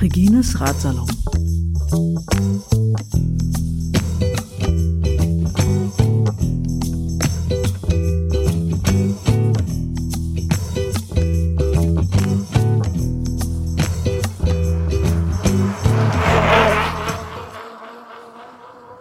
[0.00, 1.06] Regines Ratsalon.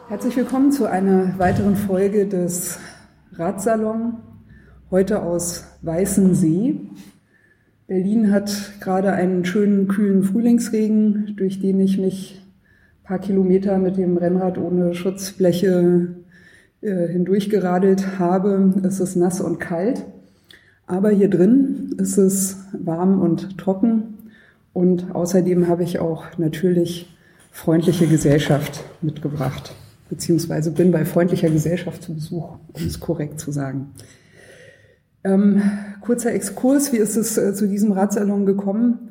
[0.09, 2.77] Herzlich willkommen zu einer weiteren Folge des
[3.39, 4.15] Ratsalon,
[4.91, 6.75] heute aus Weißensee.
[7.87, 13.95] Berlin hat gerade einen schönen, kühlen Frühlingsregen, durch den ich mich ein paar Kilometer mit
[13.95, 16.15] dem Rennrad ohne Schutzbleche
[16.81, 18.73] äh, hindurchgeradelt habe.
[18.83, 20.05] Es ist nass und kalt,
[20.85, 24.17] aber hier drin ist es warm und trocken
[24.73, 27.17] und außerdem habe ich auch natürlich
[27.51, 29.73] freundliche Gesellschaft mitgebracht
[30.09, 33.91] beziehungsweise bin bei freundlicher Gesellschaft zu Besuch, um es korrekt zu sagen.
[35.23, 35.61] Ähm,
[36.01, 39.09] kurzer Exkurs, wie ist es äh, zu diesem Radsalon gekommen?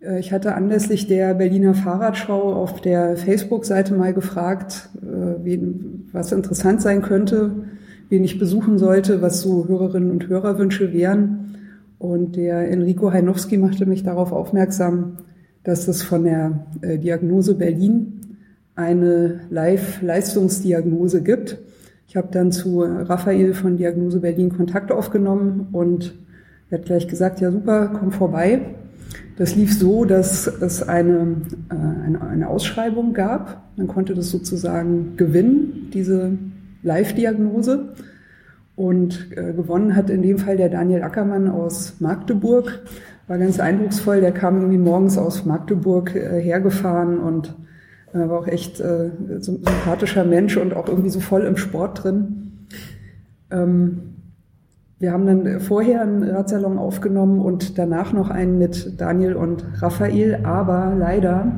[0.00, 6.32] Äh, ich hatte anlässlich der Berliner Fahrradschau auf der Facebook-Seite mal gefragt, äh, wen, was
[6.32, 7.52] interessant sein könnte,
[8.08, 11.56] wen ich besuchen sollte, was so Hörerinnen und Hörerwünsche wären.
[11.98, 15.18] Und der Enrico Heinowski machte mich darauf aufmerksam,
[15.62, 18.20] dass es von der äh, Diagnose Berlin
[18.76, 21.58] eine Live-Leistungsdiagnose gibt.
[22.08, 26.14] Ich habe dann zu Raphael von Diagnose Berlin Kontakt aufgenommen und
[26.70, 28.60] er hat gleich gesagt, ja super, komm vorbei.
[29.36, 31.36] Das lief so, dass es eine,
[31.70, 33.62] äh, eine, eine Ausschreibung gab.
[33.76, 36.32] Man konnte das sozusagen gewinnen, diese
[36.82, 37.94] Live-Diagnose.
[38.76, 42.82] Und äh, gewonnen hat in dem Fall der Daniel Ackermann aus Magdeburg.
[43.28, 44.20] War ganz eindrucksvoll.
[44.20, 47.54] Der kam irgendwie morgens aus Magdeburg äh, hergefahren und
[48.20, 52.04] er war auch echt äh, ein sympathischer Mensch und auch irgendwie so voll im Sport
[52.04, 52.66] drin.
[53.50, 54.14] Ähm,
[54.98, 60.40] wir haben dann vorher einen Radsalon aufgenommen und danach noch einen mit Daniel und Raphael,
[60.44, 61.52] aber leider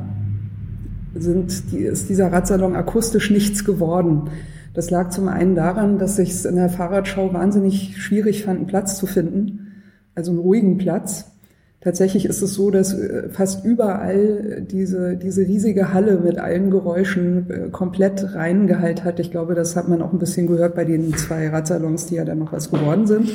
[1.13, 4.29] sind die, ist dieser Radsalon akustisch nichts geworden.
[4.73, 8.67] Das lag zum einen daran, dass ich es in der Fahrradschau wahnsinnig schwierig fand, einen
[8.67, 11.31] Platz zu finden, also einen ruhigen Platz.
[11.79, 17.49] Tatsächlich ist es so, dass äh, fast überall diese, diese riesige Halle mit allen Geräuschen
[17.49, 19.19] äh, komplett reingehalt hat.
[19.19, 22.25] Ich glaube, das hat man auch ein bisschen gehört bei den zwei Radsalons, die ja
[22.25, 23.29] dann noch was geworden sind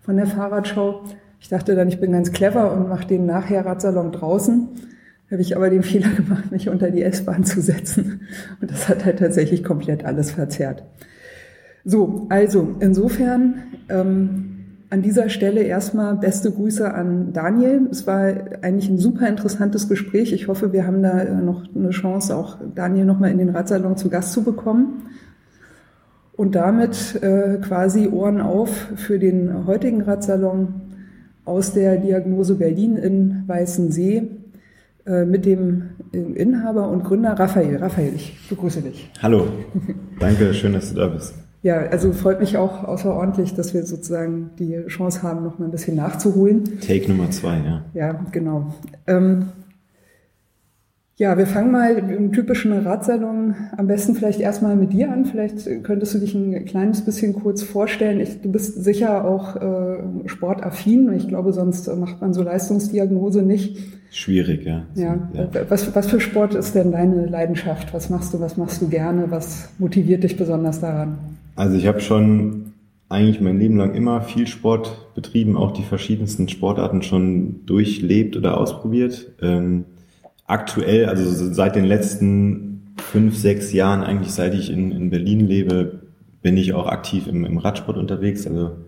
[0.00, 1.04] von der Fahrradschau.
[1.40, 4.68] Ich dachte dann, ich bin ganz clever und mache den nachher Radsalon draußen.
[5.30, 8.22] Habe ich aber den Fehler gemacht, mich unter die S-Bahn zu setzen.
[8.60, 10.84] Und das hat halt tatsächlich komplett alles verzerrt.
[11.84, 14.49] So, also insofern ähm,
[14.90, 17.88] an dieser Stelle erstmal beste Grüße an Daniel.
[17.90, 18.24] Es war
[18.62, 20.32] eigentlich ein super interessantes Gespräch.
[20.32, 24.10] Ich hoffe, wir haben da noch eine Chance, auch Daniel nochmal in den Radsalon zu
[24.10, 25.04] Gast zu bekommen.
[26.32, 30.74] Und damit äh, quasi Ohren auf für den heutigen Radsalon
[31.44, 34.28] aus der Diagnose Berlin in Weißensee
[35.06, 37.76] äh, mit dem Inhaber und Gründer Raphael.
[37.76, 39.10] Raphael, ich begrüße dich.
[39.22, 39.46] Hallo,
[40.18, 41.34] danke, schön, dass du da bist.
[41.62, 45.70] Ja, also freut mich auch außerordentlich, dass wir sozusagen die Chance haben, noch mal ein
[45.70, 46.80] bisschen nachzuholen.
[46.80, 47.84] Take Nummer zwei, ja.
[47.92, 48.72] Ja, genau.
[49.06, 49.48] Ähm,
[51.20, 55.26] ja, wir fangen mal im typischen Radsalon am besten vielleicht erstmal mit dir an.
[55.26, 58.20] Vielleicht könntest du dich ein kleines bisschen kurz vorstellen.
[58.20, 61.12] Ich, du bist sicher auch äh, sportaffin.
[61.12, 63.76] Ich glaube, sonst macht man so Leistungsdiagnose nicht.
[64.10, 64.86] Schwierig, ja.
[64.94, 65.28] ja.
[65.34, 65.48] ja.
[65.68, 67.92] Was, was für Sport ist denn deine Leidenschaft?
[67.92, 69.30] Was machst du, was machst du gerne?
[69.30, 71.18] Was motiviert dich besonders daran?
[71.60, 72.72] Also ich habe schon
[73.10, 78.56] eigentlich mein Leben lang immer viel Sport betrieben, auch die verschiedensten Sportarten schon durchlebt oder
[78.56, 79.32] ausprobiert.
[79.42, 79.84] Ähm,
[80.46, 86.00] aktuell, also seit den letzten fünf, sechs Jahren, eigentlich seit ich in, in Berlin lebe,
[86.40, 88.46] bin ich auch aktiv im, im Radsport unterwegs.
[88.46, 88.78] Also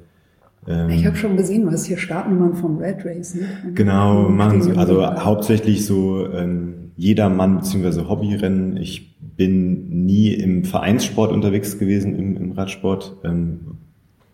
[0.67, 3.35] ähm, ich habe schon gesehen, hast hier Startnummern von Red Race.
[3.35, 3.75] Ne?
[3.75, 4.73] Genau, machen sie.
[4.79, 8.09] Also hauptsächlich so ähm, Jedermann bzw.
[8.09, 8.79] Hobbyrennen.
[8.79, 13.17] Ich bin nie im Vereinssport unterwegs gewesen, im, im Radsport.
[13.25, 13.61] Ähm,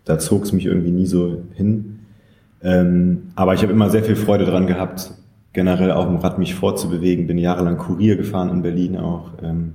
[0.05, 1.99] da zog es mich irgendwie nie so hin.
[2.61, 5.13] Ähm, aber ich habe immer sehr viel Freude dran gehabt,
[5.53, 7.27] generell auf dem Rad mich fortzubewegen.
[7.27, 9.31] Bin jahrelang Kurier gefahren in Berlin auch.
[9.41, 9.73] Ähm,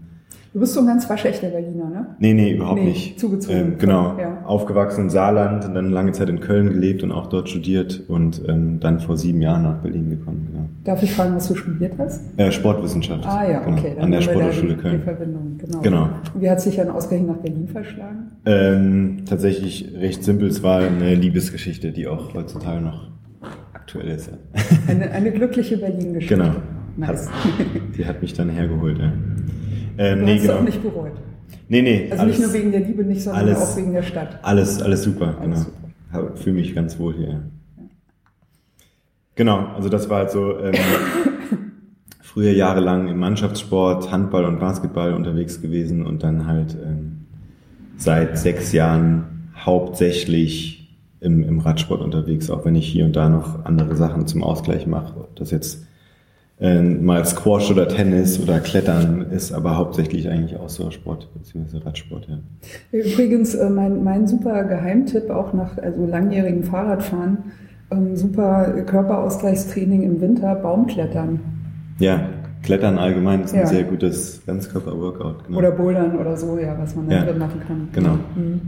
[0.55, 2.07] Du bist so ein ganz waschechter Berliner, ne?
[2.21, 3.19] Nee, nee, überhaupt nee, nicht.
[3.19, 3.59] Zugezogen.
[3.59, 4.17] Ähm, genau.
[4.17, 4.45] Ja.
[4.45, 8.41] Aufgewachsen in Saarland und dann lange Zeit in Köln gelebt und auch dort studiert und
[8.47, 10.47] ähm, dann vor sieben Jahren nach Berlin gekommen.
[10.53, 10.69] Genau.
[10.85, 12.39] Darf ich fragen, was du studiert hast?
[12.39, 13.27] Äh, Sportwissenschaft.
[13.27, 13.77] Ah ja, genau.
[13.77, 13.95] okay.
[13.97, 14.99] Dann An der Sporthochschule Köln.
[14.99, 15.81] Die Verbindung, genau.
[15.81, 16.09] genau.
[16.39, 18.31] wie hat sich dann ausgerechnet nach Berlin verschlagen?
[18.47, 20.47] Ähm, tatsächlich recht simpel.
[20.47, 23.09] Es war eine Liebesgeschichte, die auch heutzutage noch
[23.73, 24.31] aktuell ist.
[24.31, 24.63] Ja.
[24.87, 26.37] Eine, eine glückliche Berlin-Geschichte.
[26.37, 26.53] Genau.
[26.97, 27.29] Nice.
[27.29, 27.67] Hat,
[27.99, 29.13] die hat mich dann hergeholt, ja.
[29.99, 30.55] Ähm, du nee, hast genau.
[30.55, 31.13] auch nicht bereut.
[31.69, 32.09] Nee, nee.
[32.11, 34.39] Also alles, nicht nur wegen der Liebe nicht, sondern alles, auch wegen der Stadt.
[34.43, 35.67] Alles, alles super, alles
[36.13, 36.31] genau.
[36.37, 37.43] Fühle mich ganz wohl hier.
[39.35, 40.75] Genau, also das war halt so ähm,
[42.23, 47.27] früher jahrelang im Mannschaftssport, Handball und Basketball unterwegs gewesen und dann halt ähm,
[47.97, 53.65] seit sechs Jahren hauptsächlich im, im Radsport unterwegs, auch wenn ich hier und da noch
[53.65, 55.17] andere Sachen zum Ausgleich mache.
[55.19, 55.84] Ob das jetzt
[56.61, 61.79] äh, mal Squash oder Tennis oder Klettern ist, aber hauptsächlich eigentlich Ausdauersport bzw.
[61.79, 62.29] Radsport.
[62.29, 62.39] Ja.
[62.93, 67.39] Übrigens, äh, mein, mein super Geheimtipp auch nach also langjährigem Fahrradfahren
[67.91, 71.41] ähm, super Körperausgleichstraining im Winter, Baumklettern.
[71.99, 72.29] Ja,
[72.63, 73.67] Klettern allgemein ist ein ja.
[73.67, 75.47] sehr gutes Ganzkörper-Workout.
[75.47, 75.59] Genau.
[75.59, 77.25] Oder Bouldern oder so, ja, was man da ja.
[77.25, 77.89] drin machen kann.
[77.93, 78.19] Genau.
[78.35, 78.61] Mhm.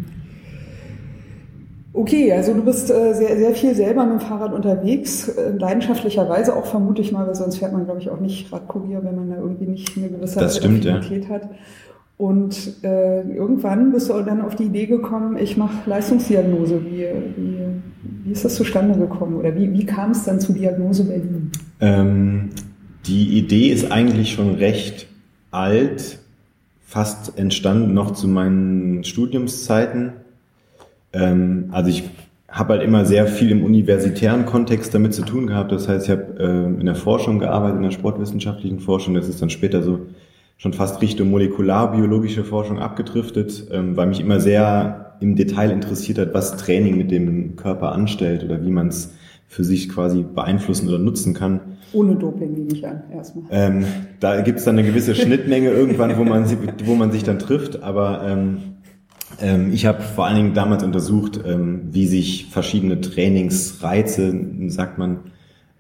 [1.97, 6.55] Okay, also du bist äh, sehr, sehr viel selber mit dem Fahrrad unterwegs, äh, leidenschaftlicherweise
[6.55, 9.31] auch vermute ich mal, weil sonst fährt man, glaube ich, auch nicht Radkurier, wenn man
[9.31, 11.01] da irgendwie nicht eine gewisse das stimmt, ja.
[11.31, 11.49] hat.
[12.19, 16.85] Und äh, irgendwann bist du dann auf die Idee gekommen, ich mache Leistungsdiagnose.
[16.85, 17.07] Wie,
[17.37, 17.59] wie,
[18.25, 21.51] wie ist das zustande gekommen oder wie, wie kam es dann zu Diagnose Berlin?
[21.81, 22.51] Ähm,
[23.07, 25.07] die Idee ist eigentlich schon recht
[25.51, 26.19] alt,
[26.85, 30.13] fast entstanden noch zu meinen Studiumszeiten.
[31.17, 32.05] Ähm, also ich
[32.49, 35.73] habe halt immer sehr viel im universitären Kontext damit zu tun gehabt.
[35.73, 39.15] Das heißt, ich habe äh, in der Forschung gearbeitet, in der sportwissenschaftlichen Forschung.
[39.15, 40.01] Das ist dann später so
[40.57, 46.35] schon fast Richtung molekularbiologische Forschung abgedriftet, ähm, weil mich immer sehr im Detail interessiert hat,
[46.35, 49.15] was Training mit dem Körper anstellt oder wie man es
[49.49, 51.61] für sich quasi beeinflussen oder nutzen kann.
[51.93, 53.45] Ohne Doping nehme ich an, erstmal.
[53.51, 53.85] Ähm,
[54.21, 56.45] da gibt es dann eine gewisse Schnittmenge irgendwann, wo man,
[56.85, 58.59] wo man sich dann trifft, aber ähm,
[59.73, 64.35] ich habe vor allen Dingen damals untersucht, ähm, wie sich verschiedene Trainingsreize,
[64.69, 65.19] sagt man,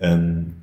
[0.00, 0.55] ähm,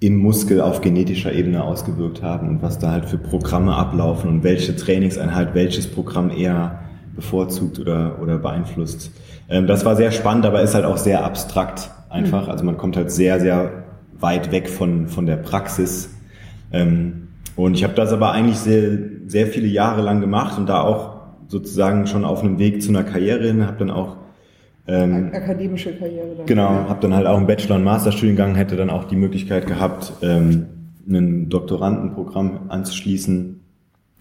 [0.00, 4.44] im Muskel auf genetischer Ebene ausgewirkt haben und was da halt für Programme ablaufen und
[4.44, 6.80] welche Trainingseinheit welches Programm eher
[7.16, 9.10] bevorzugt oder, oder beeinflusst.
[9.48, 12.44] Ähm, das war sehr spannend, aber ist halt auch sehr abstrakt einfach.
[12.44, 12.50] Mhm.
[12.50, 13.84] Also man kommt halt sehr, sehr
[14.20, 16.10] weit weg von, von der Praxis.
[16.72, 20.80] Ähm, und ich habe das aber eigentlich sehr, sehr viele Jahre lang gemacht und da
[20.80, 21.17] auch
[21.48, 24.16] sozusagen schon auf einem Weg zu einer Karriere hin, habe dann auch
[24.86, 26.34] ähm, akademische Karriere.
[26.36, 26.46] Dann.
[26.46, 30.12] Genau, habe dann halt auch einen Bachelor- und Masterstudiengang, hätte dann auch die Möglichkeit gehabt,
[30.22, 30.66] ähm,
[31.06, 33.60] ein Doktorandenprogramm anzuschließen.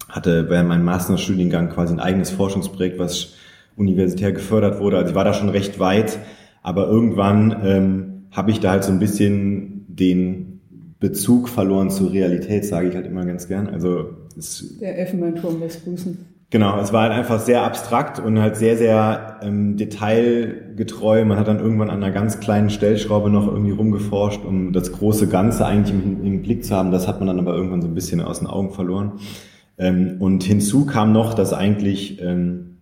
[0.10, 3.36] Hatte während meinem Masterstudiengang quasi ein eigenes Forschungsprojekt, was
[3.76, 4.98] universitär gefördert wurde.
[4.98, 6.20] Also ich war da schon recht weit,
[6.64, 10.62] aber irgendwann ähm, habe ich da halt so ein bisschen den
[11.00, 13.68] Bezug verloren zur Realität, sage ich halt immer ganz gern.
[13.68, 16.18] Also es, der Elfenbeinturm lässt grüßen.
[16.50, 21.26] Genau, es war halt einfach sehr abstrakt und halt sehr, sehr ähm, detailgetreu.
[21.26, 25.28] Man hat dann irgendwann an einer ganz kleinen Stellschraube noch irgendwie rumgeforscht, um das große
[25.28, 26.92] Ganze eigentlich im, im Blick zu haben.
[26.92, 29.20] Das hat man dann aber irgendwann so ein bisschen aus den Augen verloren.
[29.78, 32.78] Ähm, und hinzu kam noch, dass eigentlich ähm,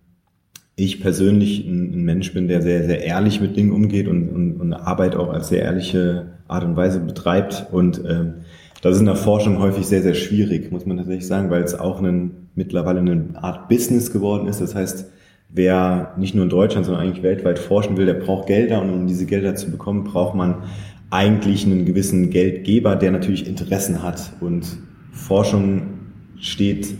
[0.76, 4.60] ich persönlich ein, ein, Mensch bin, der sehr, sehr ehrlich mit Dingen umgeht und, und,
[4.60, 7.66] und Arbeit auch als sehr ehrliche Art und Weise betreibt.
[7.72, 8.34] Und ähm,
[8.80, 11.76] das ist in der Forschung häufig sehr, sehr schwierig, muss man tatsächlich sagen, weil es
[11.76, 14.60] auch einen, mittlerweile eine Art Business geworden ist.
[14.60, 15.10] Das heißt,
[15.48, 19.06] wer nicht nur in Deutschland, sondern eigentlich weltweit forschen will, der braucht Gelder und um
[19.06, 20.64] diese Gelder zu bekommen, braucht man
[21.10, 24.32] eigentlich einen gewissen Geldgeber, der natürlich Interessen hat.
[24.40, 24.66] Und
[25.12, 25.82] Forschung
[26.40, 26.94] steht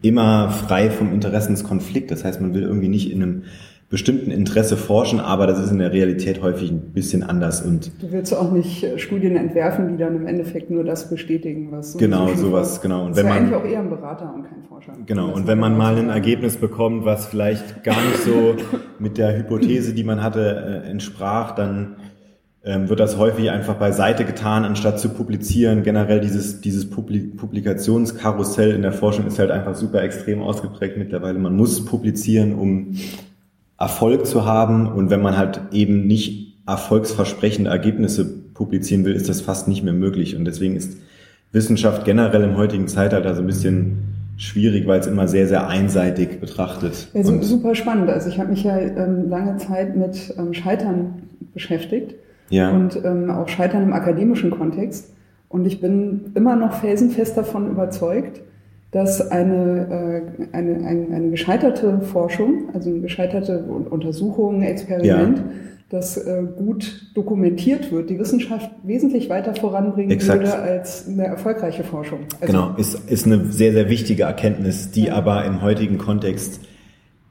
[0.00, 2.10] immer frei vom Interessenskonflikt.
[2.10, 3.42] Das heißt, man will irgendwie nicht in einem
[3.90, 7.62] bestimmten Interesse forschen, aber das ist in der Realität häufig ein bisschen anders.
[7.62, 11.72] Und du willst auch nicht äh, Studien entwerfen, die dann im Endeffekt nur das bestätigen,
[11.72, 13.06] was so genau sowas genau.
[13.06, 14.98] Und wenn man eigentlich auch eher ein Berater und kein Forscher.
[15.06, 15.30] Genau.
[15.30, 18.54] Und wenn man mal ein Ergebnis bekommt, was vielleicht gar nicht so
[18.98, 21.96] mit der Hypothese, die man hatte, äh, entsprach, dann
[22.64, 25.82] ähm, wird das häufig einfach beiseite getan, anstatt zu publizieren.
[25.82, 31.38] Generell dieses, dieses Publikationskarussell in der Forschung ist halt einfach super extrem ausgeprägt mittlerweile.
[31.38, 32.94] Man muss publizieren, um
[33.78, 34.86] Erfolg zu haben.
[34.86, 39.94] Und wenn man halt eben nicht erfolgsversprechende Ergebnisse publizieren will, ist das fast nicht mehr
[39.94, 40.36] möglich.
[40.36, 40.98] Und deswegen ist
[41.50, 44.07] Wissenschaft generell im heutigen Zeitalter so ein bisschen
[44.38, 47.08] schwierig, weil es immer sehr, sehr einseitig betrachtet.
[47.12, 48.08] Ja, so, super spannend.
[48.08, 52.14] Also ich habe mich ja ähm, lange Zeit mit ähm, Scheitern beschäftigt
[52.48, 52.70] ja.
[52.70, 55.12] und ähm, auch Scheitern im akademischen Kontext.
[55.48, 58.40] Und ich bin immer noch felsenfest davon überzeugt,
[58.92, 65.44] dass eine, äh, eine, eine, eine gescheiterte Forschung, also eine gescheiterte Untersuchung, Experiment, ja.
[65.90, 70.40] Das äh, gut dokumentiert wird, die Wissenschaft wesentlich weiter voranbringen Exakt.
[70.40, 72.20] würde als eine erfolgreiche Forschung.
[72.40, 75.14] Also genau, ist, ist eine sehr, sehr wichtige Erkenntnis, die ja.
[75.14, 76.60] aber im heutigen Kontext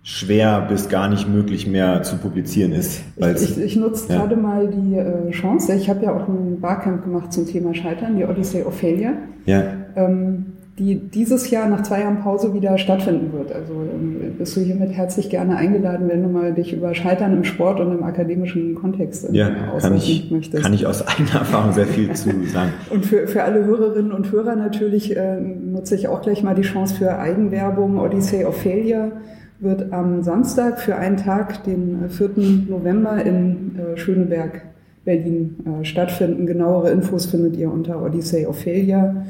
[0.01, 3.01] schwer bis gar nicht möglich mehr zu publizieren ist.
[3.17, 4.19] Ich, ich, ich nutze ja.
[4.19, 5.73] gerade mal die äh, Chance.
[5.75, 9.13] Ich habe ja auch ein Barcamp gemacht zum Thema Scheitern, die Odyssey Ophelia.
[9.45, 9.65] Ja.
[9.95, 13.51] Ähm, die dieses Jahr nach zwei Jahren Pause wieder stattfinden wird.
[13.51, 17.43] Also ähm, bist du hiermit herzlich gerne eingeladen, wenn du mal dich über Scheitern im
[17.43, 20.63] Sport und im akademischen Kontext ja, kann ich, möchtest.
[20.63, 22.73] Kann ich aus eigener Erfahrung sehr viel zu sagen.
[22.91, 26.61] Und für, für alle Hörerinnen und Hörer natürlich äh, nutze ich auch gleich mal die
[26.61, 27.97] Chance für Eigenwerbung.
[27.97, 29.13] Odyssey of Failure
[29.59, 32.29] wird am Samstag für einen Tag, den 4.
[32.69, 34.61] November in äh, Schöneberg,
[35.05, 36.45] Berlin äh, stattfinden.
[36.45, 39.25] Genauere Infos findet ihr unter Odyssey of Failure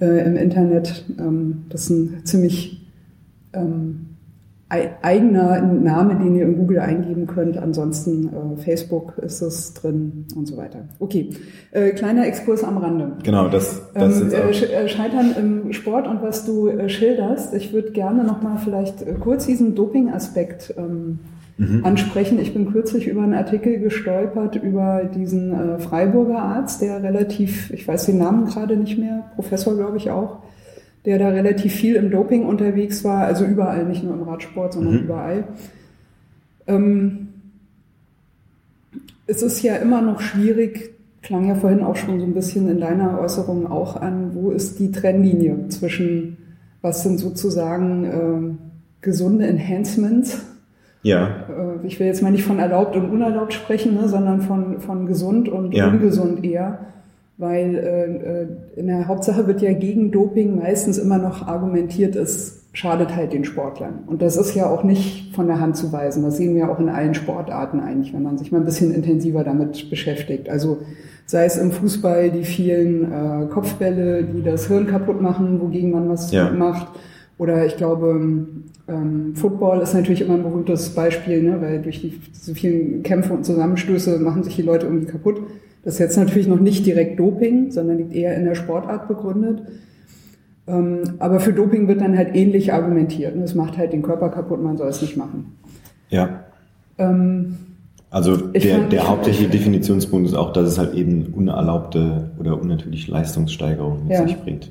[0.00, 1.04] äh, im Internet.
[1.18, 2.86] Ähm, das ist ein ziemlich
[3.52, 4.08] ähm,
[4.70, 7.56] eigener Name, den ihr in Google eingeben könnt.
[7.56, 10.80] Ansonsten äh, Facebook ist es drin und so weiter.
[10.98, 11.30] Okay,
[11.70, 13.12] äh, kleiner Exkurs am Rande.
[13.22, 17.54] Genau, das, das ähm, ist äh, äh, Scheitern im Sport und was du äh, schilderst.
[17.54, 21.20] Ich würde gerne nochmal vielleicht äh, kurz diesen Doping-Aspekt ähm,
[21.58, 21.84] mhm.
[21.84, 22.38] ansprechen.
[22.38, 27.86] Ich bin kürzlich über einen Artikel gestolpert über diesen äh, Freiburger Arzt, der relativ, ich
[27.86, 30.38] weiß den Namen gerade nicht mehr, Professor glaube ich auch,
[31.04, 34.94] der da relativ viel im Doping unterwegs war, also überall, nicht nur im Radsport, sondern
[34.94, 35.00] mhm.
[35.00, 35.44] überall.
[36.66, 37.28] Ähm,
[39.26, 42.80] es ist ja immer noch schwierig, klang ja vorhin auch schon so ein bisschen in
[42.80, 46.38] deiner Äußerung auch an, wo ist die Trennlinie zwischen,
[46.80, 50.40] was sind sozusagen äh, gesunde Enhancements
[51.02, 51.26] ja.
[51.26, 55.06] Äh, ich will jetzt mal nicht von erlaubt und unerlaubt sprechen, ne, sondern von, von
[55.06, 55.88] gesund und ja.
[55.88, 56.78] ungesund eher.
[57.36, 58.46] Weil äh, äh,
[58.80, 63.44] in der Hauptsache wird ja gegen Doping meistens immer noch argumentiert, es schadet halt den
[63.44, 64.00] Sportlern.
[64.06, 66.24] Und das ist ja auch nicht von der Hand zu weisen.
[66.24, 69.44] Das sehen wir auch in allen Sportarten eigentlich, wenn man sich mal ein bisschen intensiver
[69.44, 70.48] damit beschäftigt.
[70.48, 70.78] Also
[71.26, 76.08] sei es im Fußball die vielen äh, Kopfbälle, die das Hirn kaputt machen, wogegen man
[76.08, 76.50] was ja.
[76.50, 76.88] macht
[77.38, 78.46] oder ich glaube,
[78.88, 81.60] ähm, Football ist natürlich immer ein berühmtes Beispiel, ne?
[81.60, 85.40] weil durch die so vielen Kämpfe und Zusammenstöße machen sich die Leute irgendwie kaputt.
[85.84, 89.62] Das ist jetzt natürlich noch nicht direkt Doping, sondern liegt eher in der Sportart begründet.
[90.66, 93.36] Ähm, aber für Doping wird dann halt ähnlich argumentiert.
[93.36, 93.44] Ne?
[93.44, 95.56] Es macht halt den Körper kaputt, man soll es nicht machen.
[96.10, 96.44] Ja.
[96.98, 97.56] Ähm,
[98.10, 104.04] also der, der hauptsächliche Definitionspunkt ist auch, dass es halt eben unerlaubte oder unnatürliche Leistungssteigerung
[104.04, 104.26] mit ja.
[104.26, 104.70] sich bringt.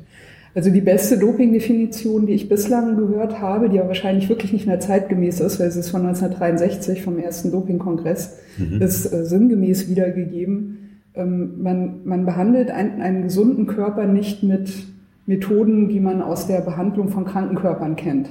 [0.58, 4.80] Also die beste Doping-Definition, die ich bislang gehört habe, die aber wahrscheinlich wirklich nicht mehr
[4.80, 8.82] zeitgemäß ist, weil sie ist von 1963 vom ersten Doping-Kongress, mhm.
[8.82, 11.04] ist äh, sinngemäß wiedergegeben.
[11.14, 14.72] Ähm, man, man behandelt einen, einen gesunden Körper nicht mit
[15.28, 18.28] Methoden, die man aus der Behandlung von kranken Körpern kennt.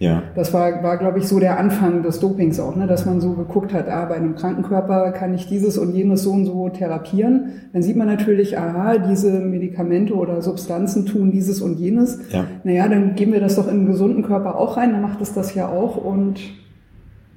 [0.00, 0.22] Ja.
[0.34, 2.86] Das war, war glaube ich, so der Anfang des Dopings auch, ne?
[2.86, 6.32] dass man so geguckt hat, ah, bei einem Krankenkörper kann ich dieses und jenes so
[6.32, 7.50] und so therapieren.
[7.74, 12.18] Dann sieht man natürlich, aha, diese Medikamente oder Substanzen tun dieses und jenes.
[12.32, 12.46] Ja.
[12.64, 15.34] Naja, dann geben wir das doch in einen gesunden Körper auch rein, dann macht es
[15.34, 16.40] das ja auch und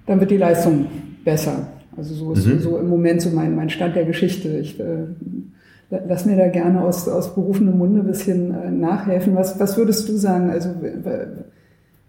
[0.06, 0.86] dann wird die Leistung
[1.26, 1.68] besser.
[1.98, 2.60] Also so ist mhm.
[2.60, 4.48] so im Moment so mein, mein Stand der Geschichte.
[4.58, 5.08] Ich äh,
[5.90, 9.36] lass mir da gerne aus, aus berufenem Munde ein bisschen äh, nachhelfen.
[9.36, 10.50] Was, was würdest du sagen?
[10.50, 10.70] Also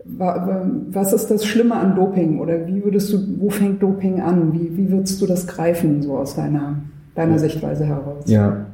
[0.04, 4.52] was ist das Schlimme an Doping oder wie würdest du, wo fängt Doping an?
[4.52, 6.76] Wie, wie würdest du das greifen, so aus deiner,
[7.14, 8.24] deiner Sichtweise heraus?
[8.26, 8.66] Ja.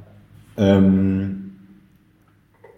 [0.56, 1.52] Ähm,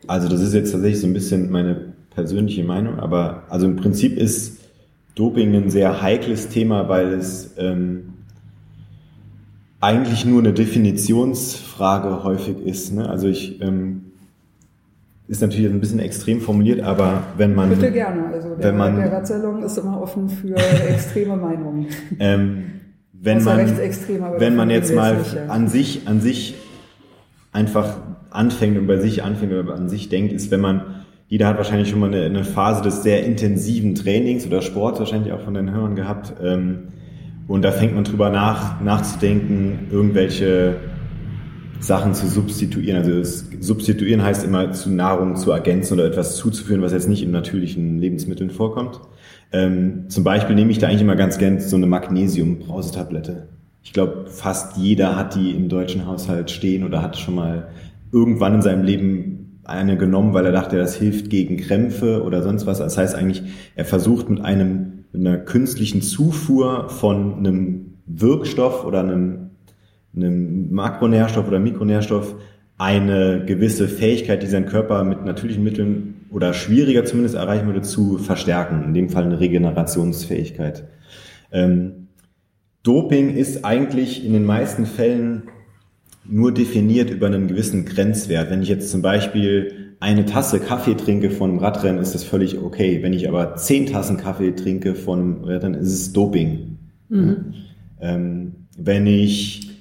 [0.06, 4.16] also das ist jetzt tatsächlich so ein bisschen meine persönliche Meinung, aber also im Prinzip
[4.18, 4.60] ist
[5.14, 8.14] Doping ein sehr heikles Thema, weil es ähm,
[9.80, 12.92] eigentlich nur eine Definitionsfrage häufig ist.
[12.92, 13.08] Ne?
[13.08, 14.11] Also ich ähm,
[15.32, 17.70] ist natürlich ein bisschen extrem formuliert, aber wenn man.
[17.70, 18.26] Bitte gerne.
[18.34, 20.54] Also der, wenn man, der Radsalon ist immer offen für
[20.88, 21.86] extreme Meinungen.
[22.20, 22.64] Ähm,
[23.14, 23.66] wenn man,
[24.38, 25.16] wenn man jetzt mal
[25.48, 26.54] an sich, an sich
[27.50, 27.96] einfach
[28.28, 30.82] anfängt und bei sich anfängt oder an sich denkt, ist, wenn man,
[31.28, 35.32] jeder hat wahrscheinlich schon mal eine, eine Phase des sehr intensiven Trainings oder Sports wahrscheinlich
[35.32, 36.34] auch von den Hörern gehabt.
[36.42, 36.88] Ähm,
[37.48, 40.76] und da fängt man drüber nach, nachzudenken, irgendwelche
[41.82, 42.96] Sachen zu substituieren.
[42.96, 47.32] Also substituieren heißt immer zu Nahrung zu ergänzen oder etwas zuzuführen, was jetzt nicht in
[47.32, 49.00] natürlichen Lebensmitteln vorkommt.
[49.52, 53.48] Ähm, zum Beispiel nehme ich da eigentlich immer ganz gern so eine Magnesium-Brausetablette.
[53.82, 57.68] Ich glaube, fast jeder hat die im deutschen Haushalt stehen oder hat schon mal
[58.12, 62.66] irgendwann in seinem Leben eine genommen, weil er dachte, das hilft gegen Krämpfe oder sonst
[62.66, 62.78] was.
[62.78, 63.42] Das heißt eigentlich,
[63.74, 69.41] er versucht mit einem mit einer künstlichen Zufuhr von einem Wirkstoff oder einem
[70.14, 72.34] einem Makronährstoff oder Mikronährstoff
[72.78, 78.18] eine gewisse Fähigkeit, die sein Körper mit natürlichen Mitteln oder schwieriger zumindest erreichen würde, zu
[78.18, 78.82] verstärken.
[78.84, 80.84] In dem Fall eine Regenerationsfähigkeit.
[81.52, 82.08] Ähm,
[82.82, 85.44] Doping ist eigentlich in den meisten Fällen
[86.24, 88.50] nur definiert über einen gewissen Grenzwert.
[88.50, 92.58] Wenn ich jetzt zum Beispiel eine Tasse Kaffee trinke von einem Radrennen, ist das völlig
[92.58, 93.02] okay.
[93.02, 96.78] Wenn ich aber zehn Tassen Kaffee trinke von einem Radrennen, ist es Doping.
[97.08, 97.54] Mhm.
[98.00, 99.71] Ähm, wenn ich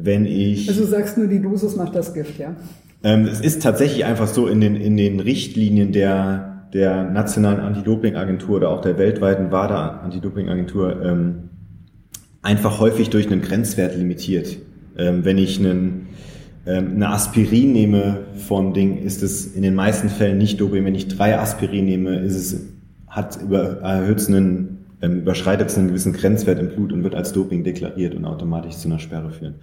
[0.00, 0.68] wenn ich.
[0.68, 2.54] Also du sagst nur, die Dosis macht das Gift, ja?
[3.02, 8.56] Ähm, es ist tatsächlich einfach so in den, in den Richtlinien der, der nationalen Anti-Doping-Agentur
[8.56, 11.34] oder auch der weltweiten WADA-Anti-Doping-Agentur ähm,
[12.42, 14.56] einfach häufig durch einen Grenzwert limitiert.
[14.96, 16.08] Ähm, wenn ich einen,
[16.66, 20.84] ähm, eine Aspirin nehme vom Ding, ist es in den meisten Fällen nicht Doping.
[20.84, 22.66] Wenn ich drei Aspirin nehme, ist es,
[23.06, 27.14] hat über, erhöht es einen, ähm, überschreitet es einen gewissen Grenzwert im Blut und wird
[27.14, 29.54] als Doping deklariert und automatisch zu einer Sperre führen.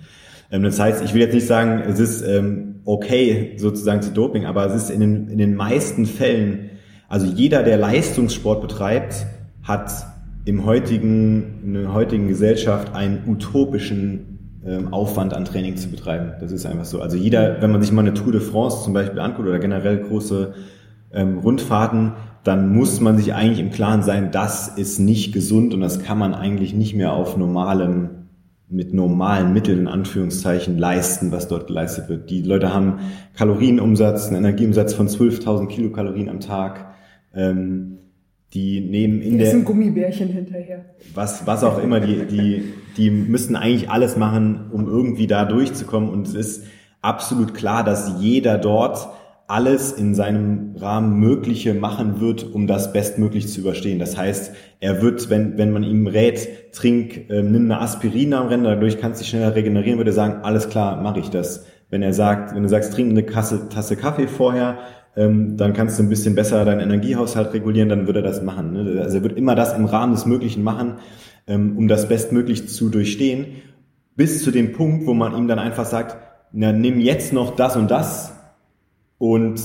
[0.56, 4.46] Ähm, das heißt, ich will jetzt nicht sagen, es ist ähm, okay sozusagen zu Doping,
[4.46, 6.72] aber es ist in den, in den meisten Fällen,
[7.10, 9.26] also jeder, der Leistungssport betreibt,
[9.64, 9.92] hat
[10.46, 16.34] im heutigen, in der heutigen Gesellschaft einen utopischen ähm, Aufwand an Training zu betreiben.
[16.40, 17.02] Das ist einfach so.
[17.02, 19.98] Also jeder, wenn man sich mal eine Tour de France zum Beispiel anguckt oder generell
[19.98, 20.54] große
[21.14, 25.82] ähm, Rundfahrten, dann muss man sich eigentlich im Klaren sein, das ist nicht gesund und
[25.82, 28.25] das kann man eigentlich nicht mehr auf normalem
[28.68, 32.30] mit normalen Mitteln in Anführungszeichen leisten, was dort geleistet wird.
[32.30, 33.00] Die Leute haben
[33.36, 36.94] Kalorienumsatz, einen Energieumsatz von 12.000 Kilokalorien am Tag.
[37.34, 38.00] Ähm,
[38.54, 40.86] die nehmen in der Gummibärchen hinterher.
[41.14, 46.10] Was was auch immer die die die müssen eigentlich alles machen, um irgendwie da durchzukommen
[46.10, 46.64] und es ist
[47.02, 49.10] absolut klar, dass jeder dort
[49.48, 54.00] alles in seinem Rahmen Mögliche machen wird, um das bestmöglich zu überstehen.
[54.00, 58.48] Das heißt, er wird, wenn, wenn man ihm rät, trink, äh, nimm eine Aspirin am
[58.48, 61.66] Rennen, dadurch kannst du dich schneller regenerieren, würde er sagen, alles klar, mache ich das.
[61.92, 64.80] Wenn er sagt, wenn du sagst, trink eine Kasse, Tasse Kaffee vorher,
[65.16, 68.74] ähm, dann kannst du ein bisschen besser deinen Energiehaushalt regulieren, dann würde er das machen.
[68.74, 69.02] Ne?
[69.02, 70.96] Also er wird immer das im Rahmen des Möglichen machen,
[71.46, 73.46] ähm, um das bestmöglich zu durchstehen,
[74.16, 76.18] bis zu dem Punkt, wo man ihm dann einfach sagt,
[76.52, 78.35] na, nimm jetzt noch das und das
[79.18, 79.62] und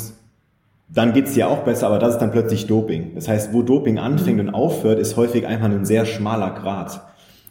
[0.92, 3.14] dann geht's dir auch besser, aber das ist dann plötzlich Doping.
[3.14, 4.48] Das heißt, wo Doping anfängt mhm.
[4.48, 7.00] und aufhört, ist häufig einfach ein sehr schmaler Grad.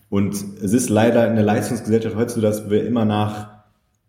[0.10, 3.60] Und es ist leider in der Leistungsgesellschaft heute so, dass wir immer nach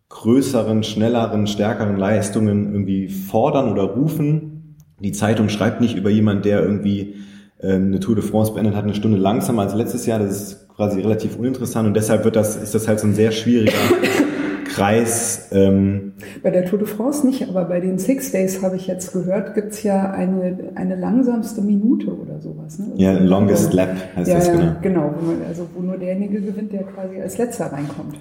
[0.09, 4.77] größeren, schnelleren, stärkeren Leistungen irgendwie fordern oder rufen.
[4.99, 7.17] Die Zeitung schreibt nicht über jemanden, der irgendwie
[7.61, 10.19] ähm, eine Tour de France beendet hat, eine Stunde langsamer als letztes Jahr.
[10.19, 13.31] Das ist quasi relativ uninteressant und deshalb wird das, ist das halt so ein sehr
[13.31, 13.79] schwieriger
[14.81, 15.49] Kreis.
[15.53, 16.13] Ähm,
[16.43, 19.55] bei der Tour de France nicht, aber bei den Six Days habe ich jetzt gehört,
[19.55, 22.79] gibt's ja eine, eine langsamste Minute oder sowas.
[22.79, 22.93] Ne?
[22.97, 24.75] Ja, Longest Lap heißt ja, das, genau.
[24.81, 25.15] Genau,
[25.47, 28.17] also wo nur derjenige gewinnt, der quasi als letzter reinkommt.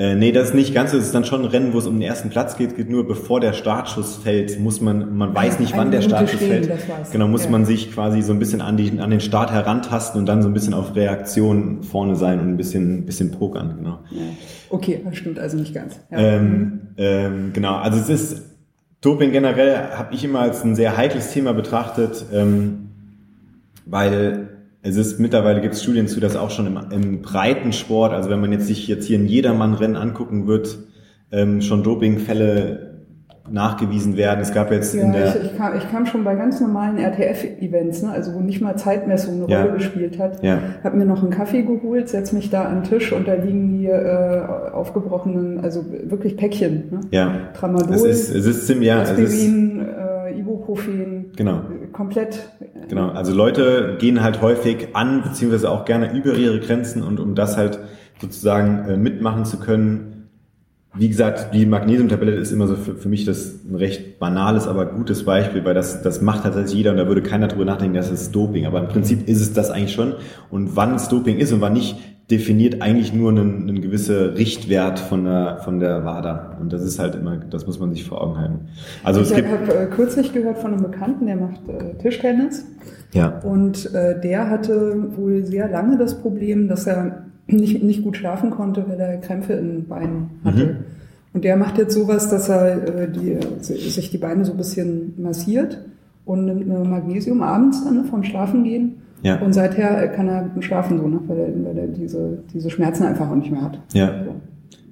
[0.00, 0.92] Äh, nee, das ist nicht ganz.
[0.92, 2.76] Es ist dann schon ein Rennen, wo es um den ersten Platz geht.
[2.76, 6.64] geht nur bevor der Startschuss fällt, muss man, man weiß nicht, wann der Startschuss stehen,
[6.64, 7.10] fällt.
[7.10, 7.50] Genau, muss ja.
[7.50, 10.48] man sich quasi so ein bisschen an, die, an den Start herantasten und dann so
[10.48, 13.98] ein bisschen auf Reaktion vorne sein und ein bisschen, bisschen pokern, genau.
[14.12, 14.22] Ja.
[14.70, 15.98] Okay, das stimmt also nicht ganz.
[16.12, 16.18] Ja.
[16.18, 18.42] Ähm, ähm, genau, also es ist,
[19.00, 22.90] Doping generell habe ich immer als ein sehr heikles Thema betrachtet, ähm,
[23.84, 24.47] weil
[24.82, 28.30] es ist mittlerweile gibt es Studien zu, dass auch schon im, im breiten Sport, also
[28.30, 30.78] wenn man jetzt sich jetzt hier ein Jedermann-Rennen angucken wird,
[31.32, 32.88] ähm, schon Dopingfälle
[33.50, 34.40] nachgewiesen werden.
[34.40, 36.98] Es gab jetzt ja, in der ich, ich, kam, ich kam schon bei ganz normalen
[36.98, 39.62] RTF-Events, ne, also wo nicht mal Zeitmessung eine ja.
[39.62, 40.42] Rolle gespielt hat.
[40.42, 40.58] Ja.
[40.84, 43.78] Habe mir noch einen Kaffee geholt, setz mich da an den Tisch und da liegen
[43.78, 46.84] die äh, aufgebrochenen, also wirklich Päckchen.
[46.90, 47.00] Ne?
[47.10, 47.50] Ja.
[47.54, 51.32] Tramadol, es ist, es ist ziemlich, ja, Aspirin, äh, Ibuprofen.
[51.36, 51.62] Genau.
[51.98, 52.48] Komplett.
[52.88, 53.08] Genau.
[53.08, 57.56] Also Leute gehen halt häufig an beziehungsweise auch gerne über ihre Grenzen und um das
[57.56, 57.80] halt
[58.20, 60.28] sozusagen äh, mitmachen zu können,
[60.94, 64.86] wie gesagt, die Magnesiumtablette ist immer so für, für mich das ein recht banales, aber
[64.86, 68.12] gutes Beispiel, weil das, das macht tatsächlich jeder und da würde keiner drüber nachdenken, das
[68.12, 68.64] ist Doping.
[68.66, 70.14] Aber im Prinzip ist es das eigentlich schon.
[70.50, 71.98] Und wann es Doping ist und wann nicht,
[72.30, 76.58] definiert eigentlich nur einen, einen gewissen Richtwert von der, von der WADA.
[76.60, 78.58] Und das ist halt immer, das muss man sich vor Augen halten.
[79.02, 82.66] Also ich habe hab, äh, kürzlich gehört von einem Bekannten, der macht äh, Tischtennis.
[83.12, 83.38] Ja.
[83.38, 88.50] Und äh, der hatte wohl sehr lange das Problem, dass er nicht, nicht gut schlafen
[88.50, 90.66] konnte, weil er Krämpfe in den Beinen hatte.
[90.66, 90.76] Mhm.
[91.32, 95.14] Und der macht jetzt sowas, dass er äh, die, sich die Beine so ein bisschen
[95.16, 95.78] massiert
[96.26, 98.96] und nimmt eine Magnesium abends dann vom Schlafen gehen.
[99.22, 99.40] Ja.
[99.40, 101.20] Und seither kann er schlafen so, ne?
[101.26, 103.80] weil, er, weil er diese, diese Schmerzen einfach auch nicht mehr hat.
[103.92, 104.24] Ja.
[104.24, 104.34] So.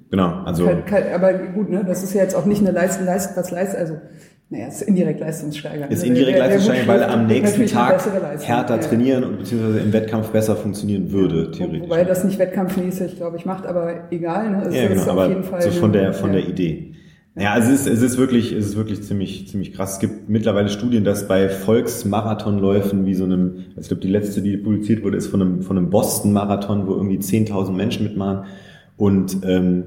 [0.09, 0.65] Genau, also.
[0.65, 3.51] Kann, kann, aber gut, ne, das ist ja jetzt auch nicht eine Leistung, Leist, was
[3.51, 3.95] leistet, also
[4.49, 5.91] naja, ist indirekt leistungssteigernd.
[5.91, 7.99] Ist indirekt leistungssteigernd, weil er am nächsten Tag
[8.45, 11.81] härter trainieren und beziehungsweise im Wettkampf besser funktionieren würde, theoretisch.
[11.81, 14.51] Wobei das nicht wettkampfmäßig, glaube ich, macht, aber egal.
[14.51, 14.63] Ne?
[14.67, 16.93] Es ja, genau, aber jeden Fall so von der, von der Idee.
[17.39, 19.93] Ja, es ist, es ist wirklich, es ist wirklich ziemlich, ziemlich krass.
[19.93, 24.57] Es gibt mittlerweile Studien, dass bei Volksmarathonläufen wie so einem, ich glaube, die letzte, die
[24.57, 28.45] publiziert wurde, ist von einem, von einem Boston-Marathon, wo irgendwie 10.000 Menschen mitmachen
[28.95, 29.83] und ähm,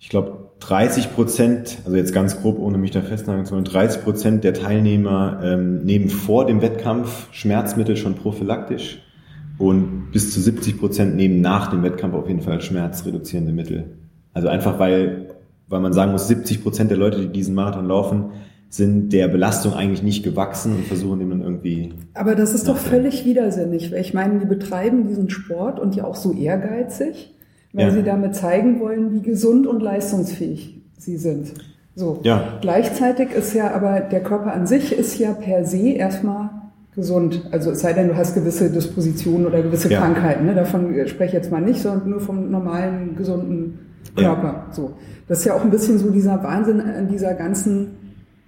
[0.00, 4.02] ich glaube, 30 Prozent, also jetzt ganz grob, ohne mich da festnageln zu wollen, 30
[4.02, 9.00] Prozent der Teilnehmer ähm, nehmen vor dem Wettkampf Schmerzmittel schon prophylaktisch
[9.58, 13.96] und bis zu 70 Prozent nehmen nach dem Wettkampf auf jeden Fall schmerzreduzierende Mittel.
[14.32, 15.25] Also einfach weil
[15.68, 18.30] weil man sagen muss, 70 Prozent der Leute, die diesen Marathon laufen,
[18.68, 21.94] sind der Belastung eigentlich nicht gewachsen und versuchen dem dann irgendwie.
[22.14, 26.04] Aber das ist doch völlig widersinnig, weil ich meine, die betreiben diesen Sport und ja
[26.04, 27.34] auch so ehrgeizig,
[27.72, 27.90] weil ja.
[27.92, 31.52] sie damit zeigen wollen, wie gesund und leistungsfähig sie sind.
[31.94, 32.20] So.
[32.24, 32.58] Ja.
[32.60, 36.50] Gleichzeitig ist ja aber der Körper an sich ist ja per se erstmal
[36.94, 37.42] gesund.
[37.52, 40.00] Also es sei denn, du hast gewisse Dispositionen oder gewisse ja.
[40.00, 40.46] Krankheiten.
[40.46, 40.54] Ne?
[40.54, 44.66] Davon spreche ich jetzt mal nicht, sondern nur vom normalen, gesunden Körper.
[44.70, 44.94] So.
[45.28, 47.96] Das ist ja auch ein bisschen so dieser Wahnsinn an dieser ganzen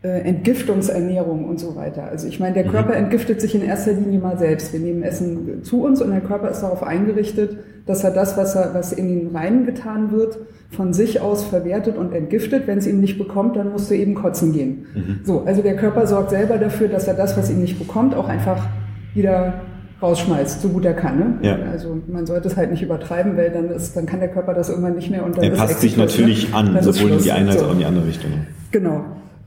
[0.03, 2.05] äh, Entgiftungsernährung und so weiter.
[2.05, 2.71] Also ich meine, der mhm.
[2.71, 4.73] Körper entgiftet sich in erster Linie mal selbst.
[4.73, 8.55] Wir nehmen Essen zu uns und der Körper ist darauf eingerichtet, dass er das, was,
[8.55, 10.39] er, was in ihn reingetan wird,
[10.71, 12.67] von sich aus verwertet und entgiftet.
[12.67, 14.87] Wenn es ihm nicht bekommt, dann musst du eben kotzen gehen.
[14.95, 15.21] Mhm.
[15.25, 18.29] So, also der Körper sorgt selber dafür, dass er das, was ihm nicht bekommt, auch
[18.29, 18.69] einfach
[19.15, 19.63] wieder
[20.01, 21.19] rausschmeißt, so gut er kann.
[21.19, 21.39] Ne?
[21.43, 21.59] Ja.
[21.71, 24.69] Also man sollte es halt nicht übertreiben, weil dann ist, dann kann der Körper das
[24.69, 26.57] irgendwann nicht mehr und dann Er passt sich natürlich ne?
[26.57, 28.31] an, sowohl in die eine als auch in die andere Richtung.
[28.71, 29.05] Genau.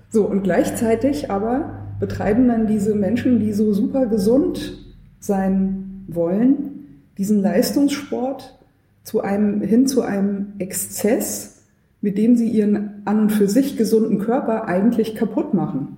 [0.09, 4.77] So, und gleichzeitig aber betreiben dann diese Menschen, die so super gesund
[5.19, 6.71] sein wollen,
[7.17, 8.57] diesen Leistungssport
[9.03, 11.61] zu einem, hin zu einem Exzess,
[12.01, 15.97] mit dem sie ihren an und für sich gesunden Körper eigentlich kaputt machen.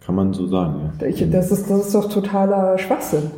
[0.00, 1.06] Kann man so sagen, ja.
[1.06, 3.30] Ich, das, ist, das ist doch totaler Schwachsinn.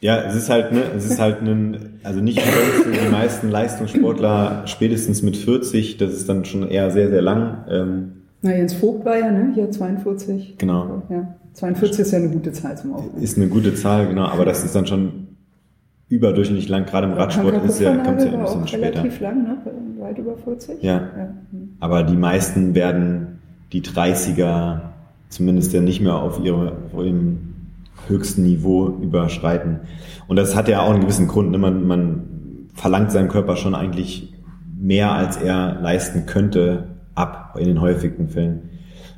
[0.00, 4.62] Ja, es ist halt, ne, es ist halt ein, also nicht für die meisten Leistungssportler
[4.66, 7.64] spätestens mit 40, das ist dann schon eher sehr, sehr lang.
[7.68, 9.52] Ähm, na, Jens Vogt war ja, ne?
[9.54, 10.56] Hier 42.
[10.56, 11.02] Genau.
[11.10, 11.34] Ja.
[11.52, 13.20] 42 ist ja eine gute Zahl zum Aufbau.
[13.20, 15.26] Ist eine gute Zahl, genau, aber das ist dann schon
[16.08, 18.86] überdurchschnittlich lang, gerade im Radsport ist ja, kommt ja ein bisschen später.
[18.86, 19.58] relativ lang, ne?
[19.98, 20.82] Weit über 40.
[20.82, 20.94] Ja.
[20.94, 21.28] ja.
[21.78, 23.38] Aber die meisten werden
[23.72, 24.80] die 30er
[25.28, 27.49] zumindest ja nicht mehr auf, ihre, auf ihrem
[28.08, 29.80] höchsten Niveau überschreiten.
[30.26, 31.50] Und das hat ja auch einen gewissen Grund.
[31.50, 31.58] Ne?
[31.58, 32.22] Man, man
[32.74, 34.32] verlangt seinem Körper schon eigentlich
[34.78, 38.70] mehr, als er leisten könnte, ab in den häufigsten Fällen.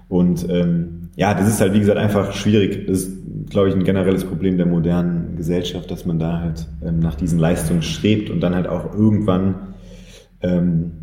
[0.08, 2.86] Und ähm, ja, das ist halt, wie gesagt, einfach schwierig.
[2.86, 6.98] Das ist, glaube ich, ein generelles Problem der modernen Gesellschaft, dass man da halt ähm,
[6.98, 9.74] nach diesen Leistungen strebt und dann halt auch irgendwann
[10.40, 11.01] ähm,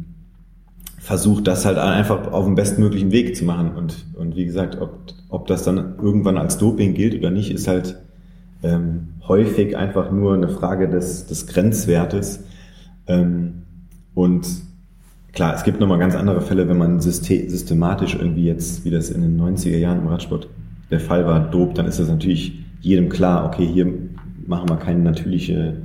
[1.00, 3.72] versucht, das halt einfach auf dem bestmöglichen Weg zu machen.
[3.76, 7.68] Und, und wie gesagt, ob, ob das dann irgendwann als Doping gilt oder nicht, ist
[7.68, 7.98] halt
[8.64, 12.44] ähm, häufig einfach nur eine Frage des, des Grenzwertes.
[13.08, 13.64] Ähm,
[14.14, 14.46] und
[15.32, 19.22] Klar, es gibt nochmal ganz andere Fälle, wenn man systematisch irgendwie jetzt, wie das in
[19.22, 20.48] den 90er Jahren im Radsport
[20.90, 23.94] der Fall war, dobt, dann ist das natürlich jedem klar, okay, hier
[24.48, 25.78] machen wir keine natürliche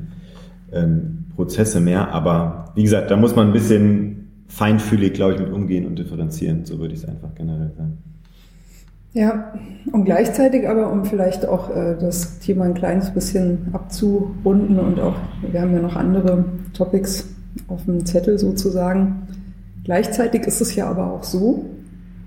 [0.72, 2.12] ähm, Prozesse mehr.
[2.12, 4.23] Aber wie gesagt, da muss man ein bisschen
[4.54, 6.64] feinfühlig, glaube ich, mit umgehen und differenzieren.
[6.64, 7.98] So würde ich es einfach generell sagen.
[9.12, 9.52] Ja,
[9.92, 15.14] und gleichzeitig aber, um vielleicht auch äh, das Thema ein kleines bisschen abzurunden und auch,
[15.50, 17.28] wir haben ja noch andere Topics
[17.68, 19.28] auf dem Zettel sozusagen.
[19.84, 21.66] Gleichzeitig ist es ja aber auch so,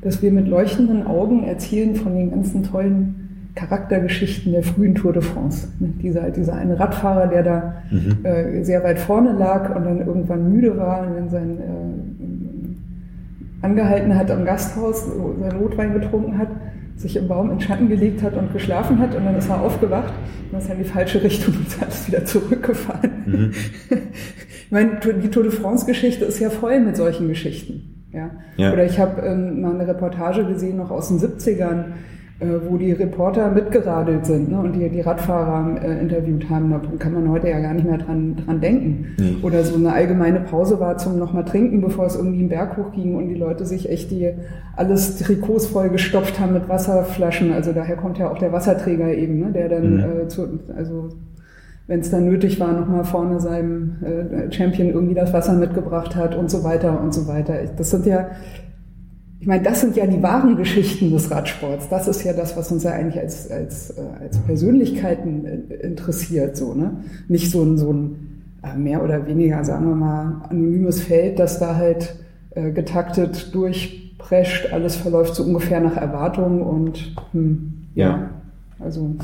[0.02, 5.22] dass wir mit leuchtenden Augen erzählen von den ganzen tollen Charaktergeschichten der frühen Tour de
[5.22, 5.68] France.
[5.80, 8.24] Ne, dieser, dieser eine Radfahrer, der da mhm.
[8.24, 12.17] äh, sehr weit vorne lag und dann irgendwann müde war und dann sein äh,
[13.62, 16.50] angehalten hat am Gasthaus, sein Rotwein getrunken hat,
[16.96, 20.14] sich im Baum in Schatten gelegt hat und geschlafen hat und dann ist er aufgewacht
[20.52, 23.12] und ist in die falsche Richtung und ist alles wieder zurückgefahren.
[23.26, 23.52] Mhm.
[24.68, 28.04] Ich meine, die Tour de France-Geschichte ist ja voll mit solchen Geschichten.
[28.12, 28.32] Ja?
[28.58, 28.74] ja.
[28.74, 31.84] Oder ich habe ähm, mal eine Reportage gesehen, noch aus den 70ern, äh,
[32.70, 36.70] wo die Reporter mitgeradelt sind ne, und die, die Radfahrer äh, interviewt haben.
[36.70, 39.16] Da kann man heute ja gar nicht mehr dran, dran denken.
[39.20, 39.44] Mhm.
[39.44, 43.16] Oder so eine allgemeine Pause war zum nochmal trinken, bevor es irgendwie einen Berg hochging
[43.16, 44.30] und die Leute sich echt die
[44.76, 47.52] alles Trikots voll gestopft haben mit Wasserflaschen.
[47.52, 50.00] Also daher kommt ja auch der Wasserträger eben, ne, der dann mhm.
[50.00, 51.10] äh, zu, also
[51.88, 56.36] wenn es dann nötig war, nochmal vorne seinem äh, Champion irgendwie das Wasser mitgebracht hat
[56.36, 57.56] und so weiter und so weiter.
[57.78, 58.28] Das sind ja,
[59.40, 61.90] ich meine, das sind ja die wahren Geschichten des Radsports.
[61.90, 66.58] Das ist ja das, was uns ja eigentlich als, als, äh, als Persönlichkeiten äh, interessiert,
[66.58, 67.04] so, ne?
[67.28, 71.60] Nicht so ein, so ein äh, mehr oder weniger, sagen wir mal, anonymes Feld, das
[71.60, 72.16] da halt
[72.52, 78.10] äh, getaktet durchprescht, alles verläuft so ungefähr nach Erwartung und hm, ja.
[78.10, 78.30] ja.
[78.80, 79.16] Also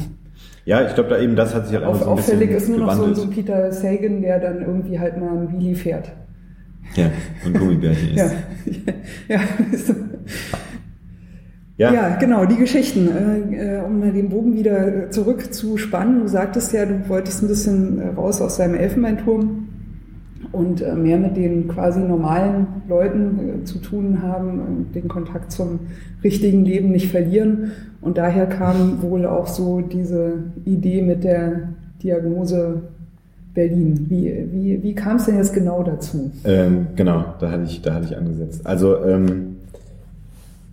[0.65, 2.79] ja, ich glaube, da eben das hat sich halt auch so ein Auffällig ist nur
[2.79, 6.11] noch so, so ein Peter Sagan, der dann irgendwie halt mal ein Wheelie fährt.
[6.95, 7.11] Ja,
[7.45, 8.17] und Gummibärchen ist.
[9.27, 9.35] ja.
[9.35, 9.41] ja.
[11.75, 11.91] Ja.
[11.91, 13.09] ja, genau, die Geschichten.
[13.09, 16.21] Äh, äh, um den Bogen wieder zurückzuspannen.
[16.21, 19.67] Du sagtest ja, du wolltest ein bisschen äh, raus aus deinem Elfenbeinturm
[20.51, 25.79] und äh, mehr mit den quasi normalen Leuten äh, zu tun haben, den Kontakt zum
[26.23, 27.71] richtigen Leben nicht verlieren.
[28.01, 31.69] Und daher kam wohl auch so diese Idee mit der
[32.03, 32.83] Diagnose
[33.53, 34.07] Berlin.
[34.09, 36.31] Wie, wie, wie kam es denn jetzt genau dazu?
[36.43, 38.65] Ähm, genau, da hatte ich, da hatte ich angesetzt.
[38.65, 39.57] Also ähm,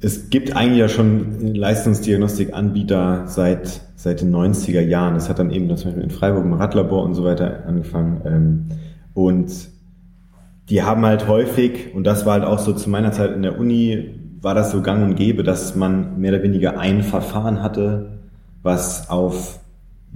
[0.01, 5.15] es gibt eigentlich ja schon Leistungsdiagnostikanbieter seit, seit den 90er Jahren.
[5.15, 8.21] Das hat dann eben zum Beispiel in Freiburg im Radlabor und so weiter angefangen.
[8.25, 8.67] Ähm,
[9.13, 9.51] und
[10.71, 13.59] die haben halt häufig, und das war halt auch so zu meiner Zeit in der
[13.59, 18.21] Uni, war das so gang und gäbe, dass man mehr oder weniger ein Verfahren hatte,
[18.63, 19.61] was auf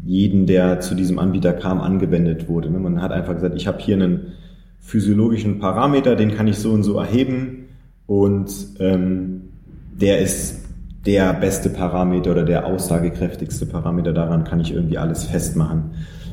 [0.02, 2.70] jeden, der zu diesem Anbieter kam, angewendet wurde.
[2.70, 2.78] Ne?
[2.78, 4.32] Man hat einfach gesagt, ich habe hier einen
[4.80, 7.68] physiologischen Parameter, den kann ich so und so erheben
[8.06, 9.42] und ähm,
[9.92, 10.64] der ist
[11.06, 15.92] der beste Parameter oder der aussagekräftigste Parameter, daran kann ich irgendwie alles festmachen.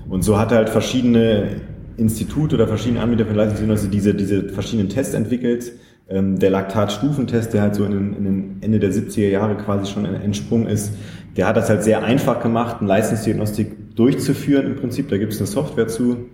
[0.09, 1.61] Und so hat er halt verschiedene
[1.97, 5.71] Institute oder verschiedene Anbieter für Leistungsdiagnostik diese, diese verschiedenen Tests entwickelt.
[6.09, 9.91] Ähm, der Laktatstufentest, der halt so in den, in den Ende der 70er Jahre quasi
[9.91, 10.93] schon entsprungen ist,
[11.37, 15.09] der hat das halt sehr einfach gemacht, eine Leistungsdiagnostik durchzuführen im Prinzip.
[15.09, 16.29] Da gibt es eine Software zu,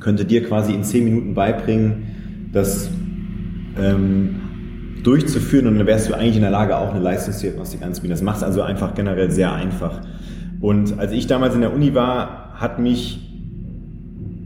[0.00, 2.90] könnte dir quasi in zehn Minuten beibringen, das
[3.78, 4.40] ähm,
[5.02, 8.12] durchzuführen und dann wärst du eigentlich in der Lage, auch eine Leistungsdiagnostik anzubieten.
[8.12, 10.00] Das macht es also einfach generell sehr einfach.
[10.60, 13.24] Und als ich damals in der Uni war, hat mich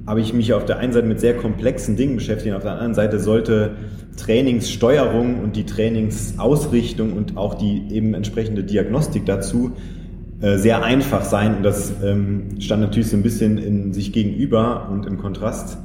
[0.07, 2.95] habe ich mich auf der einen Seite mit sehr komplexen Dingen beschäftigt, auf der anderen
[2.95, 3.77] Seite sollte
[4.17, 9.73] Trainingssteuerung und die Trainingsausrichtung und auch die eben entsprechende Diagnostik dazu
[10.41, 11.57] äh, sehr einfach sein.
[11.57, 15.79] Und das ähm, stand natürlich so ein bisschen in sich gegenüber und im Kontrast.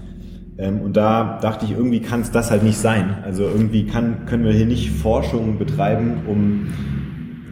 [0.58, 3.18] Ähm, und da dachte ich, irgendwie kann es das halt nicht sein.
[3.24, 6.68] Also irgendwie kann, können wir hier nicht Forschung betreiben, um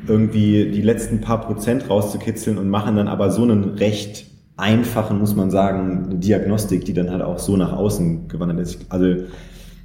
[0.08, 4.26] irgendwie die letzten paar Prozent rauszukitzeln und machen dann aber so einen recht
[4.58, 8.86] einfachen, muss man sagen, eine Diagnostik, die dann halt auch so nach außen gewandert ist.
[8.90, 9.26] Also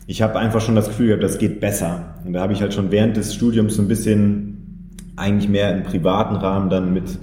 [0.06, 2.14] ich habe einfach schon das Gefühl gehabt, das geht besser.
[2.24, 5.82] Und da habe ich halt schon während des Studiums so ein bisschen eigentlich mehr im
[5.82, 7.18] privaten Rahmen dann mit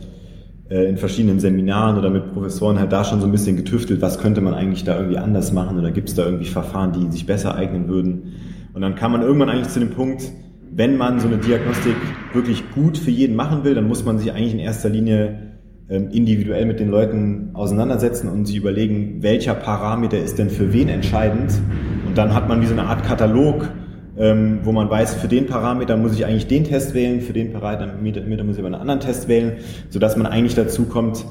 [0.69, 4.19] äh, in verschiedenen Seminaren oder mit Professoren halt da schon so ein bisschen getüftelt, was
[4.19, 7.25] könnte man eigentlich da irgendwie anders machen oder gibt es da irgendwie Verfahren, die sich
[7.25, 8.33] besser eignen würden.
[8.73, 10.23] Und dann kam man irgendwann eigentlich zu dem Punkt,
[10.71, 11.95] wenn man so eine Diagnostik
[12.33, 15.55] wirklich gut für jeden machen will, dann muss man sich eigentlich in erster Linie
[15.89, 20.89] ähm, individuell mit den Leuten auseinandersetzen und sich überlegen, welcher Parameter ist denn für wen
[20.89, 21.53] entscheidend.
[22.17, 23.69] Dann hat man wie so eine Art Katalog,
[24.17, 27.53] ähm, wo man weiß, für den Parameter muss ich eigentlich den Test wählen, für den
[27.53, 29.57] Parameter muss ich aber einen anderen Test wählen,
[29.89, 31.25] sodass man eigentlich dazu kommt,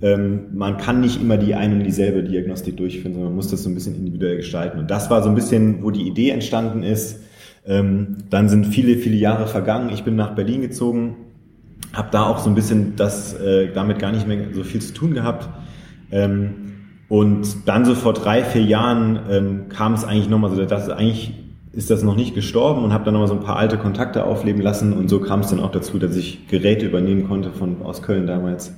[0.00, 3.62] ähm, man kann nicht immer die eine und dieselbe Diagnostik durchführen, sondern man muss das
[3.62, 4.80] so ein bisschen individuell gestalten.
[4.80, 7.20] Und das war so ein bisschen, wo die Idee entstanden ist.
[7.64, 9.90] Dann sind viele, viele Jahre vergangen.
[9.94, 11.14] Ich bin nach Berlin gezogen
[11.92, 14.94] habe da auch so ein bisschen das äh, damit gar nicht mehr so viel zu
[14.94, 15.48] tun gehabt.
[16.10, 16.61] Ähm,
[17.08, 21.34] und dann so vor drei, vier Jahren ähm, kam es eigentlich nochmal so, dass eigentlich
[21.72, 24.60] ist das noch nicht gestorben und habe dann nochmal so ein paar alte Kontakte aufleben
[24.60, 28.02] lassen und so kam es dann auch dazu, dass ich Geräte übernehmen konnte von aus
[28.02, 28.74] Köln damals.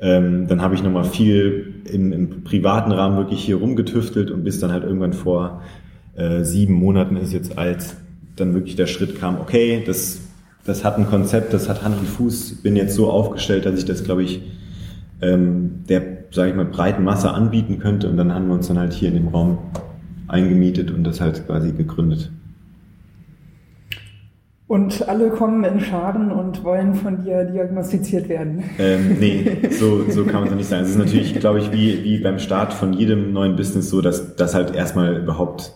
[0.00, 4.60] Ähm, dann habe ich nochmal viel im, im privaten Rahmen wirklich hier rumgetüftelt und bis
[4.60, 5.62] dann halt irgendwann vor
[6.14, 7.96] äh, sieben Monaten ist jetzt als
[8.36, 10.20] dann wirklich der Schritt kam, okay, das
[10.64, 13.84] das hat ein Konzept, das hat Hand und Fuß, bin jetzt so aufgestellt, dass ich
[13.84, 14.42] das, glaube ich,
[15.20, 18.08] ähm, der, sage ich mal, breiten Masse anbieten könnte.
[18.08, 19.58] Und dann haben wir uns dann halt hier in dem Raum
[20.28, 22.30] eingemietet und das halt quasi gegründet.
[24.66, 28.64] Und alle kommen in Schaden und wollen von dir diagnostiziert werden.
[28.78, 30.84] Ähm, nee, so, so kann man es nicht sagen.
[30.84, 34.34] Es ist natürlich, glaube ich, wie, wie beim Start von jedem neuen Business so, dass
[34.36, 35.74] das halt erstmal überhaupt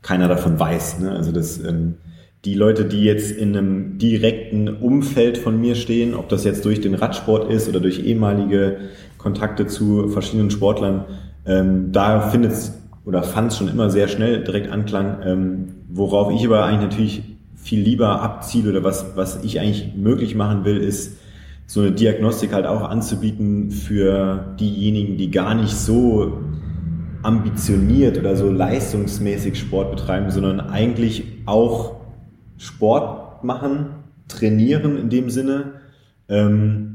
[0.00, 1.00] keiner davon weiß.
[1.00, 1.12] Ne?
[1.12, 1.96] Also das ähm,
[2.44, 6.80] die Leute, die jetzt in einem direkten Umfeld von mir stehen, ob das jetzt durch
[6.80, 8.78] den Radsport ist oder durch ehemalige
[9.18, 11.04] Kontakte zu verschiedenen Sportlern,
[11.44, 12.54] ähm, da findet
[13.04, 15.18] oder fand es schon immer sehr schnell direkt Anklang.
[15.24, 17.22] Ähm, worauf ich aber eigentlich natürlich
[17.56, 21.16] viel lieber abziele oder was, was ich eigentlich möglich machen will, ist
[21.66, 26.38] so eine Diagnostik halt auch anzubieten für diejenigen, die gar nicht so
[27.22, 31.96] ambitioniert oder so leistungsmäßig Sport betreiben, sondern eigentlich auch
[32.56, 33.86] Sport machen,
[34.28, 35.72] trainieren in dem Sinne,
[36.28, 36.87] ähm,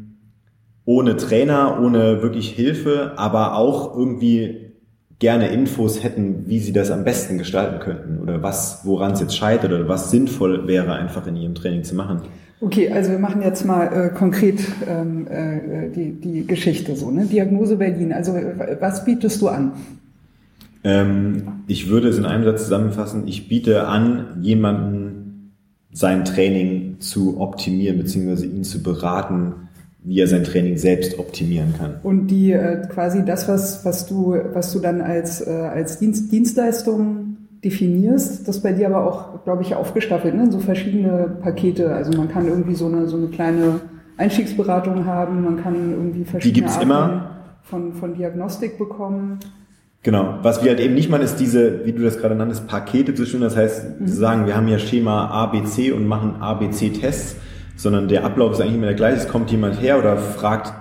[0.85, 4.73] ohne Trainer, ohne wirklich Hilfe, aber auch irgendwie
[5.19, 9.37] gerne Infos hätten, wie sie das am besten gestalten könnten oder was, woran es jetzt
[9.37, 12.23] scheitert oder was sinnvoll wäre, einfach in ihrem Training zu machen.
[12.59, 17.25] Okay, also wir machen jetzt mal äh, konkret ähm, äh, die, die Geschichte so, ne?
[17.25, 18.13] Diagnose Berlin.
[18.13, 18.33] Also
[18.79, 19.73] was bietest du an?
[20.83, 23.27] Ähm, ich würde es in einem Satz zusammenfassen.
[23.27, 25.53] Ich biete an, jemanden
[25.91, 29.53] sein Training zu optimieren, beziehungsweise ihn zu beraten,
[30.03, 31.95] wie er sein Training selbst optimieren kann.
[32.03, 36.31] Und die äh, quasi das, was, was du, was du dann als, äh, als Dienst,
[36.31, 40.51] Dienstleistung definierst, das bei dir aber auch, glaube ich, aufgestaffelt, ne?
[40.51, 41.93] so verschiedene Pakete.
[41.93, 43.79] Also man kann irgendwie so eine, so eine kleine
[44.17, 47.29] Einstiegsberatung haben, man kann irgendwie verschiedene die gibt's Arten immer.
[47.63, 49.39] Von, von Diagnostik bekommen.
[50.03, 50.39] Genau.
[50.41, 53.25] Was wir halt eben nicht machen, ist diese, wie du das gerade nanntest, Pakete zu
[53.25, 53.41] stellen.
[53.43, 54.07] Das heißt, mhm.
[54.07, 57.37] sagen, wir haben ja Schema A, B, C und machen A, B, C Tests,
[57.75, 59.17] sondern der Ablauf ist eigentlich immer der gleiche.
[59.17, 60.73] Es kommt jemand her oder fragt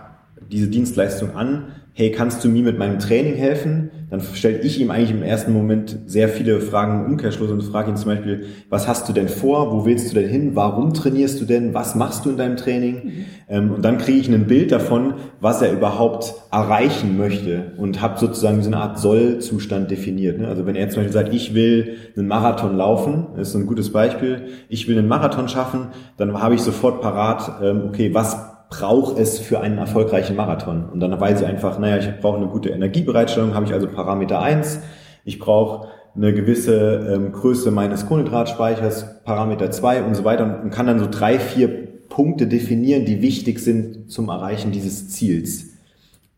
[0.50, 3.90] diese Dienstleistung an hey, kannst du mir mit meinem Training helfen?
[4.12, 7.90] Dann stelle ich ihm eigentlich im ersten Moment sehr viele Fragen im Umkehrschluss und frage
[7.90, 9.72] ihn zum Beispiel, was hast du denn vor?
[9.72, 10.50] Wo willst du denn hin?
[10.52, 11.72] Warum trainierst du denn?
[11.72, 13.24] Was machst du in deinem Training?
[13.48, 13.70] Mhm.
[13.70, 18.60] Und dann kriege ich ein Bild davon, was er überhaupt erreichen möchte und habe sozusagen
[18.60, 20.38] so eine Art Sollzustand definiert.
[20.38, 20.46] Ne?
[20.46, 24.42] Also wenn er zum Beispiel sagt, ich will einen Marathon laufen, ist ein gutes Beispiel,
[24.68, 25.86] ich will einen Marathon schaffen,
[26.18, 28.36] dann habe ich sofort parat, ähm, okay, was
[28.72, 30.88] braucht es für einen erfolgreichen Marathon.
[30.88, 34.40] Und dann weiß ich einfach, naja, ich brauche eine gute Energiebereitstellung, habe ich also Parameter
[34.40, 34.80] eins.
[35.24, 40.86] Ich brauche eine gewisse ähm, Größe meines Kohlenhydratspeichers, Parameter zwei und so weiter und kann
[40.86, 41.68] dann so drei, vier
[42.08, 45.66] Punkte definieren, die wichtig sind zum Erreichen dieses Ziels.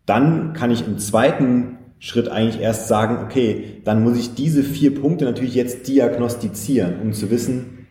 [0.04, 5.00] Dann kann ich im zweiten Schritt eigentlich erst sagen, okay, dann muss ich diese vier
[5.00, 7.86] Punkte natürlich jetzt diagnostizieren, um zu wissen,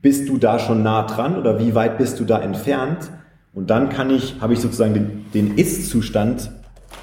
[0.00, 3.10] bist du da schon nah dran oder wie weit bist du da entfernt?
[3.54, 6.50] Und dann kann ich, habe ich sozusagen den, den Ist-Zustand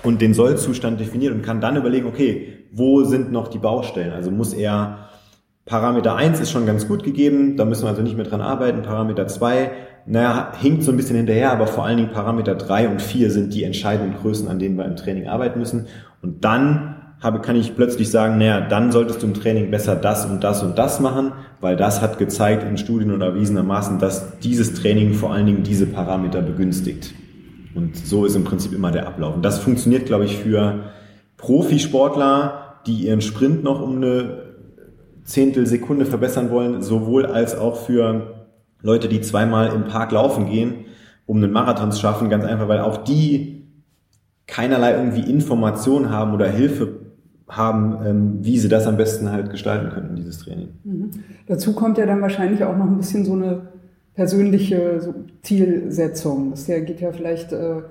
[0.04, 4.12] und den Soll-Zustand definiert und kann dann überlegen, okay, wo sind noch die Baustellen?
[4.12, 5.10] Also muss er
[5.66, 8.82] Parameter 1 ist schon ganz gut gegeben, da müssen wir also nicht mehr dran arbeiten.
[8.82, 9.72] Parameter 2,
[10.06, 13.54] naja, hinkt so ein bisschen hinterher, aber vor allen Dingen Parameter 3 und 4 sind
[13.54, 15.88] die entscheidenden Größen, an denen wir im Training arbeiten müssen.
[16.22, 20.26] Und dann habe, kann ich plötzlich sagen, naja, dann solltest du im Training besser das
[20.26, 24.74] und das und das machen, weil das hat gezeigt in Studien und erwiesenermaßen, dass dieses
[24.74, 27.14] Training vor allen Dingen diese Parameter begünstigt.
[27.76, 29.36] Und so ist im Prinzip immer der Ablauf.
[29.36, 30.92] Und das funktioniert, glaube ich, für
[31.38, 34.52] Profisportler, die ihren Sprint noch um eine
[35.24, 38.48] Zehntelsekunde verbessern wollen, sowohl als auch für
[38.82, 40.86] Leute, die zweimal im Park laufen gehen,
[41.28, 43.68] um einen Marathon zu schaffen, ganz einfach, weil auch die
[44.48, 47.01] keinerlei irgendwie Informationen haben oder Hilfe
[47.52, 50.70] haben, ähm, wie sie das am besten halt gestalten könnten, dieses Training.
[50.84, 51.12] Mhm.
[51.48, 53.64] Dazu kommt ja dann wahrscheinlich auch noch ein bisschen so eine
[54.16, 56.52] persönliche so Zielsetzung.
[56.52, 57.82] Das geht ja vielleicht, äh,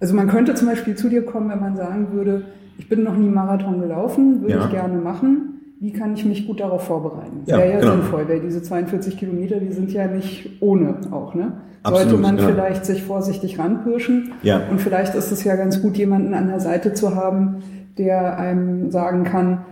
[0.00, 2.42] also man könnte zum Beispiel zu dir kommen, wenn man sagen würde,
[2.78, 4.64] ich bin noch nie Marathon gelaufen, würde ja.
[4.64, 5.52] ich gerne machen.
[5.78, 7.42] Wie kann ich mich gut darauf vorbereiten?
[7.44, 7.92] Das ja, wäre ja genau.
[7.92, 11.52] sinnvoll, weil diese 42 Kilometer, die sind ja nicht ohne auch, ne?
[11.84, 12.48] Sollte Absolut, man genau.
[12.48, 14.32] vielleicht sich vorsichtig ranpirschen.
[14.42, 14.62] Ja.
[14.70, 17.62] Und vielleicht ist es ja ganz gut, jemanden an der Seite zu haben,
[17.98, 19.64] der einem sagen kann,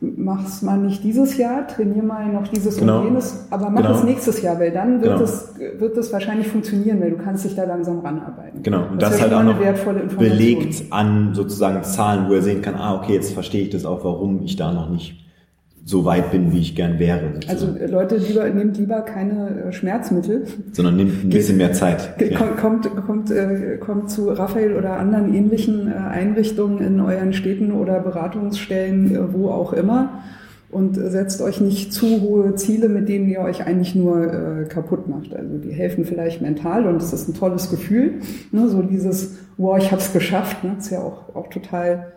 [0.00, 3.00] mach's mal nicht dieses Jahr, trainier mal noch dieses genau.
[3.00, 3.94] und jenes, aber mach genau.
[3.94, 5.24] es nächstes Jahr, weil dann wird, genau.
[5.24, 8.62] es, wird es wahrscheinlich funktionieren, weil du kannst dich da langsam ranarbeiten.
[8.62, 9.58] Genau, und das, das halt auch noch
[10.18, 14.04] belegt an sozusagen Zahlen, wo er sehen kann, ah, okay, jetzt verstehe ich das auch,
[14.04, 15.23] warum ich da noch nicht
[15.86, 17.34] so weit bin, wie ich gern wäre.
[17.34, 17.50] Sozusagen.
[17.50, 20.46] Also äh, Leute, lieber, nehmt lieber keine äh, Schmerzmittel.
[20.72, 22.14] Sondern nehmt ein bisschen mehr Zeit.
[22.36, 28.00] Kommt, kommt, kommt, äh, kommt zu Raphael oder anderen ähnlichen Einrichtungen in euren Städten oder
[28.00, 30.22] Beratungsstellen, wo auch immer.
[30.70, 35.06] Und setzt euch nicht zu hohe Ziele, mit denen ihr euch eigentlich nur äh, kaputt
[35.06, 35.36] macht.
[35.36, 38.14] Also die helfen vielleicht mental und es ist ein tolles Gefühl.
[38.50, 38.68] Ne?
[38.68, 40.64] So dieses, wow, ich habe es geschafft.
[40.64, 40.74] Ne?
[40.78, 42.12] ist ja auch, auch total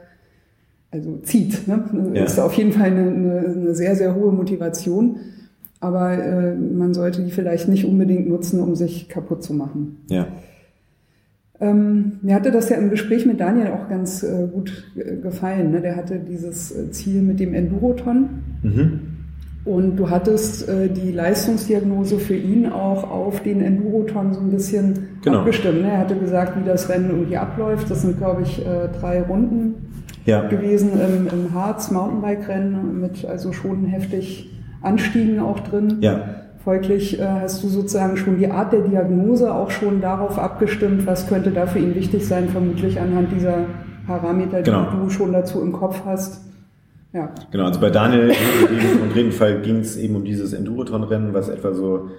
[0.92, 1.68] also zieht.
[1.68, 2.12] Ne?
[2.14, 2.24] Ja.
[2.24, 5.18] Ist auf jeden Fall eine, eine, eine, sehr, sehr hohe Motivation.
[5.80, 9.98] Aber äh, man sollte die vielleicht nicht unbedingt nutzen, um sich kaputt zu machen.
[10.10, 10.28] Ja.
[11.60, 15.72] Ähm, mir hatte das ja im Gespräch mit Daniel auch ganz äh, gut gefallen.
[15.72, 15.82] Ne?
[15.82, 18.30] Der hatte dieses äh, Ziel mit dem Enduroton.
[18.64, 19.00] Mhm.
[19.66, 25.10] Und du hattest äh, die Leistungsdiagnose für ihn auch auf den Enduroton so ein bisschen
[25.24, 25.40] genau.
[25.40, 25.82] abgestimmt.
[25.82, 25.92] Ne?
[25.92, 27.92] Er hatte gesagt, wie das Rennen irgendwie abläuft.
[27.92, 29.76] Das sind, glaube ich, äh, drei Runden
[30.28, 30.48] ja.
[30.48, 35.98] gewesen im, im Harz Mountainbike-Rennen mit also schon heftig Anstiegen auch drin.
[36.02, 36.22] Ja.
[36.64, 41.28] Folglich äh, hast du sozusagen schon die Art der Diagnose auch schon darauf abgestimmt, was
[41.28, 43.66] könnte da für ihn wichtig sein, vermutlich anhand dieser
[44.06, 44.92] Parameter, die genau.
[44.92, 46.44] du schon dazu im Kopf hast.
[47.14, 47.30] Ja.
[47.52, 51.74] Genau, also bei Daniel im konkreten Fall ging es eben um dieses Enduroton-Rennen, was etwa
[51.74, 52.10] so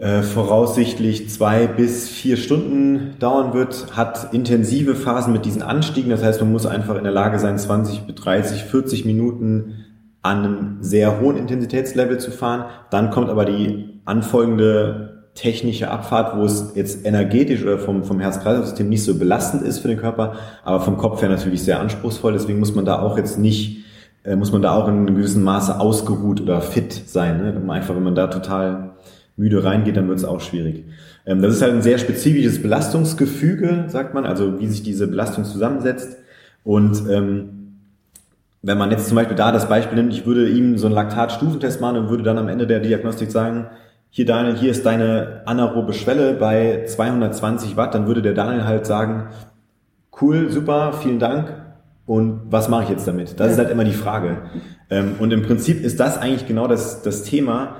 [0.00, 6.08] äh, voraussichtlich zwei bis vier Stunden dauern wird, hat intensive Phasen mit diesen Anstiegen.
[6.10, 9.84] Das heißt, man muss einfach in der Lage sein, 20 bis 30, 40 Minuten
[10.22, 12.64] an einem sehr hohen Intensitätslevel zu fahren.
[12.90, 18.88] Dann kommt aber die anfolgende technische Abfahrt, wo es jetzt energetisch oder vom, vom Herz-Kreislauf-System
[18.88, 22.32] nicht so belastend ist für den Körper, aber vom Kopf her natürlich sehr anspruchsvoll.
[22.32, 23.84] Deswegen muss man da auch jetzt nicht,
[24.24, 27.36] äh, muss man da auch in einem gewissen Maße ausgeruht oder fit sein.
[27.36, 27.72] Ne?
[27.72, 28.92] Einfach, wenn man da total
[29.40, 30.84] müde reingeht, dann wird es auch schwierig.
[31.26, 35.44] Ähm, das ist halt ein sehr spezifisches Belastungsgefüge, sagt man, also wie sich diese Belastung
[35.44, 36.18] zusammensetzt.
[36.62, 37.76] Und ähm,
[38.62, 41.80] wenn man jetzt zum Beispiel da das Beispiel nimmt, ich würde ihm so einen Laktatstufentest
[41.80, 43.66] machen und würde dann am Ende der Diagnostik sagen,
[44.10, 48.84] hier Daniel, hier ist deine anaerobe Schwelle bei 220 Watt, dann würde der Daniel halt
[48.84, 49.28] sagen,
[50.20, 51.54] cool, super, vielen Dank,
[52.10, 53.38] und was mache ich jetzt damit?
[53.38, 54.38] Das ist halt immer die Frage.
[54.90, 57.76] Ähm, und im Prinzip ist das eigentlich genau das, das Thema.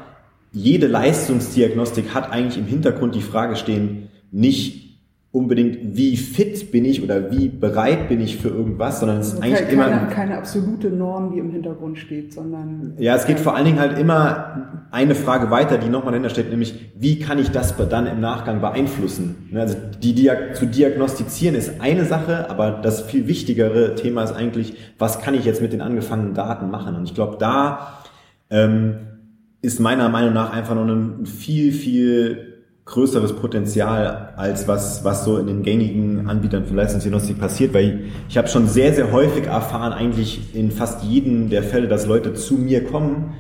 [0.52, 4.90] Jede Leistungsdiagnostik hat eigentlich im Hintergrund die Frage stehen, nicht
[5.32, 9.34] unbedingt, wie fit bin ich oder wie bereit bin ich für irgendwas, sondern es ist
[9.34, 13.38] also eigentlich keine, immer keine absolute Norm, die im Hintergrund steht, sondern ja, es geht
[13.38, 17.38] vor allen Dingen halt immer eine Frage weiter, die nochmal dahinter steht, nämlich wie kann
[17.38, 19.48] ich das dann im Nachgang beeinflussen?
[19.52, 24.32] Ne, also die Diag zu diagnostizieren ist eine Sache, aber das viel wichtigere Thema ist
[24.32, 26.96] eigentlich, was kann ich jetzt mit den angefangenen Daten machen?
[26.96, 28.00] Und ich glaube, da
[28.50, 28.96] ähm,
[29.62, 32.50] ist meiner Meinung nach einfach noch ein viel viel
[32.90, 38.12] größeres Potenzial als was, was so in den gängigen Anbietern für Leistungsdiagnostik passiert, weil ich,
[38.30, 42.34] ich habe schon sehr, sehr häufig erfahren, eigentlich in fast jedem der Fälle, dass Leute
[42.34, 43.34] zu mir kommen,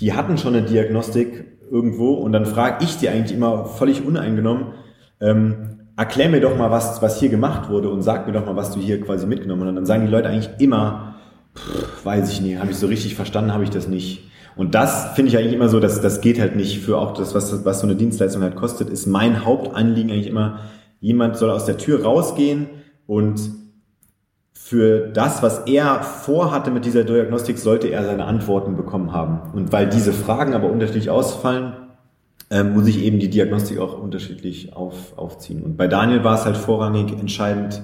[0.00, 4.72] die hatten schon eine Diagnostik irgendwo und dann frage ich die eigentlich immer völlig uneingenommen,
[5.20, 8.56] ähm, erklär mir doch mal, was, was hier gemacht wurde und sag mir doch mal,
[8.56, 9.68] was du hier quasi mitgenommen hast.
[9.68, 11.16] Und dann sagen die Leute eigentlich immer,
[11.54, 14.29] pff, weiß ich nicht, habe ich so richtig verstanden, habe ich das nicht.
[14.56, 17.34] Und das finde ich eigentlich immer so, dass das geht halt nicht für auch das,
[17.34, 20.60] was, was so eine Dienstleistung halt kostet, ist mein Hauptanliegen eigentlich immer,
[21.00, 22.68] jemand soll aus der Tür rausgehen
[23.06, 23.40] und
[24.52, 29.52] für das, was er vorhatte mit dieser Diagnostik, sollte er seine Antworten bekommen haben.
[29.52, 31.72] Und weil diese Fragen aber unterschiedlich ausfallen,
[32.50, 35.62] ähm, muss ich eben die Diagnostik auch unterschiedlich auf, aufziehen.
[35.62, 37.82] Und bei Daniel war es halt vorrangig entscheidend,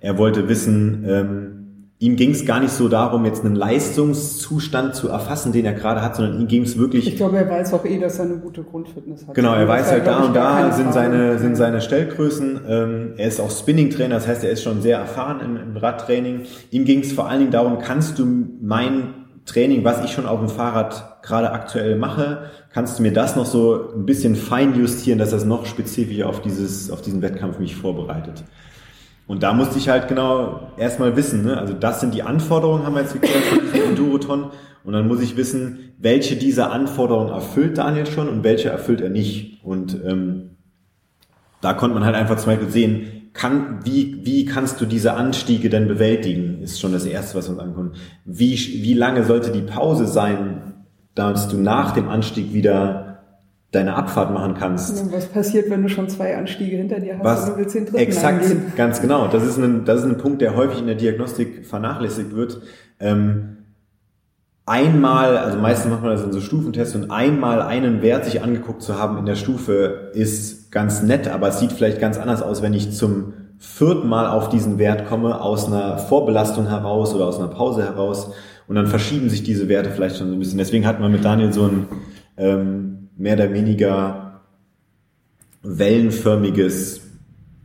[0.00, 1.57] er wollte wissen, ähm,
[2.00, 6.00] ihm ging es gar nicht so darum, jetzt einen Leistungszustand zu erfassen, den er gerade
[6.00, 7.08] hat, sondern ihm ging es wirklich.
[7.08, 9.34] Ich glaube, er weiß auch eh, dass er eine gute Grundfitness hat.
[9.34, 12.60] Genau, er weiß halt da und da sind seine, sind seine Stellgrößen.
[12.68, 16.42] Ähm, er ist auch Spinning-Trainer, das heißt, er ist schon sehr erfahren im, im Radtraining.
[16.70, 18.26] Ihm ging es vor allen Dingen darum, kannst du
[18.60, 23.34] mein Training, was ich schon auf dem Fahrrad gerade aktuell mache, kannst du mir das
[23.34, 27.58] noch so ein bisschen fein justieren, dass das noch spezifischer auf dieses, auf diesen Wettkampf
[27.58, 28.44] mich vorbereitet.
[29.28, 31.58] Und da musste ich halt genau erstmal wissen, ne?
[31.58, 34.50] also das sind die Anforderungen, haben wir jetzt geklärt von diesem Enduroton.
[34.84, 39.10] Und dann muss ich wissen, welche dieser Anforderungen erfüllt Daniel schon und welche erfüllt er
[39.10, 39.62] nicht.
[39.62, 40.56] Und ähm,
[41.60, 45.68] da konnte man halt einfach zum Beispiel sehen, kann, wie, wie kannst du diese Anstiege
[45.68, 47.96] denn bewältigen, ist schon das Erste, was uns ankommt.
[48.24, 53.07] Wie, wie lange sollte die Pause sein, dass du nach dem Anstieg wieder
[53.70, 55.12] deine Abfahrt machen kannst.
[55.12, 57.84] Was passiert, wenn du schon zwei Anstiege hinter dir hast Was, und du willst den
[57.84, 58.72] dritten Exakt, angehen?
[58.76, 59.28] ganz genau.
[59.28, 62.62] Das ist, ein, das ist ein Punkt, der häufig in der Diagnostik vernachlässigt wird.
[62.98, 63.58] Ähm,
[64.64, 68.82] einmal, also meistens macht man das in so Stufentests und einmal einen Wert sich angeguckt
[68.82, 72.62] zu haben in der Stufe ist ganz nett, aber es sieht vielleicht ganz anders aus,
[72.62, 77.38] wenn ich zum vierten Mal auf diesen Wert komme, aus einer Vorbelastung heraus oder aus
[77.38, 78.32] einer Pause heraus
[78.66, 80.58] und dann verschieben sich diese Werte vielleicht schon so ein bisschen.
[80.58, 81.88] Deswegen hat man mit Daniel so ein
[82.36, 82.87] ähm,
[83.18, 84.40] mehr oder weniger
[85.62, 87.02] wellenförmiges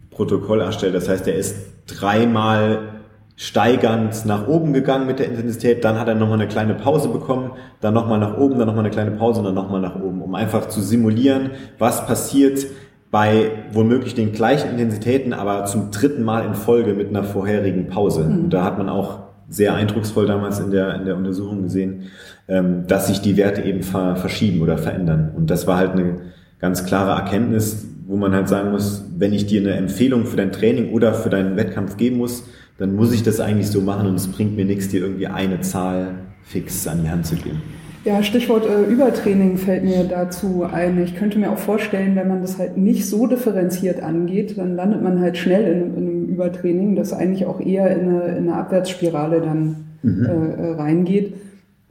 [0.09, 0.95] Protokoll erstellt.
[0.95, 1.55] Das heißt, er ist
[1.87, 2.89] dreimal
[3.35, 7.51] steigernd nach oben gegangen mit der Intensität, dann hat er nochmal eine kleine Pause bekommen,
[7.81, 10.35] dann nochmal nach oben, dann nochmal eine kleine Pause und dann nochmal nach oben, um
[10.35, 12.65] einfach zu simulieren, was passiert
[13.09, 18.23] bei womöglich den gleichen Intensitäten, aber zum dritten Mal in Folge mit einer vorherigen Pause.
[18.23, 18.45] Mhm.
[18.45, 22.03] Und da hat man auch sehr eindrucksvoll damals in der, in der Untersuchung gesehen,
[22.47, 25.31] ähm, dass sich die Werte eben ver verschieben oder verändern.
[25.35, 26.21] Und das war halt eine
[26.59, 30.51] ganz klare Erkenntnis, wo man halt sagen muss, wenn ich dir eine Empfehlung für dein
[30.51, 32.43] Training oder für deinen Wettkampf geben muss,
[32.77, 35.61] dann muss ich das eigentlich so machen und es bringt mir nichts, dir irgendwie eine
[35.61, 37.61] Zahl fix an die Hand zu geben.
[38.05, 41.01] Ja, Stichwort äh, Übertraining fällt mir dazu ein.
[41.01, 45.01] Ich könnte mir auch vorstellen, wenn man das halt nicht so differenziert angeht, dann landet
[45.01, 48.55] man halt schnell in, in einem Übertraining, das eigentlich auch eher in eine, in eine
[48.55, 50.25] Abwärtsspirale dann mhm.
[50.25, 51.35] äh, reingeht.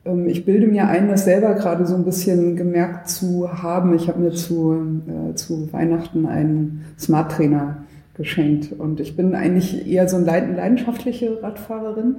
[0.04, 3.94] Ähm, ich bilde mir ein, das selber gerade so ein bisschen gemerkt zu haben.
[3.94, 7.84] Ich habe mir zu, äh, zu Weihnachten einen Smart Trainer
[8.14, 12.16] geschenkt und ich bin eigentlich eher so eine leidenschaftliche Radfahrerin.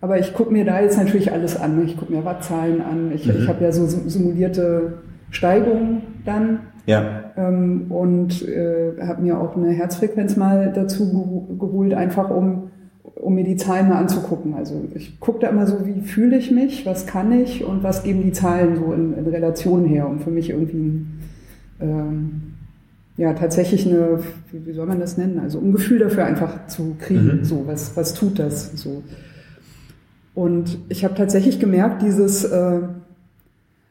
[0.00, 1.84] Aber ich gucke mir da jetzt natürlich alles an.
[1.84, 3.12] Ich gucke mir Wattzahlen an.
[3.14, 3.42] Ich, mhm.
[3.42, 4.94] ich habe ja so simulierte
[5.30, 6.60] Steigungen dann.
[6.86, 7.32] Ja.
[7.36, 12.70] Ähm, und äh, habe mir auch eine Herzfrequenz mal dazu geholt, einfach um
[13.20, 14.54] um mir die Zahlen mal anzugucken.
[14.54, 18.02] Also ich gucke da immer so, wie fühle ich mich, was kann ich und was
[18.02, 21.04] geben die Zahlen so in, in Relation her, um für mich irgendwie
[21.80, 22.54] ähm,
[23.16, 24.20] ja tatsächlich eine,
[24.52, 27.44] wie soll man das nennen, also um ein Gefühl dafür einfach zu kriegen, mhm.
[27.44, 29.02] so was, was tut das so.
[30.38, 32.80] Und ich habe tatsächlich gemerkt, dieses, äh,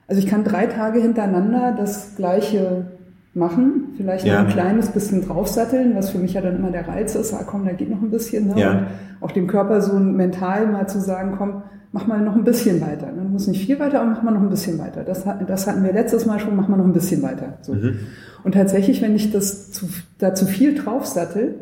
[0.07, 2.85] also ich kann drei Tage hintereinander das gleiche
[3.33, 4.39] machen, vielleicht ja.
[4.39, 7.65] ein kleines bisschen draufsatteln, was für mich ja dann immer der Reiz ist, ah komm,
[7.65, 8.47] da geht noch ein bisschen.
[8.47, 8.61] Ne?
[8.61, 8.71] Ja.
[8.71, 8.87] Und
[9.19, 13.07] auch dem Körper so mental mal zu sagen, komm, mach mal noch ein bisschen weiter.
[13.07, 15.03] Du musst nicht viel weiter, aber mach mal noch ein bisschen weiter.
[15.03, 17.57] Das, das hatten wir letztes Mal schon, mach mal noch ein bisschen weiter.
[17.61, 17.73] So.
[17.73, 17.97] Mhm.
[18.45, 19.87] Und tatsächlich, wenn ich das zu,
[20.17, 21.55] da zu viel draufsattel,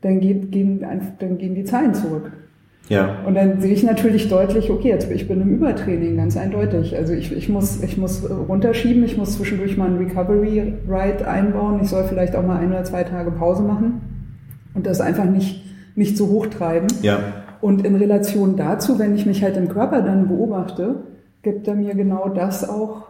[0.00, 0.84] dann, geht, gehen,
[1.20, 2.32] dann gehen die Zahlen zurück.
[2.88, 3.18] Ja.
[3.26, 6.96] Und dann sehe ich natürlich deutlich, okay, jetzt ich bin im Übertraining, ganz eindeutig.
[6.96, 11.80] Also ich, ich, muss, ich muss runterschieben, ich muss zwischendurch mal einen Recovery Ride einbauen,
[11.82, 14.00] ich soll vielleicht auch mal ein oder zwei Tage Pause machen
[14.74, 15.64] und das einfach nicht,
[15.94, 16.88] nicht zu hoch treiben.
[17.02, 17.18] Ja.
[17.60, 21.04] Und in Relation dazu, wenn ich mich halt im Körper dann beobachte,
[21.42, 23.06] gibt er mir genau das auch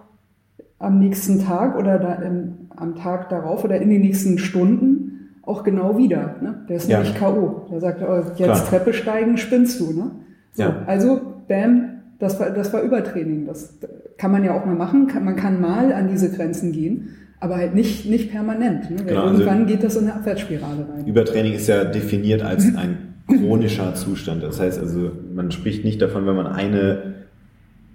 [0.78, 5.11] am nächsten Tag oder da im, am Tag darauf oder in den nächsten Stunden
[5.42, 6.36] auch genau wieder.
[6.40, 6.64] Ne?
[6.68, 6.98] Der ist ja.
[6.98, 7.66] nämlich K.O.
[7.70, 8.64] Der sagt, oh, jetzt Klar.
[8.66, 9.92] Treppe steigen, spinnst du.
[9.92, 10.10] Ne?
[10.52, 10.82] So, ja.
[10.86, 13.46] Also, bam, das war, das war Übertraining.
[13.46, 13.74] Das
[14.16, 15.08] kann man ja auch mal machen.
[15.08, 17.08] Kann, man kann mal an diese Grenzen gehen,
[17.40, 18.90] aber halt nicht, nicht permanent.
[18.90, 19.04] Ne?
[19.04, 21.06] Genau, also irgendwann also geht das in eine Abwärtsspirale rein.
[21.06, 24.42] Übertraining ist ja definiert als ein chronischer Zustand.
[24.44, 27.14] Das heißt also, man spricht nicht davon, wenn man eine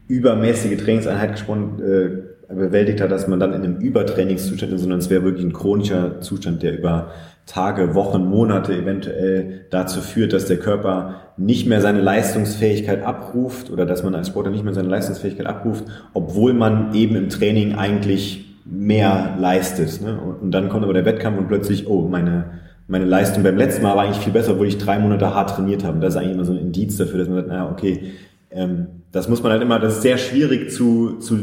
[0.09, 5.09] übermäßige Trainingseinheit gesponnen, äh, bewältigt hat, dass man dann in einem Übertrainingszustand ist, sondern es
[5.09, 7.11] wäre wirklich ein chronischer Zustand, der über
[7.47, 13.85] Tage, Wochen, Monate eventuell dazu führt, dass der Körper nicht mehr seine Leistungsfähigkeit abruft oder
[13.85, 18.45] dass man als Sportler nicht mehr seine Leistungsfähigkeit abruft, obwohl man eben im Training eigentlich
[18.65, 20.01] mehr leistet.
[20.01, 20.19] Ne?
[20.19, 23.95] Und dann kommt aber der Wettkampf und plötzlich, oh, meine, meine Leistung beim letzten Mal
[23.95, 25.95] war eigentlich viel besser, obwohl ich drei Monate hart trainiert habe.
[25.95, 28.11] Und das ist eigentlich immer so ein Indiz dafür, dass man sagt, naja, okay,
[28.51, 31.37] ähm, das muss man halt immer, das ist sehr schwierig zu, zu,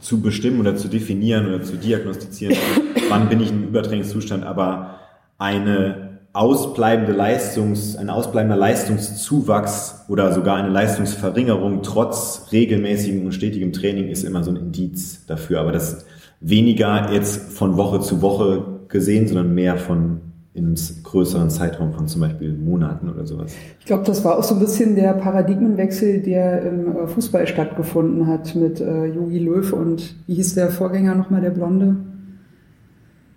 [0.00, 2.56] zu bestimmen oder zu definieren oder zu diagnostizieren,
[3.10, 5.00] wann bin ich im Übertrainingszustand, aber
[5.40, 14.08] eine ausbleibende Leistungs, ein ausbleibender Leistungszuwachs oder sogar eine Leistungsverringerung trotz regelmäßigem und stetigem Training
[14.08, 15.60] ist immer so ein Indiz dafür.
[15.60, 16.04] Aber das
[16.40, 20.20] weniger jetzt von Woche zu Woche gesehen, sondern mehr von
[20.52, 20.74] in
[21.04, 23.54] größeren Zeitraum von zum Beispiel Monaten oder sowas.
[23.78, 28.26] Ich glaube, das war auch so ein bisschen der Paradigmenwechsel, der im äh, Fußball stattgefunden
[28.26, 31.96] hat mit äh, Jogi Löw und wie hieß der Vorgänger nochmal, der Blonde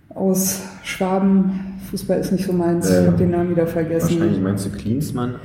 [0.10, 1.73] aus Schwaben.
[1.94, 4.20] Fußball ist nicht so meins, äh, ich habe den Namen wieder vergessen.
[4.20, 5.36] Wahrscheinlich meinst du Klinsmann?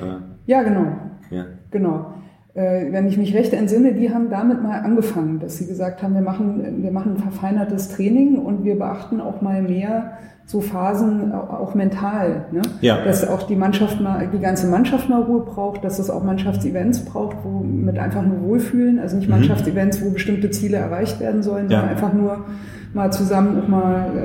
[0.46, 0.86] Ja, genau.
[1.30, 1.44] Ja.
[1.70, 2.14] Genau.
[2.54, 6.14] Äh, wenn ich mich recht entsinne, die haben damit mal angefangen, dass sie gesagt haben,
[6.14, 10.12] wir machen, wir machen ein verfeinertes Training und wir beachten auch mal mehr
[10.46, 12.62] so Phasen auch mental, ne?
[12.80, 13.04] ja.
[13.04, 17.00] dass auch die Mannschaft mal, die ganze Mannschaft mal Ruhe braucht, dass es auch Mannschaftsevents
[17.04, 19.34] braucht, wo mit einfach nur Wohlfühlen, also nicht mhm.
[19.34, 21.80] Mannschaftsevents, wo bestimmte Ziele erreicht werden sollen, ja.
[21.80, 22.46] sondern einfach nur
[22.94, 24.16] mal zusammen auch mal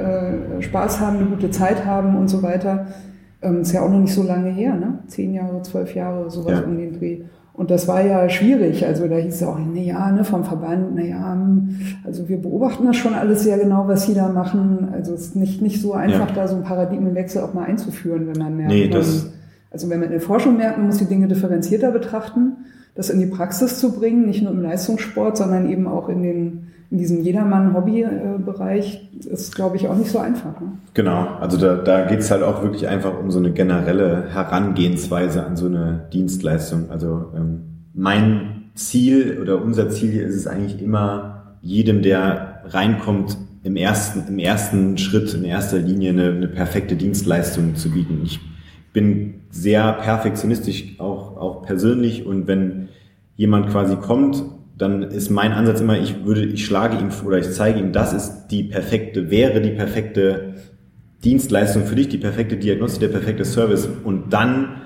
[0.60, 2.88] äh, Spaß haben, eine gute Zeit haben und so weiter.
[3.42, 5.00] Ähm, ist ja auch noch nicht so lange her, ne?
[5.08, 6.66] Zehn Jahre, zwölf Jahre, sowas ja.
[6.66, 7.22] um den Dreh.
[7.54, 8.86] Und das war ja schwierig.
[8.86, 12.42] Also da hieß es auch, na ja, ne, vom Verband, na ja, hm, also wir
[12.42, 14.90] beobachten das schon alles sehr genau, was sie da machen.
[14.92, 16.36] Also es ist nicht, nicht so einfach, ja.
[16.36, 18.72] da so einen Paradigmenwechsel auch mal einzuführen, wenn man merkt.
[18.72, 19.30] Nee, das
[19.74, 22.58] also wenn man in der Forschung merkt, man muss die Dinge differenzierter betrachten,
[22.94, 26.68] das in die Praxis zu bringen, nicht nur im Leistungssport, sondern eben auch in den
[26.94, 30.62] in diesem Jedermann-Hobby-Bereich ist, glaube ich, auch nicht so einfach.
[30.62, 30.74] Ne?
[30.94, 35.44] Genau, also da, da geht es halt auch wirklich einfach um so eine generelle Herangehensweise
[35.44, 36.92] an so eine Dienstleistung.
[36.92, 37.62] Also ähm,
[37.96, 44.28] mein Ziel oder unser Ziel hier ist es eigentlich immer, jedem, der reinkommt, im ersten,
[44.28, 48.22] im ersten Schritt, in erster Linie eine, eine perfekte Dienstleistung zu bieten.
[48.24, 48.40] Ich
[48.92, 52.90] bin sehr perfektionistisch, auch, auch persönlich und wenn
[53.36, 54.44] jemand quasi kommt
[54.76, 58.14] dann ist mein Ansatz immer, ich würde, ich schlage ihm oder ich zeige ihm, das
[58.14, 60.56] ist die perfekte, wäre die perfekte
[61.24, 63.88] Dienstleistung für dich, die perfekte Diagnostik, der perfekte Service.
[64.04, 64.82] Und dann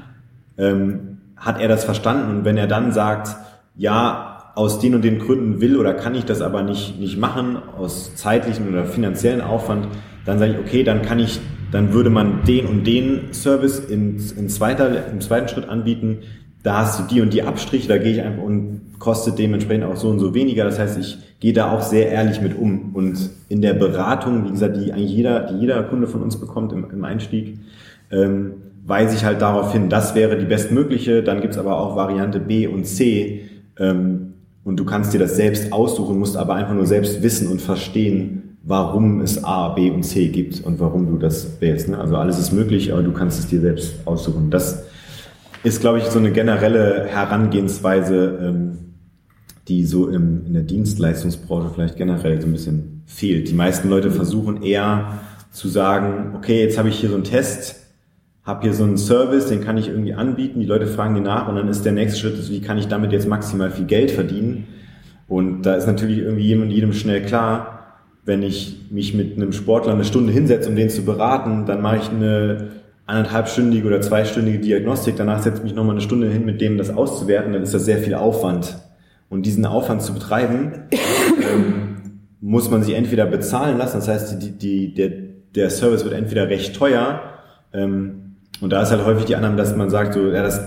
[0.58, 2.38] ähm, hat er das verstanden.
[2.38, 3.36] Und wenn er dann sagt,
[3.76, 7.58] ja, aus den und den Gründen will oder kann ich das aber nicht, nicht machen,
[7.78, 9.88] aus zeitlichen oder finanziellen Aufwand,
[10.26, 11.40] dann sage ich, okay, dann kann ich,
[11.72, 16.20] dann würde man den und den Service in, in zweiter, im zweiten Schritt anbieten,
[16.68, 19.96] da hast du die und die Abstriche, da gehe ich einfach und kostet dementsprechend auch
[19.96, 20.66] so und so weniger.
[20.66, 22.94] Das heißt, ich gehe da auch sehr ehrlich mit um.
[22.94, 26.74] Und in der Beratung, wie gesagt, die eigentlich jeder, die jeder Kunde von uns bekommt
[26.74, 27.58] im, im Einstieg,
[28.12, 28.52] ähm,
[28.86, 31.24] weise ich halt darauf hin, das wäre die bestmögliche.
[31.24, 33.44] Dann gibt's aber auch Variante B und C.
[33.80, 34.34] Ähm,
[34.66, 38.58] und du kannst dir das selbst aussuchen, musst aber einfach nur selbst wissen und verstehen,
[38.64, 41.88] warum es A, B und C gibt und warum du das wählst.
[41.88, 41.98] Ne?
[41.98, 44.50] Also alles ist möglich, aber du kannst es dir selbst aussuchen.
[44.50, 44.84] Das
[45.64, 48.78] ist, glaube ich, so eine generelle Herangehensweise, ähm,
[49.68, 53.50] die so im, in der Dienstleistungsbranche vielleicht generell so ein bisschen fehlt.
[53.50, 55.20] Die meisten Leute versuchen eher
[55.52, 57.76] zu sagen, okay, jetzt habe ich hier so einen Test,
[58.44, 61.48] habe hier so einen Service, den kann ich irgendwie anbieten, die Leute fragen die nach
[61.48, 64.68] und dann ist der nächste Schritt, wie kann ich damit jetzt maximal viel Geld verdienen?
[65.28, 67.78] Und da ist natürlich irgendwie jedem, jedem schnell klar,
[68.24, 71.98] wenn ich mich mit einem Sportler eine Stunde hinsetze, um den zu beraten, dann mache
[71.98, 72.70] ich eine
[73.08, 76.96] anderthalbstündige oder zweistündige Diagnostik, danach setze ich mich nochmal eine Stunde hin, mit dem das
[76.96, 78.78] auszuwerten, dann ist das sehr viel Aufwand.
[79.30, 81.98] Und diesen Aufwand zu betreiben, ähm,
[82.40, 85.12] muss man sich entweder bezahlen lassen, das heißt, die, die, der,
[85.56, 87.22] der Service wird entweder recht teuer,
[87.74, 90.60] ähm, und da ist halt häufig die Annahme, dass man sagt, so, ja, das,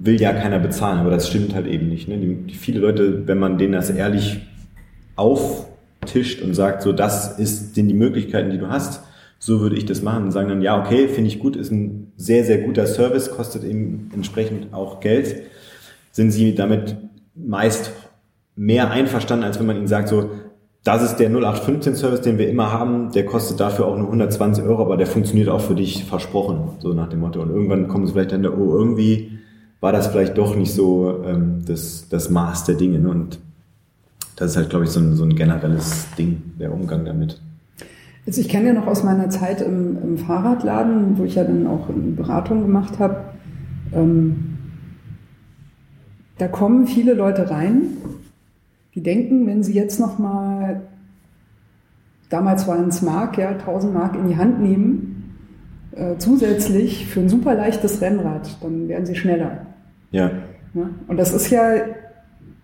[0.00, 2.08] will ja keiner bezahlen, aber das stimmt halt eben nicht.
[2.08, 2.18] Ne?
[2.18, 4.40] Die, viele Leute, wenn man denen das ehrlich
[5.16, 9.02] auftischt und sagt, so das ist, sind die Möglichkeiten, die du hast,
[9.38, 12.44] so würde ich das machen sagen dann, ja, okay, finde ich gut, ist ein sehr,
[12.44, 15.42] sehr guter Service, kostet eben entsprechend auch Geld,
[16.10, 16.96] sind sie damit
[17.34, 17.92] meist
[18.56, 20.30] mehr einverstanden, als wenn man ihnen sagt, so,
[20.84, 24.82] das ist der 0815-Service, den wir immer haben, der kostet dafür auch nur 120 Euro,
[24.82, 27.42] aber der funktioniert auch für dich versprochen, so nach dem Motto.
[27.42, 29.38] Und irgendwann kommt es vielleicht dann, oh, irgendwie
[29.80, 32.98] war das vielleicht doch nicht so ähm, das, das Maß der Dinge.
[32.98, 33.10] Ne?
[33.10, 33.38] Und
[34.36, 37.40] das ist halt, glaube ich, so ein, so ein generelles Ding, der Umgang damit.
[38.28, 41.66] Also ich kenne ja noch aus meiner Zeit im, im, Fahrradladen, wo ich ja dann
[41.66, 43.24] auch eine Beratung gemacht habe.
[43.94, 44.58] Ähm,
[46.36, 47.84] da kommen viele Leute rein,
[48.94, 50.82] die denken, wenn sie jetzt noch mal,
[52.28, 55.38] damals waren es Mark, ja, 1000 Mark in die Hand nehmen,
[55.92, 59.68] äh, zusätzlich für ein super leichtes Rennrad, dann werden sie schneller.
[60.10, 60.32] Ja.
[60.74, 60.90] ja.
[61.06, 61.76] Und das ist ja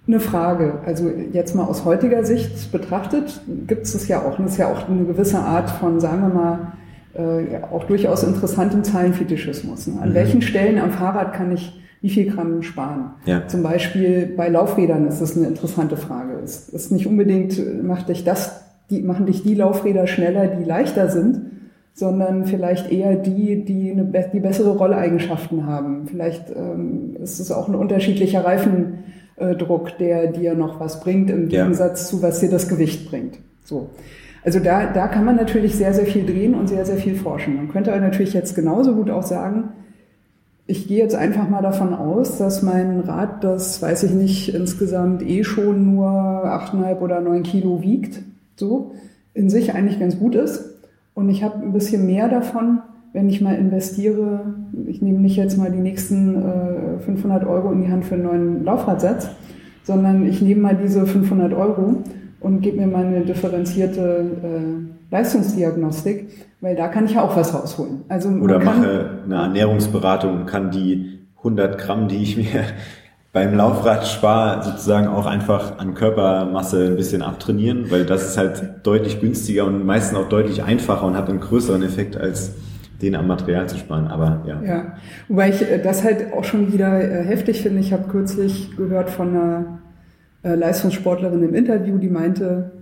[0.07, 0.80] eine Frage.
[0.84, 4.38] Also jetzt mal aus heutiger Sicht betrachtet, gibt es das ja auch.
[4.38, 6.72] Und das ist ja auch eine gewisse Art von, sagen wir mal,
[7.14, 9.86] äh, auch durchaus interessantem Zahlenfetischismus.
[9.86, 10.00] Ne?
[10.02, 10.14] An mhm.
[10.14, 13.12] welchen Stellen am Fahrrad kann ich wie viel Gramm sparen?
[13.24, 13.48] Ja.
[13.48, 16.34] Zum Beispiel bei Laufrädern ist das eine interessante Frage.
[16.44, 21.09] Es ist nicht unbedingt, macht dich das, die, machen dich die Laufräder schneller, die leichter
[21.09, 21.40] sind,
[21.94, 26.07] sondern vielleicht eher die, die eine, die bessere Rolleigenschaften haben.
[26.07, 28.44] Vielleicht ähm, ist es auch ein unterschiedlicher
[29.37, 32.09] Reifendruck, der dir noch was bringt, im Gegensatz ja.
[32.09, 33.39] zu was dir das Gewicht bringt.
[33.64, 33.91] So.
[34.45, 37.57] Also da, da kann man natürlich sehr, sehr viel drehen und sehr, sehr viel forschen.
[37.57, 39.70] Man könnte natürlich jetzt genauso gut auch sagen,
[40.66, 45.22] ich gehe jetzt einfach mal davon aus, dass mein Rad, das weiß ich nicht, insgesamt
[45.22, 48.22] eh schon nur achteinhalb oder neun Kilo wiegt,
[48.57, 48.93] so,
[49.35, 50.74] in sich eigentlich ganz gut ist.
[51.12, 52.80] Und ich habe ein bisschen mehr davon,
[53.14, 54.54] wenn ich mal investiere.
[54.86, 58.24] Ich nehme nicht jetzt mal die nächsten äh, 500 Euro in die Hand für einen
[58.24, 59.30] neuen Laufradsatz,
[59.84, 62.02] sondern ich nehme mal diese 500 Euro
[62.40, 66.26] und gebe mir mal eine differenzierte äh, Leistungsdiagnostik
[66.64, 68.04] weil da kann ich ja auch was rausholen.
[68.08, 72.64] Also Oder mache eine Ernährungsberatung und kann die 100 Gramm, die ich mir
[73.34, 78.80] beim Laufrad spare, sozusagen auch einfach an Körpermasse ein bisschen abtrainieren, weil das ist halt
[78.82, 82.52] deutlich günstiger und meistens auch deutlich einfacher und hat einen größeren Effekt als
[83.03, 84.07] den am Material zu sparen.
[84.07, 84.62] Aber ja.
[84.62, 84.95] Ja,
[85.28, 87.80] wobei ich äh, das halt auch schon wieder äh, heftig finde.
[87.80, 89.78] Ich habe kürzlich gehört von einer
[90.42, 92.72] äh, Leistungssportlerin im Interview, die meinte,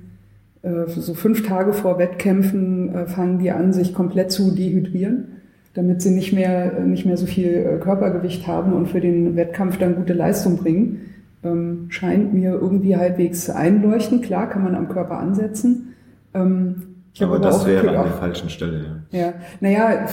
[0.86, 5.40] so fünf Tage vor Wettkämpfen fangen die an, sich komplett zu dehydrieren,
[5.74, 9.96] damit sie nicht mehr, nicht mehr so viel Körpergewicht haben und für den Wettkampf dann
[9.96, 11.00] gute Leistung bringen.
[11.42, 14.20] Ähm, scheint mir irgendwie halbwegs einleuchten.
[14.20, 15.94] Klar, kann man am Körper ansetzen.
[16.32, 19.02] Ähm, aber, aber das wäre an der falschen Stelle.
[19.10, 20.06] Ja, ja naja,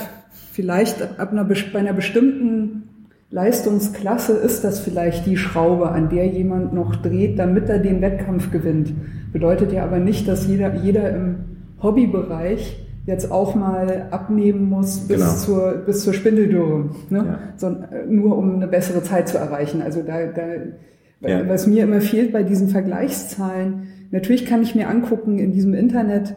[0.52, 2.89] vielleicht ab einer, bei einer bestimmten
[3.32, 8.52] Leistungsklasse ist das vielleicht die Schraube, an der jemand noch dreht, damit er den Wettkampf
[8.52, 8.91] gewinnt.
[9.32, 11.36] Bedeutet ja aber nicht, dass jeder, jeder im
[11.82, 15.34] Hobbybereich jetzt auch mal abnehmen muss bis genau.
[15.34, 17.18] zur bis zur Spindeldürre, ne?
[17.26, 17.39] Ja.
[17.56, 19.82] Sondern, äh, nur um eine bessere Zeit zu erreichen.
[19.82, 21.47] Also da, da ja.
[21.47, 23.88] was mir immer fehlt bei diesen Vergleichszahlen.
[24.12, 26.36] Natürlich kann ich mir angucken in diesem Internet.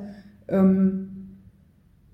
[0.49, 1.09] Ähm,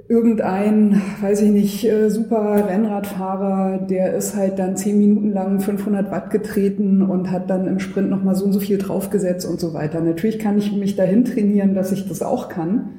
[0.09, 6.11] irgendein, weiß ich nicht, äh, super Rennradfahrer, der ist halt dann zehn Minuten lang 500
[6.11, 9.75] Watt getreten und hat dann im Sprint nochmal so und so viel draufgesetzt und so
[9.75, 10.01] weiter.
[10.01, 12.91] Natürlich kann ich mich dahin trainieren, dass ich das auch kann,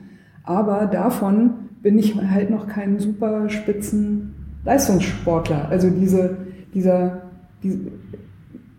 [0.44, 1.52] aber davon
[1.82, 5.68] bin ich halt noch kein super spitzen Leistungssportler.
[5.70, 6.38] Also diese,
[6.74, 7.22] dieser,
[7.64, 7.80] diese,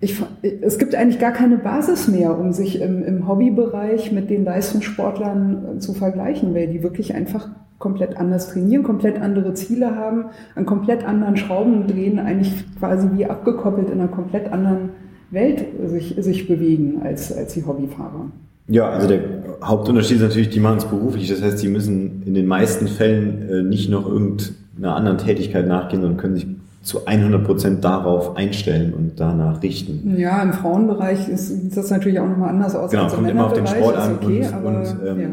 [0.00, 0.16] ich,
[0.62, 5.76] es gibt eigentlich gar keine Basis mehr, um sich im, im Hobbybereich mit den Leistungssportlern
[5.76, 7.48] äh, zu vergleichen, weil die wirklich einfach
[7.78, 13.26] komplett anders trainieren, komplett andere Ziele haben, an komplett anderen Schrauben drehen, eigentlich quasi wie
[13.26, 14.90] abgekoppelt in einer komplett anderen
[15.30, 18.26] Welt sich, sich bewegen als, als die Hobbyfahrer.
[18.68, 19.20] Ja, also der
[19.62, 21.28] Hauptunterschied ist natürlich, die machen es beruflich.
[21.28, 26.02] Das heißt, die müssen in den meisten Fällen äh, nicht noch irgendeiner anderen Tätigkeit nachgehen,
[26.02, 26.46] sondern können sich
[26.82, 30.16] zu 100 Prozent darauf einstellen und danach richten.
[30.18, 32.90] Ja, im Frauenbereich ist, das natürlich auch nochmal anders aus.
[32.90, 35.28] Genau, kommt immer auf den Sport an okay, und, aber, und ähm, ja.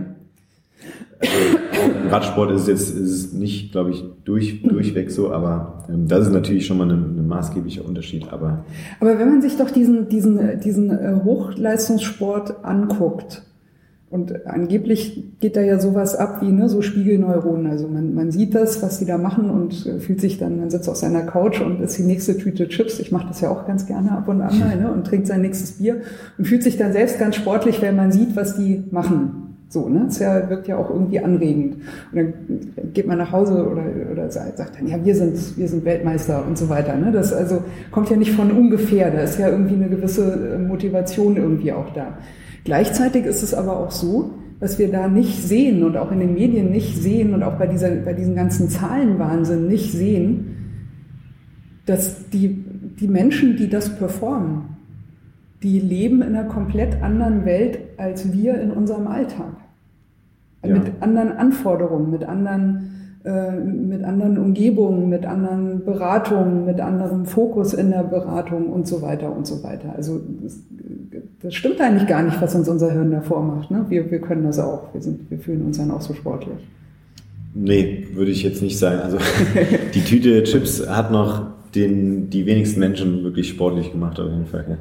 [1.20, 1.34] Also
[2.04, 6.34] Im Radsport ist jetzt ist nicht, glaube ich, durch, durchweg so, aber ähm, das ist
[6.34, 8.32] natürlich schon mal ein, ein maßgeblicher Unterschied.
[8.32, 8.66] Aber,
[9.00, 13.42] aber wenn man sich doch diesen, diesen, diesen äh, Hochleistungssport anguckt,
[14.10, 17.68] und angeblich geht da ja sowas ab wie ne, so Spiegelneuronen.
[17.68, 20.70] Also man, man sieht das, was sie da machen und äh, fühlt sich dann, man
[20.70, 23.00] sitzt auf seiner Couch und ist die nächste Tüte Chips.
[23.00, 25.42] Ich mache das ja auch ganz gerne ab und an mal ne, und trinkt sein
[25.42, 26.02] nächstes Bier
[26.38, 29.44] und fühlt sich dann selbst ganz sportlich, wenn man sieht, was die machen.
[29.70, 30.04] So, ne?
[30.06, 31.76] Das ja, wirkt ja auch irgendwie anregend.
[32.14, 32.34] Und dann
[32.94, 36.58] geht man nach Hause oder, oder sagt dann, ja, wir sind, wir sind Weltmeister und
[36.58, 36.96] so weiter.
[36.96, 37.12] Ne?
[37.12, 39.12] Das also kommt ja nicht von ungefähr.
[39.12, 42.18] Da ist ja irgendwie eine gewisse äh, Motivation irgendwie auch da.
[42.68, 46.34] Gleichzeitig ist es aber auch so, was wir da nicht sehen und auch in den
[46.34, 50.48] Medien nicht sehen und auch bei dieser, bei diesem ganzen Zahlenwahnsinn nicht sehen,
[51.86, 52.66] dass die,
[53.00, 54.64] die Menschen, die das performen,
[55.64, 59.56] die leben in einer komplett anderen Welt als wir in unserem Alltag.
[60.66, 60.74] Ja.
[60.74, 62.97] Mit anderen Anforderungen, mit anderen,
[63.30, 69.36] mit anderen Umgebungen, mit anderen Beratungen, mit anderem Fokus in der Beratung und so weiter
[69.36, 69.94] und so weiter.
[69.96, 70.60] Also das,
[71.42, 73.72] das stimmt eigentlich gar nicht, was uns unser Hirn davor macht.
[73.72, 73.86] Ne?
[73.90, 74.94] Wir, wir können das auch.
[74.94, 76.58] Wir, sind, wir fühlen uns dann auch so sportlich.
[77.54, 79.02] Nee, würde ich jetzt nicht sagen.
[79.02, 79.18] Also
[79.94, 84.66] die Tüte Chips hat noch den, die wenigsten Menschen wirklich sportlich gemacht auf jeden Fall.
[84.70, 84.78] Ja.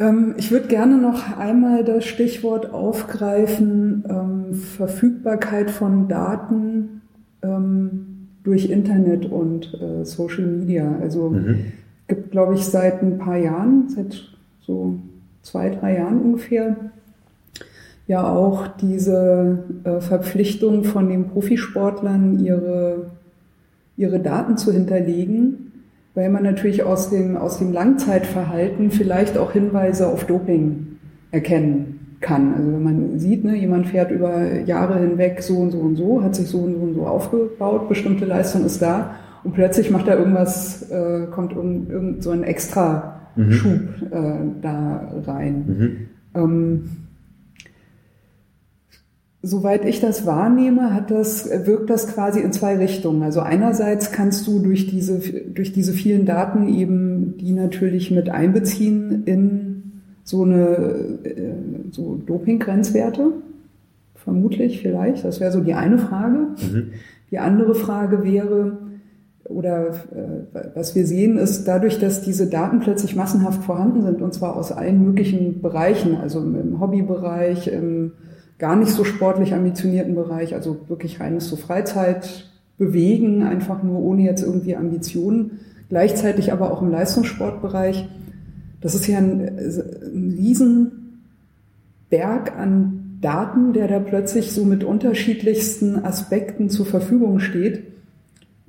[0.00, 7.02] Ähm, ich würde gerne noch einmal das Stichwort aufgreifen, ähm, Verfügbarkeit von Daten
[7.42, 10.96] ähm, durch Internet und äh, Social Media.
[11.00, 11.66] Also mhm.
[12.08, 14.32] gibt, glaube ich, seit ein paar Jahren, seit
[14.66, 14.98] so
[15.42, 16.76] zwei, drei Jahren ungefähr,
[18.06, 23.10] ja auch diese äh, Verpflichtung von den Profisportlern, ihre,
[23.98, 25.69] ihre Daten zu hinterlegen
[26.14, 30.98] weil man natürlich aus dem, aus dem Langzeitverhalten vielleicht auch Hinweise auf Doping
[31.30, 32.54] erkennen kann.
[32.54, 36.22] Also wenn man sieht, ne, jemand fährt über Jahre hinweg so und so und so,
[36.22, 40.08] hat sich so und so und so aufgebaut, bestimmte Leistung ist da und plötzlich macht
[40.08, 43.52] er irgendwas, äh, kommt irgend, irgend so ein extra mhm.
[43.52, 43.80] Schub
[44.10, 45.64] äh, da rein.
[45.66, 45.96] Mhm.
[46.34, 46.90] Ähm,
[49.42, 53.22] Soweit ich das wahrnehme, hat das, wirkt das quasi in zwei Richtungen.
[53.22, 59.24] Also einerseits kannst du durch diese, durch diese vielen Daten eben die natürlich mit einbeziehen
[59.24, 59.70] in
[60.24, 61.54] so eine, äh,
[61.90, 63.32] so Doping-Grenzwerte.
[64.14, 65.24] Vermutlich, vielleicht.
[65.24, 66.38] Das wäre so die eine Frage.
[66.38, 66.90] Mhm.
[67.30, 68.76] Die andere Frage wäre,
[69.44, 74.34] oder äh, was wir sehen, ist dadurch, dass diese Daten plötzlich massenhaft vorhanden sind, und
[74.34, 78.12] zwar aus allen möglichen Bereichen, also im Hobbybereich, im
[78.60, 82.48] gar nicht so sportlich ambitionierten Bereich, also wirklich reines so Freizeit
[82.78, 85.60] bewegen, einfach nur ohne jetzt irgendwie Ambitionen.
[85.88, 88.08] Gleichzeitig aber auch im Leistungssportbereich.
[88.80, 90.92] Das ist ja ein, ein Riesenberg
[92.56, 97.82] an Daten, der da plötzlich so mit unterschiedlichsten Aspekten zur Verfügung steht,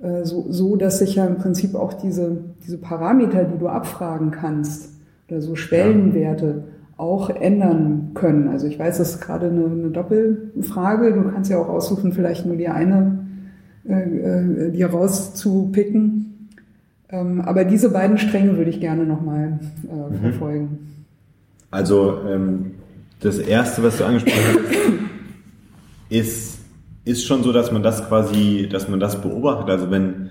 [0.02, 4.32] äh, so, so dass sich ja im Prinzip auch diese, diese Parameter, die du abfragen
[4.32, 4.90] kannst,
[5.30, 6.64] oder so Schwellenwerte,
[7.02, 8.48] auch ändern können.
[8.48, 11.14] Also ich weiß, das ist gerade eine, eine Doppelfrage.
[11.14, 13.26] Du kannst ja auch aussuchen, vielleicht nur die eine
[13.90, 16.50] äh, äh, dir rauszupicken.
[17.10, 20.20] Ähm, aber diese beiden Stränge würde ich gerne nochmal äh, mhm.
[20.20, 20.80] verfolgen.
[21.72, 22.76] Also ähm,
[23.20, 24.60] das Erste, was du angesprochen hast,
[26.10, 26.60] ist,
[27.04, 29.72] ist schon so, dass man das quasi, dass man das beobachtet.
[29.72, 30.30] Also wenn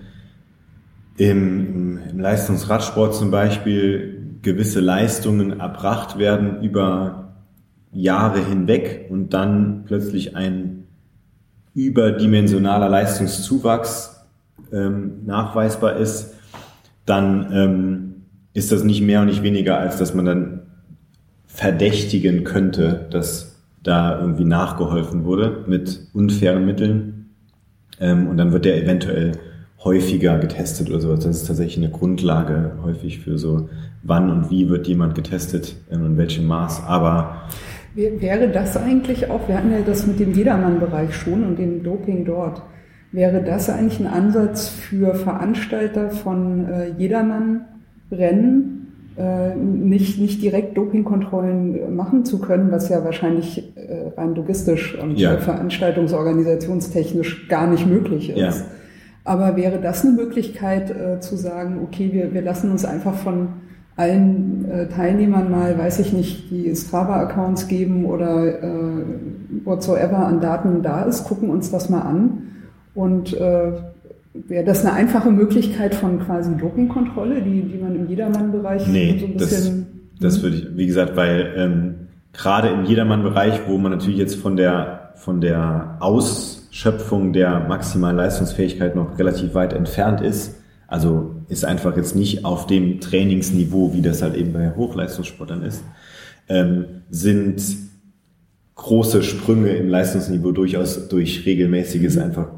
[1.17, 4.10] im, im Leistungsradsport zum Beispiel
[4.43, 7.35] gewisse Leistungen erbracht werden über
[7.93, 10.85] Jahre hinweg und dann plötzlich ein
[11.75, 14.27] überdimensionaler Leistungszuwachs
[14.73, 16.35] ähm, nachweisbar ist,
[17.07, 18.15] dann ähm,
[18.55, 20.61] ist das nicht mehr und nicht weniger, als dass man dann
[21.47, 27.31] verdächtigen könnte, dass da irgendwie nachgeholfen wurde mit unfairen Mitteln.
[27.99, 29.33] Ähm, und dann wird der eventuell
[29.85, 31.21] häufiger getestet oder sowas.
[31.21, 33.69] Das ist tatsächlich eine Grundlage häufig für so,
[34.03, 36.83] wann und wie wird jemand getestet, in welchem Maß.
[36.87, 37.43] Aber
[37.95, 42.25] Wäre das eigentlich auch, wir hatten ja das mit dem Jedermann-Bereich schon und dem Doping
[42.25, 42.63] dort,
[43.11, 48.77] wäre das eigentlich ein Ansatz für Veranstalter von äh, Jedermann-Rennen,
[49.17, 55.19] äh, nicht, nicht direkt Dopingkontrollen machen zu können, was ja wahrscheinlich äh, rein logistisch und
[55.19, 55.39] ja.
[55.39, 58.39] veranstaltungsorganisationstechnisch gar nicht möglich ist.
[58.39, 58.55] Ja.
[59.31, 63.51] Aber wäre das eine Möglichkeit äh, zu sagen, okay, wir, wir lassen uns einfach von
[63.95, 69.05] allen äh, Teilnehmern mal, weiß ich nicht, die Strava-Accounts geben oder äh,
[69.65, 72.43] whatsoever an Daten da ist, gucken uns das mal an.
[72.97, 73.71] Und äh,
[74.35, 79.27] wäre das eine einfache Möglichkeit von quasi Dopingkontrolle, die, die man im Jedermann-Bereich nee, so
[79.27, 79.87] ein bisschen.
[80.19, 81.95] Das, das würde ich, wie gesagt, weil ähm,
[82.33, 85.99] gerade im Jedermann-Bereich, wo man natürlich jetzt von der von der
[86.71, 90.57] Ausschöpfung der maximalen Leistungsfähigkeit noch relativ weit entfernt ist,
[90.87, 95.83] also ist einfach jetzt nicht auf dem Trainingsniveau, wie das halt eben bei Hochleistungssportlern ist,
[96.49, 97.63] ähm, sind
[98.77, 102.23] große Sprünge im Leistungsniveau durchaus durch regelmäßiges mhm.
[102.23, 102.49] einfach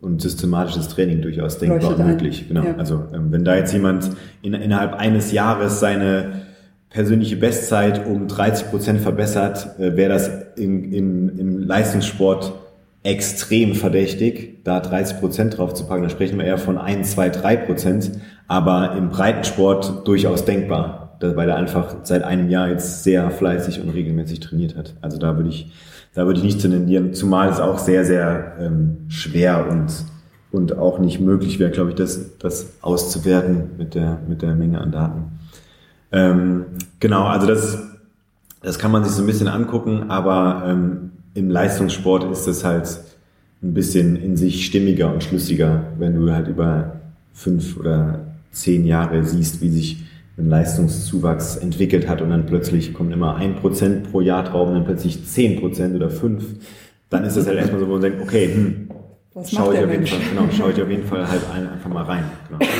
[0.00, 2.46] und systematisches Training durchaus denkbar und möglich.
[2.48, 2.64] Genau.
[2.64, 2.76] Ja.
[2.76, 4.10] Also ähm, wenn da jetzt jemand
[4.42, 6.42] in, innerhalb eines Jahres seine
[6.90, 12.61] persönliche Bestzeit um 30 Prozent verbessert, äh, wäre das im, im, im Leistungssport
[13.02, 16.02] extrem verdächtig, da 30 Prozent drauf zu packen.
[16.02, 18.12] Da sprechen wir eher von 1, 2, 3 Prozent,
[18.46, 23.90] aber im Breitensport durchaus denkbar, weil er einfach seit einem Jahr jetzt sehr fleißig und
[23.90, 24.94] regelmäßig trainiert hat.
[25.00, 25.72] Also da würde ich,
[26.14, 29.90] da würde ich nicht zu tendieren, zumal es auch sehr, sehr ähm, schwer und
[30.52, 34.80] und auch nicht möglich wäre, glaube ich, das, das auszuwerten mit der, mit der Menge
[34.80, 35.24] an Daten.
[36.12, 36.66] Ähm,
[37.00, 37.82] genau, also das,
[38.60, 43.00] das kann man sich so ein bisschen angucken, aber ähm, im Leistungssport ist es halt
[43.62, 46.96] ein bisschen in sich stimmiger und schlüssiger, wenn du halt über
[47.32, 48.20] fünf oder
[48.50, 50.04] zehn Jahre siehst, wie sich
[50.36, 54.74] ein Leistungszuwachs entwickelt hat und dann plötzlich kommt immer ein Prozent pro Jahr drauf und
[54.74, 56.44] dann plötzlich zehn Prozent oder fünf,
[57.10, 58.88] dann ist das halt erstmal so, wo man denkt, okay, hm,
[59.34, 60.06] Was schau macht ich, auf jeden?
[60.06, 62.24] Fall, genau, schau ich auf jeden Fall halt ein, einfach mal rein.
[62.48, 62.60] Genau.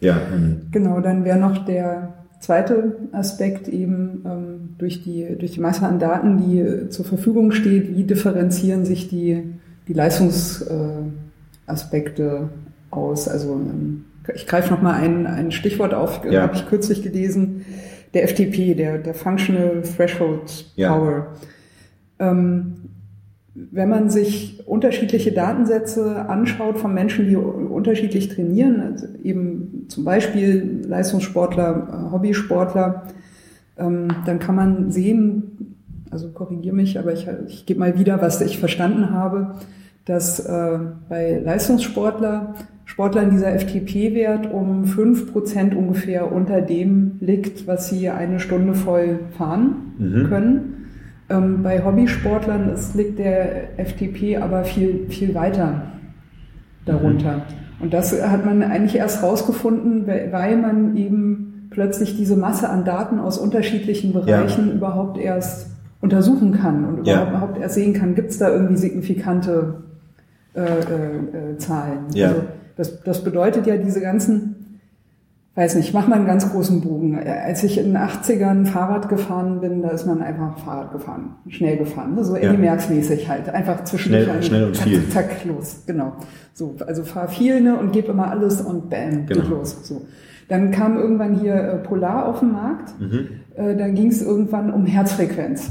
[0.00, 5.60] Ja, ähm, Genau, dann wäre noch der zweite Aspekt eben ähm, durch, die, durch die
[5.60, 9.42] Masse an Daten, die äh, zur Verfügung steht, wie differenzieren sich die,
[9.88, 13.28] die Leistungsaspekte äh, aus.
[13.28, 16.42] Also ähm, ich greife nochmal ein, ein Stichwort auf, Ja.
[16.42, 17.64] habe ich kürzlich gelesen,
[18.14, 20.96] der FTP, der, der Functional Threshold Ja.
[20.96, 21.26] Power.
[22.18, 22.74] Ähm,
[23.54, 30.82] wenn man sich unterschiedliche Datensätze anschaut von Menschen, die unterschiedlich trainieren, also eben zum Beispiel
[30.86, 33.04] Leistungssportler, äh, Hobbysportler,
[33.78, 35.74] ähm, dann kann man sehen,
[36.10, 39.54] also korrigiere mich, aber ich, ich gebe mal wieder, was ich verstanden habe,
[40.04, 40.78] dass äh,
[41.08, 48.72] bei Leistungssportler Sportlern dieser FTP-Wert um 5% ungefähr unter dem liegt, was sie eine Stunde
[48.74, 50.28] voll fahren Mhm.
[50.28, 50.74] können.
[51.28, 55.82] Ähm, bei Hobbysportlern ist, liegt der FTP aber viel, viel weiter
[56.86, 57.42] darunter.
[57.80, 63.18] Und das hat man eigentlich erst rausgefunden, weil man eben plötzlich diese Masse an Daten
[63.20, 65.70] aus unterschiedlichen Bereichen überhaupt erst
[66.00, 67.28] untersuchen kann und Ja.
[67.28, 69.82] überhaupt erst sehen kann, gibt es da irgendwie signifikante
[70.54, 72.06] äh, äh, äh, Zahlen.
[72.14, 72.28] Ja.
[72.28, 72.40] Also
[72.76, 74.67] das, das bedeutet ja diese ganzen
[75.58, 77.18] weiß nicht, ich mach mal einen ganz großen Bogen.
[77.18, 81.76] Als ich in den 80ern Fahrrad gefahren bin, da ist man einfach Fahrrad gefahren, schnell
[81.76, 82.42] gefahren, so Ja.
[82.42, 85.08] Eddie Merckx mäßig halt, einfach zwischendurch Schnell- schnell und zack, viel.
[85.08, 86.12] zack, los, genau.
[86.54, 89.56] So, also fahr viel ne, und gebe immer alles und bam, geht Genau.
[89.56, 89.76] los.
[89.86, 90.02] So.
[90.48, 92.94] Dann kam irgendwann hier äh, Polar auf den Markt,
[93.56, 95.70] äh, dann ging es irgendwann um Herzfrequenz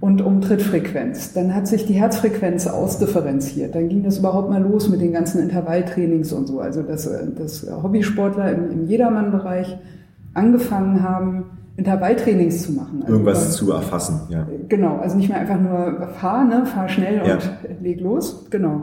[0.00, 1.34] und um Trittfrequenz.
[1.34, 3.74] Dann hat sich die Herzfrequenz ausdifferenziert.
[3.74, 6.60] Dann ging das überhaupt mal los mit den ganzen Intervalltrainings und so.
[6.60, 9.76] Also dass, äh, dass Hobbysportler im, im Jedermann-Bereich
[10.34, 11.44] angefangen haben,
[11.76, 13.00] Intervalltrainings zu machen.
[13.02, 14.46] Also irgendwas über- zu erfassen, ja.
[14.68, 17.34] Genau, also nicht mehr einfach nur fahr, ne, fahr schnell Ja.
[17.34, 18.46] und leg los.
[18.50, 18.82] Genau.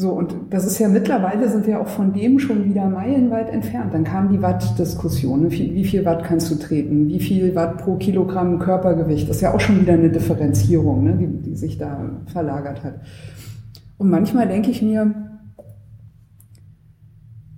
[0.00, 3.92] So, und das ist ja mittlerweile sind wir auch von dem schon wieder meilenweit entfernt.
[3.92, 5.50] Dann kam die Watt-Diskussion.
[5.50, 7.08] Wie, viel Watt kannst du treten?
[7.08, 9.28] Wie viel Watt pro Kilogramm Körpergewicht?
[9.28, 13.00] Das ist ja auch schon wieder eine Differenzierung, ne, die, die sich da verlagert hat.
[13.96, 15.12] Und manchmal denke ich mir,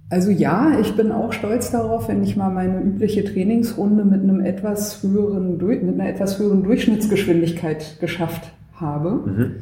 [0.09, 4.41] also ja, ich bin auch stolz darauf, wenn ich mal meine übliche Trainingsrunde mit einem
[4.41, 9.11] etwas höheren, mit einer etwas höheren Durchschnittsgeschwindigkeit geschafft habe.
[9.27, 9.53] Mhm.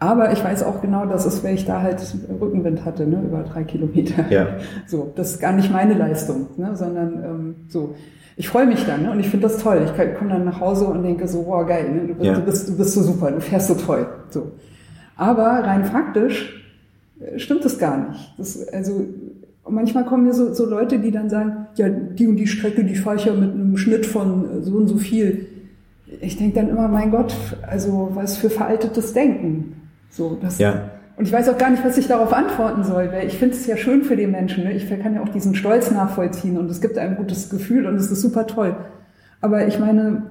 [0.00, 2.00] Aber ich weiß auch genau, dass es, weil ich da halt
[2.40, 4.24] Rückenwind hatte, ne, über drei Kilometer.
[4.30, 4.46] Ja.
[4.86, 7.94] So, das ist gar nicht meine Leistung, ne, sondern ähm, so.
[8.36, 9.82] Ich freue mich dann ne, und ich finde das toll.
[9.84, 12.34] Ich komme dann nach Hause und denke so, wow, geil, ne, du, bist, Ja.
[12.34, 14.06] du, bist, du bist so super, du fährst so toll.
[14.30, 14.52] So.
[15.16, 16.64] Aber rein faktisch
[17.20, 18.34] äh, stimmt es gar nicht.
[18.38, 19.04] Das, also
[19.68, 22.94] manchmal kommen mir so, so Leute, die dann sagen, ja, die und die Strecke, die
[22.94, 25.46] fahre ich ja mit einem Schnitt von äh, so und so viel.
[26.22, 27.34] Ich denke dann immer, mein Gott,
[27.68, 29.76] also was für veraltetes Denken.
[30.10, 30.90] So, das, Ja.
[31.16, 33.66] Und ich weiß auch gar nicht, was ich darauf antworten soll, weil ich finde es
[33.66, 34.64] ja schön für den Menschen.
[34.64, 34.72] Ne?
[34.72, 38.10] Ich kann ja auch diesen Stolz nachvollziehen und es gibt ein gutes Gefühl und es
[38.10, 38.74] ist super toll.
[39.42, 40.22] Aber ich meine,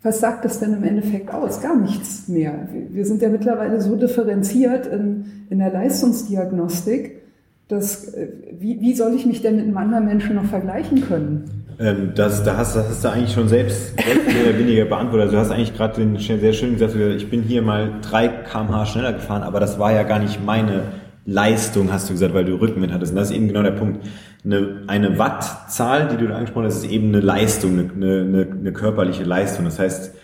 [0.00, 1.60] was sagt das denn im Endeffekt aus?
[1.60, 2.68] Gar nichts mehr.
[2.72, 7.22] Wir- Wir sind ja mittlerweile so differenziert in, in der Leistungsdiagnostik,
[7.66, 8.28] dass äh,
[8.60, 11.57] wie, wie soll ich mich denn mit einem anderen Menschen noch vergleichen können?
[11.80, 15.26] Ähm, das, da hast, das hast du eigentlich schon selbst, selbst mehr oder weniger beantwortet.
[15.26, 18.86] Also du hast eigentlich gerade den sehr schön gesagt, ich bin hier mal 3 kmh
[18.86, 20.82] schneller gefahren, aber das war ja gar nicht meine
[21.24, 23.12] Leistung, hast du gesagt, weil du Rückenwind hattest.
[23.12, 24.04] Und das ist eben genau der Punkt.
[24.44, 28.72] Eine, eine Wattzahl, die du da angesprochen hast, ist eben eine Leistung, eine, eine, eine
[28.72, 29.66] körperliche Leistung.
[29.66, 30.14] Das heißt,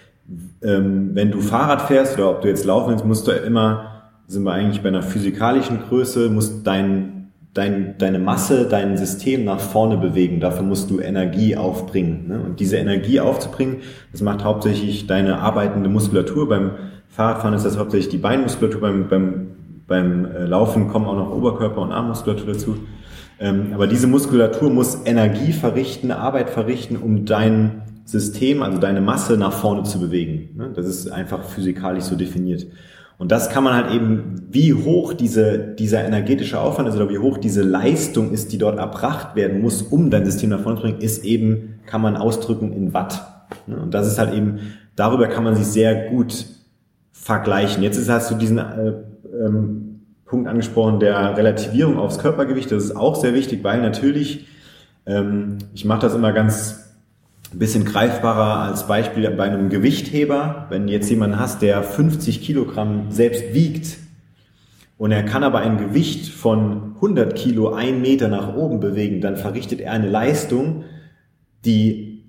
[0.62, 4.44] ähm, wenn du Fahrrad fährst oder ob du jetzt laufen willst, musst du immer, sind
[4.44, 7.13] wir eigentlich bei einer physikalischen Größe, musst dein
[7.54, 10.40] dein, deine Masse, dein System nach vorne bewegen.
[10.40, 12.28] Dafür musst du Energie aufbringen.
[12.28, 12.40] Ne?
[12.40, 13.78] Und diese Energie aufzubringen,
[14.12, 16.48] das macht hauptsächlich deine arbeitende Muskulatur.
[16.48, 16.72] Beim
[17.08, 18.80] Fahrradfahren ist das hauptsächlich die Beinmuskulatur.
[18.80, 19.46] Beim, beim,
[19.86, 22.76] beim äh, Laufen kommen auch noch Oberkörper- und Armmuskulatur dazu.
[23.38, 29.36] Ähm, aber diese Muskulatur muss Energie verrichten, Arbeit verrichten, um dein System, also deine Masse
[29.36, 30.50] nach vorne zu bewegen.
[30.56, 30.72] Ne?
[30.74, 32.66] Das ist einfach physikalisch so definiert.
[33.16, 37.18] Und das kann man halt eben, wie hoch diese, dieser energetische Aufwand ist oder wie
[37.18, 40.82] hoch diese Leistung ist, die dort erbracht werden muss, um dein System nach vorne zu
[40.82, 43.24] bringen, ist eben, kann man ausdrücken in Watt.
[43.66, 43.76] Ne?
[43.76, 44.58] Und das ist halt eben,
[44.96, 46.46] darüber kann man sich sehr gut
[47.12, 47.82] vergleichen.
[47.82, 48.94] Jetzt ist, hast du diesen äh,
[49.44, 52.72] ähm, Punkt angesprochen der Relativierung aufs Körpergewicht.
[52.72, 54.46] Das ist auch sehr wichtig, weil natürlich,
[55.06, 56.83] ähm, ich mache das immer ganz
[57.54, 60.66] ein bisschen greifbarer als Beispiel bei einem Gewichtheber.
[60.70, 63.98] Wenn jetzt jemanden hast, der 50 Kilogramm selbst wiegt
[64.98, 69.36] und er kann aber ein Gewicht von 100 Kilo ein Meter nach oben bewegen, dann
[69.36, 70.84] verrichtet er eine Leistung,
[71.64, 72.24] die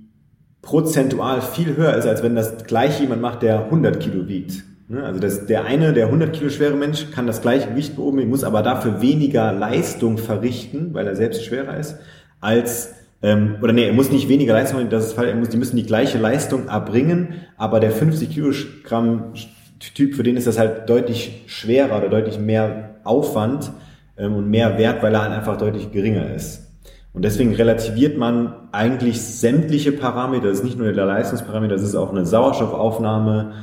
[0.62, 4.64] prozentual viel höher ist, als wenn das gleich jemand macht, der 100 Kilo wiegt.
[4.88, 8.30] Ne, also das, der eine, der 100 Kilo schwere Mensch, kann das gleiche Gewicht beobachten,
[8.30, 11.98] muss aber dafür weniger Leistung verrichten, weil er selbst schwerer ist,
[12.42, 12.94] als
[13.26, 15.78] ähm, oder nee, er muss nicht weniger Leistung, das ist falsch, er muss, die müssen
[15.78, 19.34] die gleiche Leistung erbringen, aber der 50 Kilogramm
[19.80, 23.72] Typ, für den ist das halt deutlich schwerer oder deutlich mehr Aufwand
[24.16, 26.72] ähm, und mehr Wert, weil er halt einfach deutlich geringer ist.
[27.14, 31.96] Und deswegen relativiert man eigentlich sämtliche Parameter, das ist nicht nur der Leistungsparameter, das ist
[31.96, 33.54] auch eine Sauerstoffaufnahme,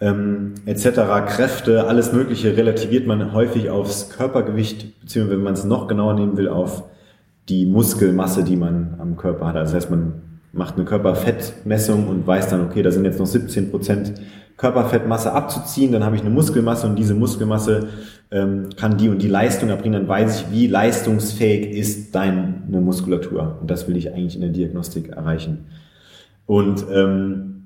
[0.00, 0.90] ähm, etc.,
[1.26, 6.38] Kräfte, alles Mögliche relativiert man häufig aufs Körpergewicht, beziehungsweise wenn man es noch genauer nehmen
[6.38, 6.84] will, auf
[7.48, 9.56] die Muskelmasse, die man am Körper hat.
[9.56, 10.22] Also das heißt, man
[10.52, 14.14] macht eine Körperfettmessung und weiß dann, okay, da sind jetzt noch 17 Prozent
[14.56, 17.88] Körperfettmasse abzuziehen, dann habe ich eine Muskelmasse und diese Muskelmasse
[18.30, 23.58] ähm, kann die und die Leistung erbringen, dann weiß ich, wie leistungsfähig ist deine Muskulatur.
[23.60, 25.66] Und das will ich eigentlich in der Diagnostik erreichen.
[26.46, 27.62] Und ähm,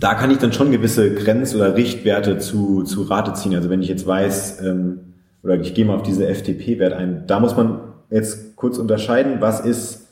[0.00, 3.54] da kann ich dann schon gewisse Grenz- oder Richtwerte zu, zu Rate ziehen.
[3.54, 5.00] Also wenn ich jetzt weiß, ähm,
[5.42, 7.80] oder ich gehe mal auf diese FTP-Wert ein, da muss man
[8.10, 10.08] jetzt kurz unterscheiden, was ist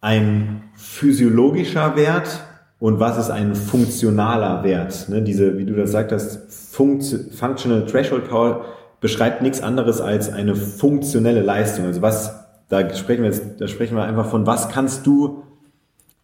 [0.00, 2.44] ein physiologischer Wert
[2.80, 5.08] und was ist ein funktionaler Wert.
[5.08, 8.64] Ne, diese, wie du das sagtest, Functional Threshold Power
[9.00, 11.86] beschreibt nichts anderes als eine funktionelle Leistung.
[11.86, 15.44] Also was, da sprechen wir jetzt, da sprechen wir einfach von, was kannst du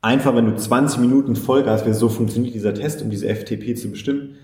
[0.02, 4.36] einfach, wenn du 20 Minuten Vollgas, so funktioniert dieser Test, um diese FTP zu bestimmen,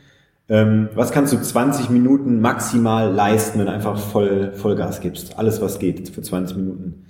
[0.48, 5.38] ähm, was kannst du 20 Minuten maximal leisten, wenn du einfach voll Vollgas gibst?
[5.38, 7.06] Alles, was geht für 20 Minuten.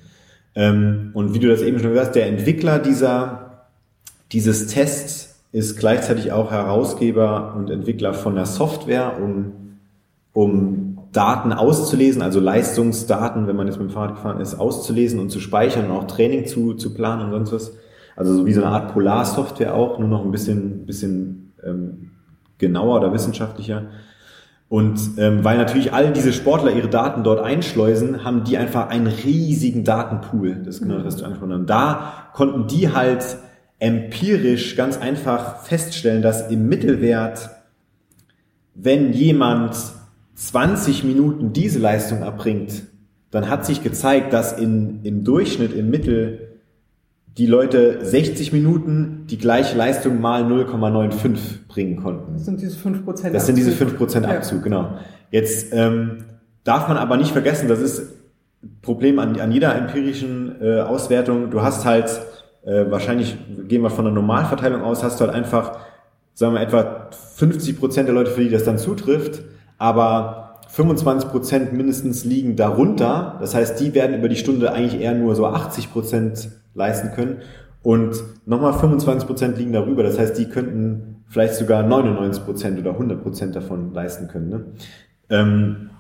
[0.55, 3.67] Ähm, und wie du das eben schon gesagt hast, der Entwickler dieser,
[4.31, 9.79] dieses Tests ist gleichzeitig auch Herausgeber und Entwickler von der Software, um,
[10.33, 15.31] um Daten auszulesen, also Leistungsdaten, wenn man jetzt mit dem Fahrrad gefahren ist, auszulesen und
[15.31, 17.79] zu speichern und auch Training zu, zu planen und sonst was.
[18.17, 22.11] Also so wie so eine Art Polarsoftware auch, nur noch ein bisschen, bisschen ähm,
[22.59, 23.87] genauer oder wissenschaftlicher.
[24.69, 29.07] Und ähm, weil natürlich all diese Sportler ihre Daten dort einschleusen, haben die einfach einen
[29.07, 30.63] riesigen Datenpool.
[30.65, 31.61] Das ist genau das, was du angesprochen hast.
[31.61, 33.25] Und da konnten die halt
[33.79, 37.51] empirisch ganz einfach feststellen, dass im Mittelwert,
[38.75, 39.77] wenn jemand
[40.35, 42.85] 20 Minuten diese Leistung erbringt,
[43.31, 46.44] dann hat sich gezeigt, dass in, im Durchschnitt, im Mittel
[47.37, 52.35] die Leute 60 Minuten die gleiche Leistung mal 0,95 bringen konnten.
[52.35, 53.33] Das sind diese 5% Abzug.
[53.33, 54.63] Das sind diese 5% Abzug, ja.
[54.63, 54.89] genau.
[55.31, 56.25] Jetzt ähm,
[56.63, 58.13] darf man aber nicht vergessen, das ist
[58.83, 61.51] Problem an, an jeder empirischen äh, Auswertung.
[61.51, 62.21] Du hast halt,
[62.65, 63.37] äh, wahrscheinlich
[63.69, 65.79] gehen wir von einer Normalverteilung aus, hast du halt einfach,
[66.35, 69.43] sagen wir etwa 50% der Leute, für die das dann zutrifft,
[69.77, 73.39] aber 25 Prozent mindestens liegen darunter.
[73.41, 77.39] Das heißt, die werden über die Stunde eigentlich eher nur so 80 Prozent leisten können.
[77.83, 78.17] Und
[78.47, 80.03] nochmal 25 Prozent liegen darüber.
[80.03, 84.49] Das heißt, die könnten vielleicht sogar 99 Prozent oder 100 Prozent davon leisten können.
[84.49, 84.65] Ne?
[85.31, 85.91] Ähm,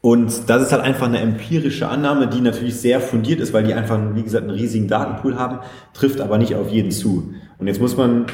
[0.00, 3.74] und das ist halt einfach eine empirische Annahme, die natürlich sehr fundiert ist, weil die
[3.74, 5.58] einfach, wie gesagt, einen riesigen Datenpool haben,
[5.94, 7.32] trifft aber nicht auf jeden zu.
[7.58, 8.26] Und jetzt muss man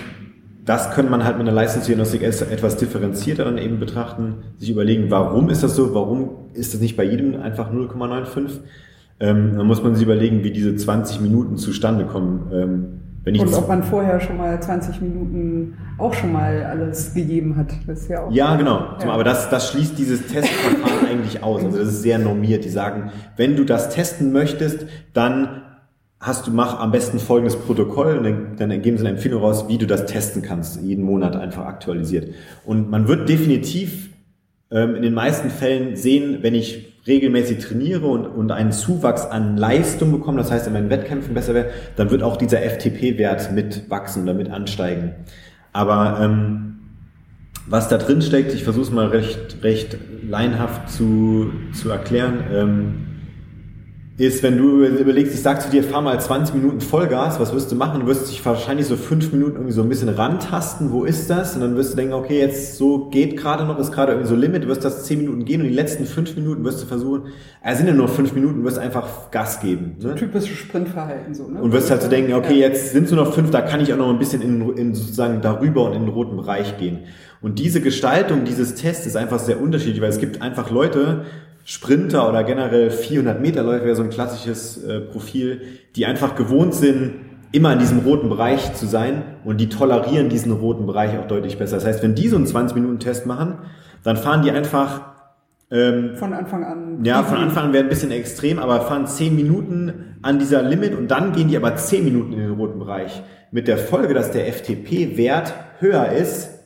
[0.65, 5.51] das könnte man halt mit einer Leistungsdiagnostik etwas differenzierter dann eben betrachten, sich überlegen, warum
[5.51, 8.61] ist das so, warum ist das nicht bei jedem einfach 0,95?
[9.23, 12.51] Ähm, dann muss man sich überlegen, wie diese 20 Minuten zustande kommen.
[12.53, 12.87] Ähm,
[13.23, 17.57] wenn ich und ob man vorher schon mal 20 Minuten auch schon mal alles gegeben
[17.57, 17.73] hat.
[17.87, 18.33] Das ist ja auch.
[18.33, 18.97] Ja, genau.
[19.01, 19.13] Ja.
[19.13, 21.65] Aber das, das schließt dieses Testverfahren eigentlich aus.
[21.65, 22.65] Also das ist sehr normiert.
[22.65, 25.63] Die sagen, wenn du das testen möchtest, dann
[26.19, 29.67] hast du, mach am besten folgendes Protokoll und dann, dann geben sie eine Empfehlung raus,
[29.69, 32.35] wie du das testen kannst, jeden Monat einfach aktualisiert.
[32.65, 34.11] Und man wird definitiv
[34.73, 39.57] ähm, in den meisten Fällen sehen, wenn ich regelmäßig trainiere und, und einen Zuwachs an
[39.57, 43.91] Leistung bekomme, das heißt in meinen Wettkämpfen besser werde, dann wird auch dieser FTP-Wert mit
[43.91, 45.15] wachsen oder mit ansteigen.
[45.73, 46.81] Aber ähm,
[47.67, 49.97] was da drin steckt, ich versuche es mal recht, recht
[50.29, 52.45] leinhaft zu, zu erklären.
[52.53, 52.95] Ähm,
[54.19, 57.73] ist, wenn du überlegst, ich sag zu dir, fahr mal 20 Minuten Vollgas, was wirst
[57.73, 58.01] du machen?
[58.01, 61.55] Du wirst dich wahrscheinlich so fünf Minuten irgendwie so ein bisschen rantasten, wo ist das?
[61.55, 64.35] Und dann wirst du denken, okay, jetzt so geht gerade noch, ist gerade irgendwie so
[64.35, 67.29] Limit, du wirst das 10 Minuten gehen und die letzten fünf Minuten wirst du versuchen,
[67.63, 69.97] es sind ja nur fünf Minuten, du wirst einfach Gas geben.
[69.99, 70.15] Ne?
[70.15, 71.63] Typisches Sprintverhalten so, ne?
[71.63, 73.95] Und wirst halt so denken, okay, jetzt sind es nur noch fünf, da kann ich
[73.95, 77.01] auch noch ein bisschen in, in sozusagen darüber und in den roten Bereich gehen.
[77.41, 81.25] Und diese Gestaltung dieses Tests ist einfach sehr unterschiedlich, weil es gibt einfach Leute,
[81.65, 85.63] Sprinter oder generell 400 Meter Läufer wäre so ein klassisches äh, Profil,
[85.95, 87.15] die einfach gewohnt sind,
[87.53, 91.59] immer in diesem roten Bereich zu sein und die tolerieren diesen roten Bereich auch deutlich
[91.59, 91.77] besser.
[91.77, 93.59] Das heißt, wenn die so einen 20-Minuten-Test machen,
[94.03, 95.13] dann fahren die einfach
[95.71, 97.05] ähm, von Anfang an.
[97.05, 100.95] Ja, von Anfang an wäre ein bisschen extrem, aber fahren 10 Minuten an dieser Limit
[100.95, 103.23] und dann gehen die aber 10 Minuten in den roten Bereich.
[103.51, 106.62] Mit der Folge, dass der FTP-Wert höher ist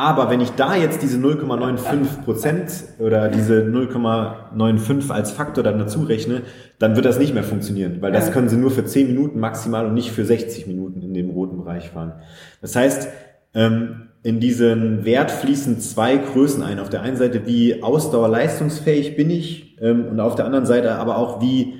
[0.00, 6.04] aber wenn ich da jetzt diese 0,95 Prozent oder diese 0,95 als Faktor dann dazu
[6.04, 6.40] rechne,
[6.78, 9.84] dann wird das nicht mehr funktionieren, weil das können sie nur für 10 Minuten maximal
[9.84, 12.14] und nicht für 60 Minuten in dem roten Bereich fahren.
[12.62, 13.08] Das heißt,
[13.52, 16.78] ähm, in diesen Wert fließen zwei Größen ein.
[16.78, 21.18] Auf der einen Seite, wie ausdauerleistungsfähig bin ich ähm, und auf der anderen Seite aber
[21.18, 21.74] auch, wie,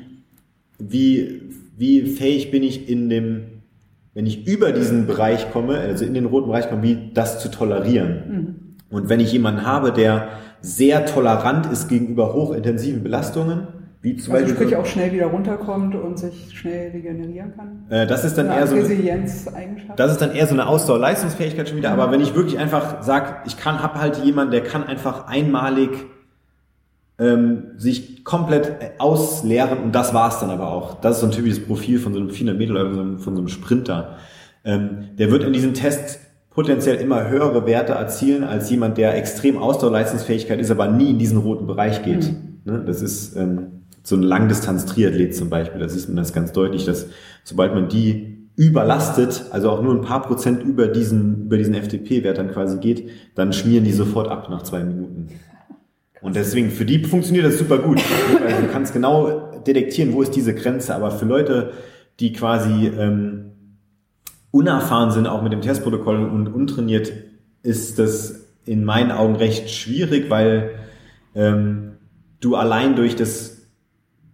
[0.78, 1.40] wie,
[1.78, 3.59] wie fähig bin ich in dem
[4.14, 7.50] wenn ich über diesen Bereich komme, also in den roten Bereich komme, wie das zu
[7.50, 8.22] tolerieren.
[8.28, 8.56] Mhm.
[8.90, 10.28] Und wenn ich jemanden habe, der
[10.60, 13.68] sehr tolerant ist gegenüber hochintensiven Belastungen,
[14.02, 14.66] wie zum also Beispiel.
[14.66, 17.84] Sprich auch schnell wieder runterkommt und sich schnell regenerieren kann.
[17.90, 18.76] Äh, das ist dann eine eher so.
[18.76, 19.98] Resilienzeigenschaft.
[19.98, 21.94] Das ist dann eher so eine Ausdauer-Leistungsfähigkeit schon wieder.
[21.94, 22.00] Mhm.
[22.00, 25.90] Aber wenn ich wirklich einfach sage, ich kann, hab halt jemanden, der kann einfach einmalig
[27.20, 31.00] ähm, sich komplett ausleeren und das war's dann aber auch.
[31.00, 33.48] Das ist so ein typisches Profil von so einem 400 Meter oder von so einem
[33.48, 34.16] Sprinter.
[34.64, 36.18] Ähm, der wird in diesem Test
[36.50, 41.38] potenziell immer höhere Werte erzielen als jemand, der extrem Ausdauerleistungsfähigkeit ist, aber nie in diesen
[41.38, 42.24] roten Bereich geht.
[42.24, 42.60] Mhm.
[42.64, 42.82] Ne?
[42.86, 45.80] Das ist ähm, so ein Langdistanz-Triathlet zum Beispiel.
[45.80, 47.06] Da sieht man das ganz deutlich, dass
[47.44, 52.38] sobald man die überlastet, also auch nur ein paar Prozent über diesen, über diesen FTP-Wert
[52.38, 55.28] dann quasi geht, dann schmieren die sofort ab nach zwei Minuten.
[56.22, 58.00] Und deswegen, für die funktioniert das super gut.
[58.44, 60.94] Also du kannst genau detektieren, wo ist diese Grenze.
[60.94, 61.72] Aber für Leute,
[62.18, 63.52] die quasi ähm,
[64.50, 67.12] unerfahren sind, auch mit dem Testprotokoll und untrainiert,
[67.62, 70.70] ist das in meinen Augen recht schwierig, weil
[71.34, 71.92] ähm,
[72.40, 73.58] du allein durch das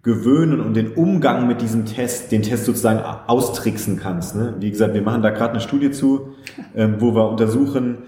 [0.03, 4.37] Gewöhnen und den Umgang mit diesem Test, den Test sozusagen austricksen kannst.
[4.37, 4.55] Ne?
[4.61, 6.35] Wie gesagt, wir machen da gerade eine Studie zu,
[6.77, 7.99] ähm, wo wir untersuchen,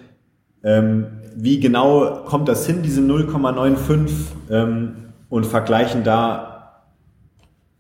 [0.63, 1.07] ähm,
[1.41, 4.11] wie genau kommt das hin, diese 0,95
[4.51, 4.97] ähm,
[5.29, 6.83] und vergleichen da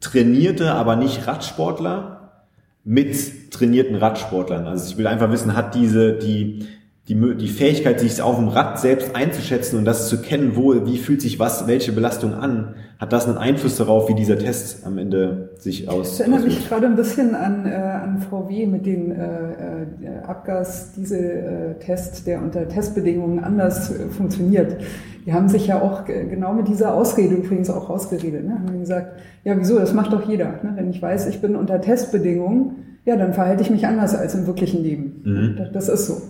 [0.00, 2.44] trainierte, aber nicht Radsportler
[2.84, 4.66] mit trainierten Radsportlern.
[4.66, 6.66] Also ich will einfach wissen, hat diese die
[7.08, 10.98] die, die Fähigkeit, sich auf dem Rad selbst einzuschätzen und das zu kennen, wo, wie
[10.98, 14.98] fühlt sich was, welche Belastung an, hat das einen Einfluss darauf, wie dieser Test am
[14.98, 16.10] Ende sich aus.
[16.10, 22.26] Das erinnert mich gerade ein bisschen an, äh, an VW mit dem äh, äh, Abgas-Diesel-Test,
[22.26, 24.76] der unter Testbedingungen anders äh, funktioniert.
[25.24, 28.46] Die haben sich ja auch genau mit dieser Ausrede übrigens auch ausgeredet.
[28.46, 28.60] Ne?
[28.66, 30.60] Haben gesagt, ja wieso, das macht doch jeder.
[30.62, 30.72] Ne?
[30.74, 34.46] Wenn ich weiß, ich bin unter Testbedingungen, ja, dann verhalte ich mich anders als im
[34.46, 35.22] wirklichen Leben.
[35.24, 35.56] Mhm.
[35.56, 36.20] Das, das ist so.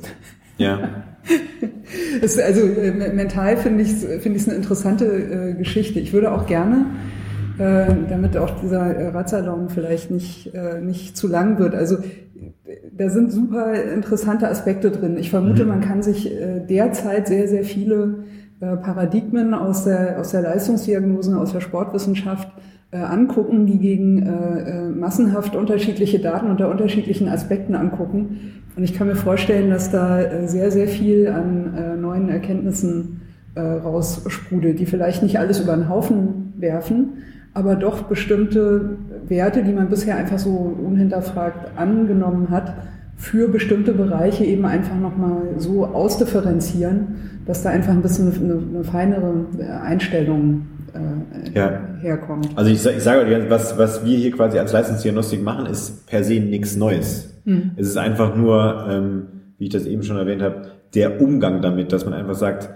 [0.59, 1.05] Ja.
[2.21, 6.01] Das, also äh, mental finde ich es find eine interessante äh, Geschichte.
[6.01, 6.87] Ich würde auch gerne,
[7.59, 11.97] äh, damit auch dieser äh, Radsalon vielleicht nicht, äh, nicht zu lang wird, also
[12.93, 15.17] da sind super interessante Aspekte drin.
[15.17, 15.69] Ich vermute, mhm.
[15.69, 18.25] man kann sich äh, derzeit sehr, sehr viele
[18.61, 22.49] äh, Paradigmen aus der, aus der Leistungsdiagnose, aus der Sportwissenschaft
[22.91, 28.58] angucken, die gegen massenhaft unterschiedliche Daten unter unterschiedlichen Aspekten angucken.
[28.79, 33.23] Und ich kann mir vorstellen, dass da äh, sehr, sehr viel an äh, neuen Erkenntnissen
[33.57, 37.25] äh, raussprudelt, die vielleicht nicht alles über den Haufen werfen,
[37.55, 42.73] aber doch bestimmte Werte, die man bisher einfach so unhinterfragt angenommen hat,
[43.17, 47.17] für bestimmte Bereiche eben einfach nochmal so ausdifferenzieren,
[47.47, 49.47] dass da einfach ein bisschen eine, eine feinere
[49.83, 50.67] Einstellung
[51.45, 51.81] äh, ja.
[52.01, 52.51] herkommt.
[52.57, 56.41] Also ich, ich sage, was, was wir hier quasi als Leistungsdiagnostik machen, ist per se
[56.41, 57.35] nichts Neues.
[57.45, 57.73] Mhm.
[57.77, 59.23] Es ist einfach nur, ähm,
[59.59, 62.71] wie ich das eben schon erwähnt habe, der Umgang damit, dass man einfach sagt,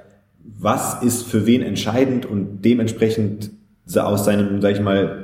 [0.45, 3.51] was ist für wen entscheidend und dementsprechend
[3.97, 5.23] aus seinem, sag ich mal,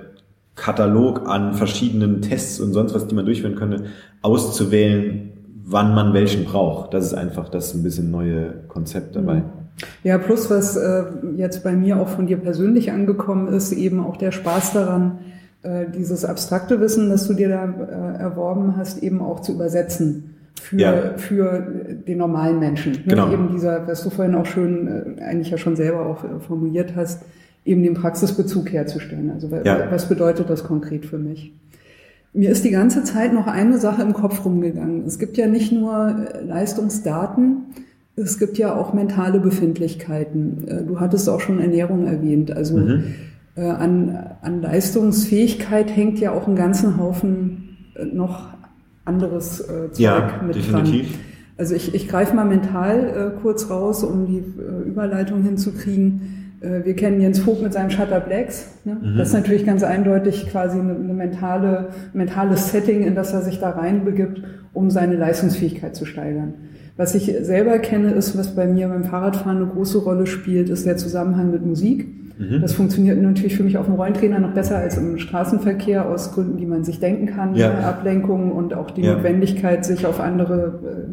[0.55, 3.85] Katalog an verschiedenen Tests und sonst was, die man durchführen könnte,
[4.23, 5.33] auszuwählen,
[5.65, 6.95] wann man welchen braucht.
[6.95, 9.37] Das ist einfach das ein bisschen neue Konzept dabei.
[9.37, 9.45] Mhm.
[10.03, 11.05] Ja, plus was äh,
[11.37, 15.19] jetzt bei mir auch von dir persönlich angekommen ist, eben auch der Spaß daran,
[15.63, 20.35] äh, dieses abstrakte Wissen, das du dir da äh, erworben hast, eben auch zu übersetzen
[20.61, 21.13] für, ja.
[21.17, 21.61] für
[22.07, 22.93] den normalen Menschen.
[22.93, 23.03] Ne?
[23.09, 23.33] Genau.
[23.33, 26.95] Eben dieser, was du vorhin auch schön, äh, eigentlich ja schon selber auch äh, formuliert
[26.97, 27.23] hast,
[27.65, 29.31] eben den Praxisbezug herzustellen.
[29.31, 29.91] Also ja.
[29.91, 31.53] was bedeutet das konkret für mich?
[32.33, 35.05] Mir ist die ganze Zeit noch eine Sache im Kopf rumgegangen.
[35.07, 37.65] Es gibt ja nicht nur äh, Leistungsdaten,
[38.19, 40.69] es gibt ja auch mentale Befindlichkeiten.
[40.69, 42.51] Äh, du hattest auch schon Ernährung erwähnt.
[42.51, 43.05] Also mhm.
[43.57, 47.77] Äh, an, an Leistungsfähigkeit hängt ja auch einen ganzen Haufen
[48.13, 48.47] noch
[49.05, 51.11] anderes äh, Zeug ja, mit definitiv.
[51.11, 51.21] dran.
[51.57, 56.55] Also ich, ich greife mal mental äh, kurz raus, um die äh, Überleitung hinzukriegen.
[56.61, 58.69] Äh, wir kennen Jens Vogt mit seinem Shutter Blacks.
[58.85, 58.95] Ne?
[58.95, 59.19] Mhm.
[59.19, 63.59] Das ist natürlich ganz eindeutig quasi eine, eine mentale, mentales Setting, in das er sich
[63.59, 64.43] da reinbegibt,
[64.73, 66.55] um seine Leistungsfähigkeit zu steigern.
[66.99, 70.85] Was ich selber kenne, ist, was bei mir beim Fahrradfahren eine große Rolle spielt, ist
[70.85, 72.09] der Zusammenhang mit Musik.
[72.37, 72.61] Mhm.
[72.61, 76.57] Das funktioniert natürlich für mich auf dem Rollentrainer noch besser als im Straßenverkehr aus Gründen,
[76.57, 77.55] die man sich denken kann.
[77.55, 77.71] Ja.
[77.71, 79.15] Ablenkung und auch die ja.
[79.15, 81.09] Notwendigkeit, sich auf andere,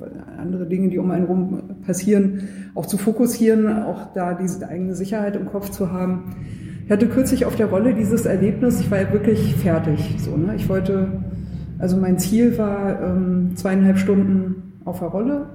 [0.00, 4.96] äh, andere Dinge, die um einen rum passieren, auch zu fokussieren, auch da diese eigene
[4.96, 6.34] Sicherheit im Kopf zu haben.
[6.84, 10.16] Ich hatte kürzlich auf der Rolle dieses Erlebnis, ich war ja wirklich fertig.
[10.18, 10.56] So, ne?
[10.56, 11.06] Ich wollte,
[11.78, 15.46] also mein Ziel war ähm, zweieinhalb Stunden auf der Rolle.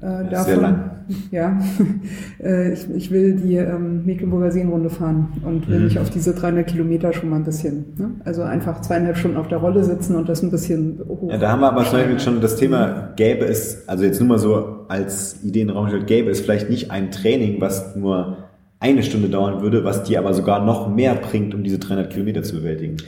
[0.00, 0.90] Äh, davon, Sehr lang.
[1.30, 1.58] Ja,
[2.42, 5.84] äh, ich, ich will die ähm, Mecklenburger Seenrunde fahren und will mhm.
[5.84, 8.10] mich auf diese 300 Kilometer schon mal ein bisschen, ne?
[8.24, 11.30] also einfach zweieinhalb Stunden auf der Rolle sitzen und das ein bisschen hoch.
[11.30, 14.28] Ja, da haben wir aber zum Beispiel schon das Thema, gäbe es, also jetzt nur
[14.28, 17.96] mal so als Idee in den Raum gestellt, gäbe es vielleicht nicht ein Training, was
[17.96, 18.36] nur
[18.80, 22.42] eine Stunde dauern würde, was dir aber sogar noch mehr bringt, um diese 300 Kilometer
[22.42, 22.98] zu bewältigen.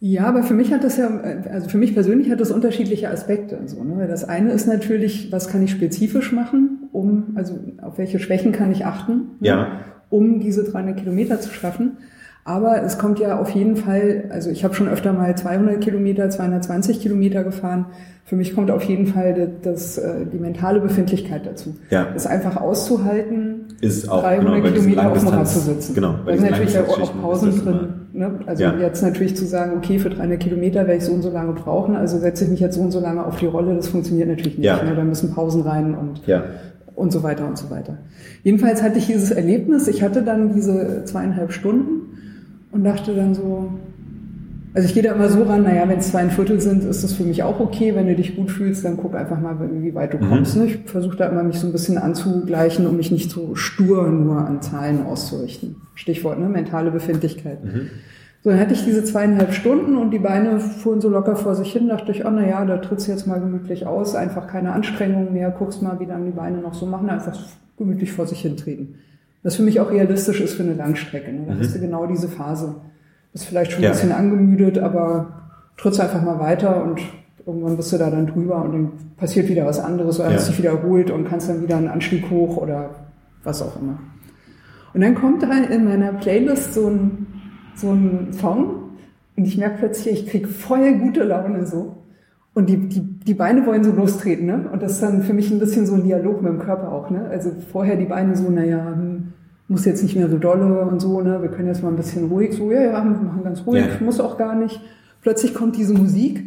[0.00, 1.08] Ja, aber für mich hat das ja,
[1.50, 3.58] also für mich persönlich hat das unterschiedliche Aspekte.
[3.66, 4.06] So, ne?
[4.06, 8.70] Das eine ist natürlich, was kann ich spezifisch machen, um, also auf welche Schwächen kann
[8.70, 9.48] ich achten, ne?
[9.48, 9.80] ja.
[10.10, 11.98] um diese 300 Kilometer zu schaffen.
[12.46, 16.28] Aber es kommt ja auf jeden Fall, also ich habe schon öfter mal 200 Kilometer,
[16.28, 17.86] 220 Kilometer gefahren.
[18.26, 21.74] Für mich kommt auf jeden Fall das, das äh, die mentale Befindlichkeit dazu.
[21.88, 22.08] Ja.
[22.14, 25.94] Es einfach auszuhalten, ist auch, 300 genau, Kilometer auf dem Rad zu sitzen.
[25.94, 26.16] Genau.
[26.26, 27.88] Da sind natürlich auch, auch Pausen drin.
[28.12, 28.30] Ne?
[28.44, 28.74] Also ja.
[28.78, 31.96] jetzt natürlich zu sagen, okay, für 300 Kilometer werde ich so und so lange brauchen,
[31.96, 34.58] also setze ich mich jetzt so und so lange auf die Rolle, das funktioniert natürlich
[34.58, 34.66] nicht.
[34.66, 34.82] Ja.
[34.82, 34.94] Ne?
[34.94, 36.44] Da müssen Pausen rein und ja
[36.96, 37.98] und so weiter und so weiter.
[38.42, 42.13] Jedenfalls hatte ich dieses Erlebnis, ich hatte dann diese zweieinhalb Stunden
[42.74, 43.70] und dachte dann so,
[44.74, 47.04] also ich gehe da immer so ran, naja, wenn es zwei ein Viertel sind, ist
[47.04, 47.94] das für mich auch okay.
[47.94, 50.28] Wenn du dich gut fühlst, dann guck einfach mal, wie weit du mhm.
[50.28, 50.56] kommst.
[50.56, 50.66] Ne?
[50.66, 54.44] Ich versuche da immer mich so ein bisschen anzugleichen, um mich nicht so stur nur
[54.44, 55.76] an Zahlen auszurichten.
[55.94, 56.48] Stichwort, ne?
[56.48, 57.64] mentale Befindlichkeit.
[57.64, 57.90] Mhm.
[58.42, 61.72] So, dann hatte ich diese zweieinhalb Stunden und die Beine fuhren so locker vor sich
[61.72, 64.72] hin, dachte ich, oh na ja, da trittst du jetzt mal gemütlich aus, einfach keine
[64.72, 67.38] Anstrengung mehr, guckst mal, wie dann die Beine noch so machen, einfach
[67.78, 68.96] gemütlich vor sich hin treten.
[69.44, 71.32] Was für mich auch realistisch ist für eine Langstrecke.
[71.32, 71.44] Ne?
[71.46, 71.60] Da mhm.
[71.60, 72.74] hast du genau diese Phase.
[73.32, 75.42] Bist vielleicht schon ein bisschen angemüdet, aber
[75.76, 77.00] trittst einfach mal weiter und
[77.46, 80.36] irgendwann bist du da dann drüber und dann passiert wieder was anderes oder ja.
[80.36, 82.90] hast dich wieder erholt und kannst dann wieder einen Anstieg hoch oder
[83.44, 83.98] was auch immer.
[84.94, 87.26] Und dann kommt da in meiner Playlist so ein,
[87.74, 88.84] so ein Song
[89.36, 91.96] und ich merke plötzlich, ich krieg voll gute Laune so.
[92.54, 94.68] Und die, die, die Beine wollen so lostreten, ne?
[94.72, 97.10] Und das ist dann für mich ein bisschen so ein Dialog mit dem Körper auch,
[97.10, 97.26] ne?
[97.28, 99.13] Also vorher die Beine so, naja, hm,
[99.68, 101.40] muss jetzt nicht mehr so dolle und so, ne?
[101.40, 104.04] Wir können jetzt mal ein bisschen ruhig, so, ja, ja, wir machen ganz ruhig, ja.
[104.04, 104.80] muss auch gar nicht.
[105.22, 106.44] Plötzlich kommt diese Musik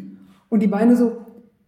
[0.50, 1.18] und die Beine so,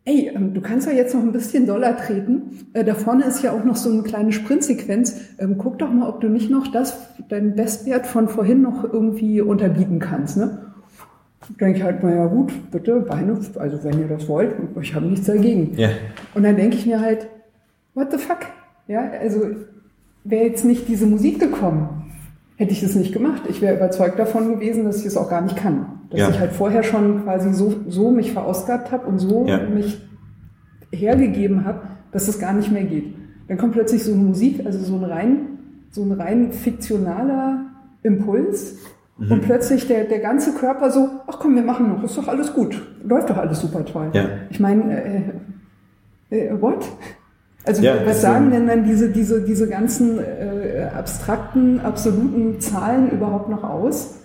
[0.05, 2.67] ey, ähm, du kannst ja jetzt noch ein bisschen doller treten.
[2.73, 5.21] Äh, da vorne ist ja auch noch so eine kleine Sprintsequenz.
[5.39, 9.41] Ähm, guck doch mal, ob du nicht noch das, deinen Bestwert von vorhin noch irgendwie
[9.41, 10.65] unterbieten kannst, ne?
[11.59, 15.25] denke ich halt, naja gut, bitte, Beine, also wenn ihr das wollt, ich habe nichts
[15.25, 15.73] dagegen.
[15.77, 15.89] Ja.
[16.35, 17.27] Und dann denke ich mir halt,
[17.95, 18.39] what the fuck?
[18.87, 19.41] Ja, also
[20.23, 22.11] wäre jetzt nicht diese Musik gekommen,
[22.55, 23.43] hätte ich es nicht gemacht.
[23.49, 25.85] Ich wäre überzeugt davon gewesen, dass ich es auch gar nicht kann.
[26.09, 26.29] Dass ja.
[26.29, 29.59] ich halt vorher schon quasi so, so mich verausgabt habe und so ja.
[29.59, 30.01] mich
[30.91, 31.81] hergegeben habe,
[32.11, 33.13] dass es gar nicht mehr geht.
[33.47, 35.37] Dann kommt plötzlich so eine Musik, also so ein rein,
[35.91, 37.65] so ein rein fiktionaler
[38.03, 38.77] Impuls,
[39.19, 39.31] Mhm.
[39.31, 42.53] Und plötzlich der, der ganze Körper so, ach komm, wir machen noch, ist doch alles
[42.53, 44.09] gut, läuft doch alles super toll.
[44.13, 44.29] Ja.
[44.49, 45.21] Ich meine, äh,
[46.29, 46.85] äh, what?
[47.69, 53.47] Also ja, was sagen denn dann diese, diese, diese ganzen äh, abstrakten, absoluten Zahlen überhaupt
[53.47, 54.15] noch aus,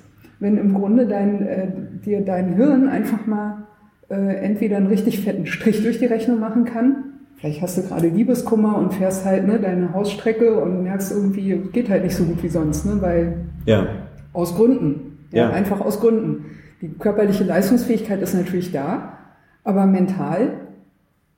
[0.40, 1.66] wenn im Grunde dein, äh,
[2.06, 3.66] dir dein Hirn einfach mal
[4.08, 7.04] äh, entweder einen richtig fetten Strich durch die Rechnung machen kann,
[7.36, 11.90] vielleicht hast du gerade Liebeskummer und fährst halt ne, deine Hausstrecke und merkst irgendwie, geht
[11.90, 13.34] halt nicht so gut wie sonst, ne, weil
[13.66, 13.88] ja.
[14.32, 15.18] Aus Gründen.
[15.32, 15.50] Ja.
[15.50, 16.46] Einfach aus Gründen.
[16.80, 19.18] Die körperliche Leistungsfähigkeit ist natürlich da,
[19.64, 20.63] aber mental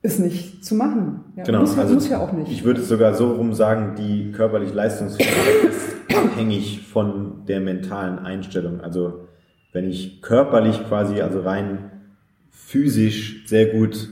[0.07, 1.25] ist nicht zu machen.
[1.35, 1.59] Ja, genau.
[1.61, 2.51] Muss, also muss ja auch nicht.
[2.51, 8.81] Ich würde sogar so rum sagen, die körperliche Leistungsfähigkeit ist abhängig von der mentalen Einstellung.
[8.81, 9.27] Also
[9.73, 11.91] wenn ich körperlich quasi, also rein
[12.51, 14.09] physisch sehr gut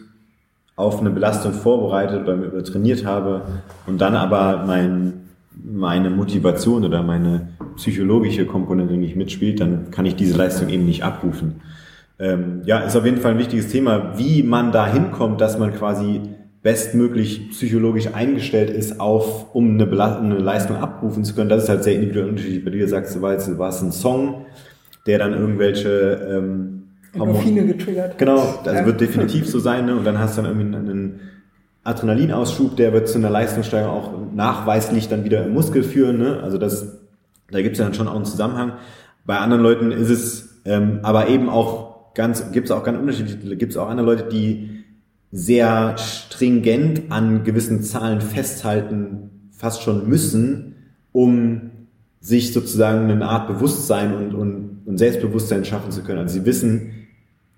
[0.76, 3.42] auf eine Belastung vorbereitet oder trainiert habe
[3.88, 5.26] und dann aber mein
[5.64, 7.48] meine Motivation oder meine
[7.78, 11.62] psychologische Komponente nicht mitspielt, dann kann ich diese Leistung eben nicht abrufen.
[12.18, 15.74] Ähm, ja, ist auf jeden Fall ein wichtiges Thema, wie man da hinkommt, dass man
[15.74, 16.22] quasi
[16.62, 21.50] bestmöglich psychologisch eingestellt ist, auf, um eine, eine, Leistung abrufen zu können.
[21.50, 22.66] Das ist halt sehr individuell unterschiedlich.
[22.66, 24.46] Bei dir sagst du, war es, war es ein Song,
[25.06, 26.84] der dann irgendwelche ähm,
[27.14, 28.86] Endorphine getriggert Genau, das ja.
[28.86, 29.86] wird definitiv so sein.
[29.86, 29.96] Ne?
[29.96, 31.20] Und dann hast du dann irgendwie einen
[31.84, 36.18] Adrenalinausschub, der wird zu einer Leistungssteigerung auch nachweislich dann wieder im Muskel führen.
[36.18, 36.40] Ne?
[36.42, 37.00] Also das,
[37.52, 38.74] da gibt es ja dann schon auch einen Zusammenhang.
[39.26, 41.85] Bei anderen Leuten ist es ähm, aber eben auch
[42.16, 44.84] ganz, gibt es auch ganz unterschiedliche, gibt es auch andere Leute, die
[45.32, 50.76] sehr stringent an gewissen Zahlen festhalten, fast schon müssen,
[51.12, 51.72] um
[52.20, 56.20] sich sozusagen eine Art Bewusstsein und, und, und Selbstbewusstsein schaffen zu können.
[56.20, 57.05] Also sie wissen,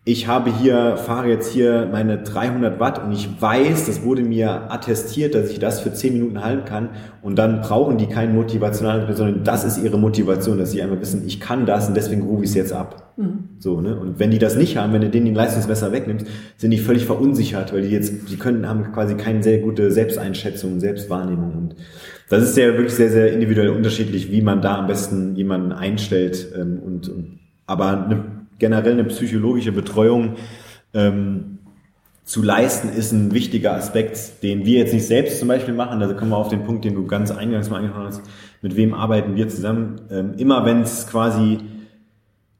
[0.07, 4.71] ich habe hier, fahre jetzt hier meine 300 Watt und ich weiß, das wurde mir
[4.71, 9.13] attestiert, dass ich das für 10 Minuten halten kann und dann brauchen die keinen motivationalen,
[9.13, 12.45] sondern das ist ihre Motivation, dass sie einfach wissen, ich kann das und deswegen rufe
[12.45, 13.11] ich es jetzt ab.
[13.17, 13.49] Mhm.
[13.59, 13.99] So, ne?
[13.99, 16.25] Und wenn die das nicht haben, wenn du denen den Leistungsmesser wegnimmst,
[16.55, 20.79] sind die völlig verunsichert, weil die jetzt, die können, haben quasi keine sehr gute Selbsteinschätzung,
[20.79, 21.75] Selbstwahrnehmung und
[22.29, 26.47] das ist ja wirklich sehr, sehr individuell unterschiedlich, wie man da am besten jemanden einstellt
[26.57, 30.35] ähm, und, und aber eine generell eine psychologische Betreuung
[30.93, 31.59] ähm,
[32.23, 35.99] zu leisten, ist ein wichtiger Aspekt, den wir jetzt nicht selbst zum Beispiel machen.
[35.99, 38.21] Da kommen wir auf den Punkt, den du ganz eingangs mal angesprochen hast.
[38.61, 40.01] Mit wem arbeiten wir zusammen?
[40.11, 41.59] Ähm, immer wenn es quasi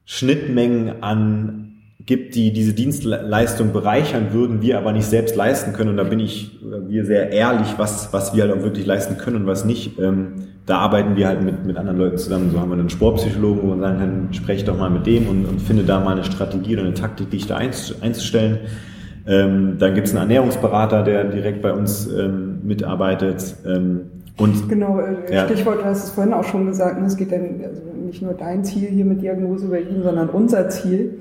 [0.06, 1.67] Schnittmengen an
[2.08, 5.90] gibt, die diese Dienstleistung bereichern würden, wir aber nicht selbst leisten können.
[5.90, 6.58] Und da bin ich,
[6.88, 9.98] wir sehr ehrlich, was, was wir halt auch wirklich leisten können und was nicht.
[9.98, 10.32] Ähm,
[10.64, 12.50] da arbeiten wir halt mit, mit anderen Leuten zusammen.
[12.50, 15.44] So haben wir einen Sportpsychologen, wo wir sagen können, spreche doch mal mit dem und,
[15.44, 18.60] und finde da mal eine Strategie oder eine Taktik, dich da einzustellen.
[19.26, 23.54] Ähm, dann gibt es einen Ernährungsberater, der direkt bei uns ähm, mitarbeitet.
[24.38, 25.44] Und, genau, äh, ja.
[25.44, 28.32] Stichwort, du hast es vorhin auch schon gesagt, ne, es geht dann also nicht nur
[28.32, 31.18] dein Ziel hier mit Diagnose Berlin, sondern unser Ziel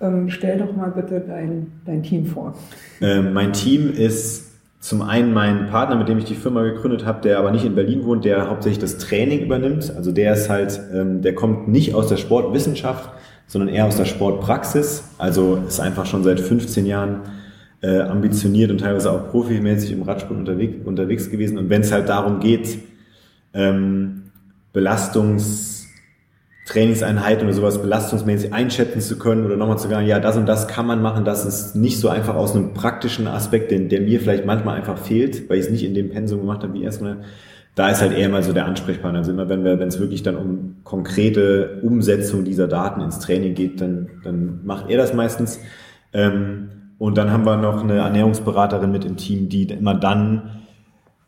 [0.00, 2.54] ähm, stell doch mal bitte dein, dein Team vor.
[3.00, 4.50] Ähm, mein Team ist
[4.80, 7.74] zum einen mein Partner, mit dem ich die Firma gegründet habe, der aber nicht in
[7.74, 9.92] Berlin wohnt, der hauptsächlich das Training übernimmt.
[9.94, 13.10] Also der ist halt, ähm, der kommt nicht aus der Sportwissenschaft,
[13.46, 15.04] sondern eher aus der Sportpraxis.
[15.18, 17.20] Also ist einfach schon seit 15 Jahren
[17.82, 21.58] äh, ambitioniert und teilweise auch profimäßig im Radsport unterwegs, unterwegs gewesen.
[21.58, 22.78] Und wenn es halt darum geht,
[23.52, 24.30] ähm,
[24.72, 25.79] Belastungs
[26.70, 30.68] Trainingseinheit oder sowas belastungsmäßig einschätzen zu können oder nochmal zu sagen, ja, das und das
[30.68, 34.20] kann man machen, das ist nicht so einfach aus einem praktischen Aspekt, den, der mir
[34.20, 37.18] vielleicht manchmal einfach fehlt, weil ich es nicht in dem Pensum gemacht habe wie erstmal.
[37.74, 39.18] Da ist halt eher mal so der Ansprechpartner.
[39.18, 43.54] Also immer wenn wir, wenn es wirklich dann um konkrete Umsetzung dieser Daten ins Training
[43.54, 45.58] geht, dann, dann macht er das meistens.
[46.12, 46.68] Ähm,
[46.98, 50.60] und dann haben wir noch eine Ernährungsberaterin mit im Team, die immer dann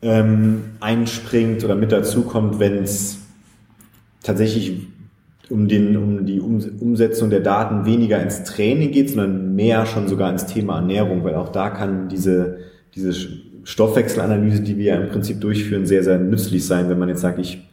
[0.02, 3.18] ähm, einspringt oder mit dazukommt, wenn es
[4.22, 4.91] tatsächlich
[5.50, 10.30] um, den, um die Umsetzung der Daten weniger ins Training geht, sondern mehr schon sogar
[10.30, 12.58] ins Thema Ernährung, weil auch da kann diese,
[12.94, 13.12] diese
[13.64, 17.38] Stoffwechselanalyse, die wir ja im Prinzip durchführen, sehr, sehr nützlich sein, wenn man jetzt sagt,
[17.38, 17.68] ich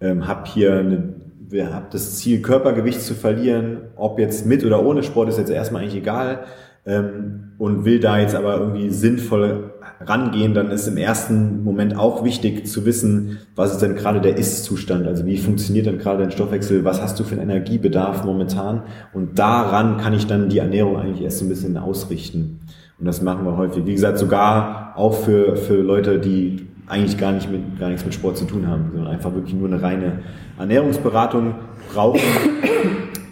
[0.00, 1.14] ähm, habe hier eine,
[1.48, 5.50] wir hab das Ziel, Körpergewicht zu verlieren, ob jetzt mit oder ohne Sport, ist jetzt
[5.50, 6.44] erstmal eigentlich egal
[6.84, 12.24] ähm, und will da jetzt aber irgendwie sinnvoll rangehen, dann ist im ersten Moment auch
[12.24, 16.30] wichtig zu wissen, was ist denn gerade der Ist-Zustand, also wie funktioniert denn gerade dein
[16.30, 18.82] Stoffwechsel, was hast du für einen Energiebedarf momentan
[19.12, 22.60] und daran kann ich dann die Ernährung eigentlich erst ein bisschen ausrichten.
[22.98, 23.84] Und das machen wir häufig.
[23.84, 28.14] Wie gesagt, sogar auch für, für Leute, die eigentlich gar nicht mit, gar nichts mit
[28.14, 30.20] Sport zu tun haben, sondern einfach wirklich nur eine reine
[30.58, 31.54] Ernährungsberatung
[31.92, 32.20] brauchen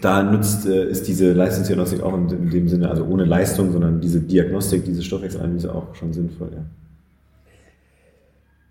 [0.05, 3.99] da nutzt, äh, ist diese Leistungsdiagnostik auch in, in, dem Sinne, also ohne Leistung, sondern
[4.01, 6.49] diese Diagnostik, diese Stoffwechselanalyse auch schon sinnvoll.
[6.53, 6.63] Ja.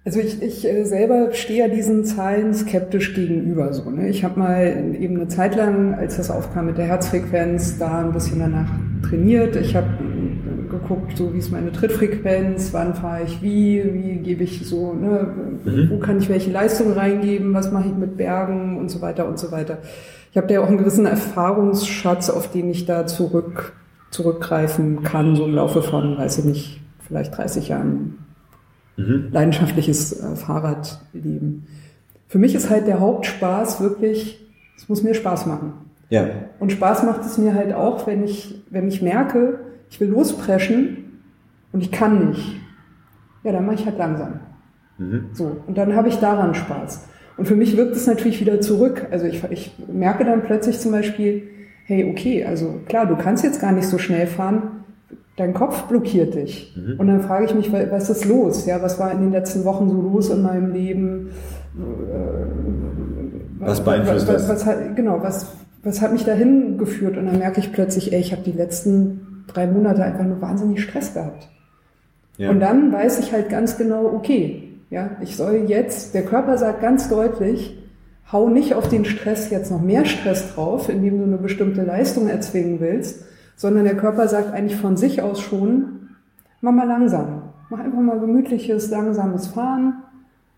[0.05, 3.73] Also ich, ich äh, selber stehe ja diesen Zahlen skeptisch gegenüber.
[3.73, 4.09] So, ne?
[4.09, 8.13] Ich habe mal eben eine Zeit lang, als das aufkam mit der Herzfrequenz, da ein
[8.13, 8.71] bisschen danach
[9.03, 9.57] trainiert.
[9.57, 14.45] Ich habe äh, geguckt, so wie ist meine Trittfrequenz, wann fahre ich wie, wie gebe
[14.45, 15.27] ich so, ne,
[15.65, 15.91] mhm.
[15.91, 19.39] wo kann ich welche Leistung reingeben, was mache ich mit Bergen und so weiter und
[19.39, 19.79] so weiter
[20.35, 23.73] ich habe da ja auch einen gewissen Erfahrungsschatz, auf den ich da zurück,
[24.11, 28.19] zurückgreifen kann, so im Laufe von, weiß ich nicht, vielleicht 30 Jahren
[28.97, 29.29] mhm.
[29.31, 31.69] leidenschaftliches äh, Fahrradleben.
[32.27, 34.45] Für mich ist halt der Hauptspaß wirklich,
[34.77, 35.75] es muss mir Spaß machen.
[36.11, 36.27] Ja.
[36.59, 41.21] Und Spaß macht es mir halt auch, wenn ich, wenn ich merke, ich will lospreschen
[41.71, 42.57] und ich kann nicht.
[43.45, 44.41] Ja, dann mache ich halt langsam.
[44.99, 45.29] Mhm.
[45.33, 45.59] So.
[45.69, 47.07] Und dann habe ich daran Spaß.
[47.37, 49.07] Und für mich wirkt es natürlich wieder zurück.
[49.11, 51.49] Also ich, ich merke dann plötzlich zum Beispiel,
[51.87, 54.85] hey, okay, also klar, du kannst jetzt gar nicht so schnell fahren,
[55.37, 56.75] dein Kopf blockiert dich.
[56.77, 56.99] Mhm.
[56.99, 58.67] Und dann frage ich mich, was ist los?
[58.67, 61.31] Ja, was war in den letzten Wochen so los in meinem Leben?
[63.59, 65.53] was beeinflusst was, was, was, Genau, was,
[65.83, 67.17] was hat mich dahin geführt?
[67.17, 70.83] Und dann merke ich plötzlich, ey, ich habe die letzten drei Monate einfach nur wahnsinnig
[70.83, 71.49] Stress gehabt.
[72.37, 72.51] Ja.
[72.51, 74.64] Und dann weiß ich halt ganz genau, okay,
[74.95, 77.77] ja, ich soll jetzt, der Körper sagt ganz deutlich,
[78.31, 82.29] hau nicht auf den Stress jetzt noch mehr Stress drauf, indem du eine bestimmte Leistung
[82.29, 83.25] erzwingen willst,
[83.57, 86.11] sondern der Körper sagt eigentlich von sich aus schon,
[86.61, 87.43] mach mal langsam.
[87.71, 90.05] Mach einfach mal gemütliches, langsames Fahren.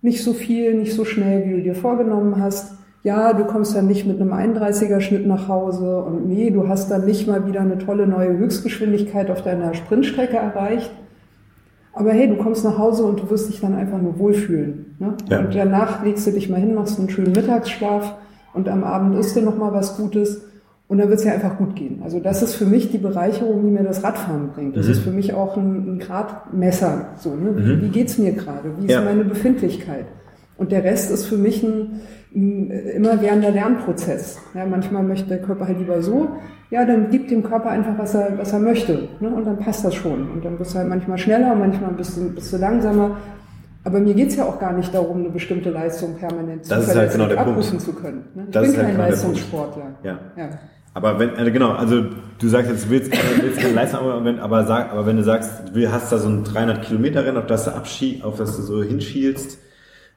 [0.03, 2.75] Nicht so viel, nicht so schnell, wie du dir vorgenommen hast.
[3.05, 6.91] Ja, du kommst dann nicht mit einem 31er Schnitt nach Hause und nee, du hast
[6.91, 10.91] dann nicht mal wieder eine tolle neue Höchstgeschwindigkeit auf deiner Sprintstrecke erreicht.
[11.97, 14.97] Aber hey, du kommst nach Hause und du wirst dich dann einfach nur wohlfühlen.
[14.99, 15.15] Ne?
[15.31, 15.41] Ja.
[15.41, 18.15] Und danach legst du dich mal hin, machst einen schönen Mittagsschlaf
[18.53, 20.43] und am Abend isst du noch mal was Gutes
[20.89, 22.03] und dann wird es ja einfach gut gehen.
[22.05, 24.77] Also das ist für mich die Bereicherung, die mir das Radfahren bringt.
[24.77, 24.93] Das mhm.
[24.93, 27.15] ist für mich auch ein, ein Gradmesser.
[27.17, 27.53] So, ne?
[27.53, 27.67] Mhm.
[27.67, 28.73] Wie, wie geht's mir gerade?
[28.79, 29.01] Wie ist ja.
[29.01, 30.05] meine Befindlichkeit?
[30.59, 32.01] Und der Rest ist für mich ein,
[32.37, 34.39] ein immerwährender Lernprozess.
[34.55, 36.29] Ja, manchmal möchte der Körper halt lieber so.
[36.71, 39.09] Ja, dann gibt dem Körper einfach, was er, was er möchte.
[39.21, 39.29] Ne?
[39.29, 40.31] Und dann passt das schon.
[40.31, 43.17] Und dann bist du halt manchmal schneller, manchmal ein bisschen, bist du langsamer.
[43.85, 47.13] Aber mir geht's ja auch gar nicht darum, eine bestimmte Leistung permanent das zu, halt
[47.13, 47.81] genau abrufen Punkt.
[47.83, 48.25] zu können.
[48.35, 48.45] Ne?
[48.49, 49.87] Ich das bin kein halt genau Leistungssportler.
[50.03, 50.19] Ja.
[50.37, 50.49] ja.
[50.93, 52.05] Aber wenn, also genau, also
[52.39, 55.23] du sagst jetzt, du willst, willst keine Leistung, aber wenn, aber, sag, aber wenn du
[55.23, 57.71] sagst, du hast da so ein 300 Kilometer Rennen, auf das du
[58.25, 59.59] auf das du so hinschielst,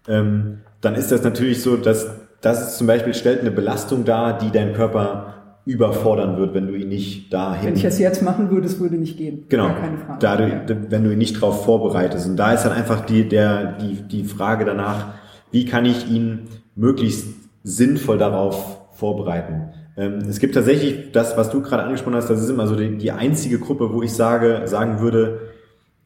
[0.07, 2.07] ähm, dann ist das natürlich so, dass
[2.41, 5.33] das zum Beispiel stellt eine Belastung dar, die dein Körper
[5.65, 7.67] überfordern wird, wenn du ihn nicht dahin.
[7.67, 9.45] Wenn ich es jetzt machen würde, es würde nicht gehen.
[9.49, 9.67] Genau.
[9.67, 10.19] keine Frage.
[10.19, 10.61] Da du, ja.
[10.89, 12.27] wenn du ihn nicht darauf vorbereitest.
[12.27, 15.13] Und da ist dann einfach die, der, die, die Frage danach,
[15.51, 17.27] wie kann ich ihn möglichst
[17.63, 19.73] sinnvoll darauf vorbereiten?
[19.97, 22.97] Ähm, es gibt tatsächlich das, was du gerade angesprochen hast, das ist immer so die,
[22.97, 25.41] die einzige Gruppe, wo ich sage, sagen würde,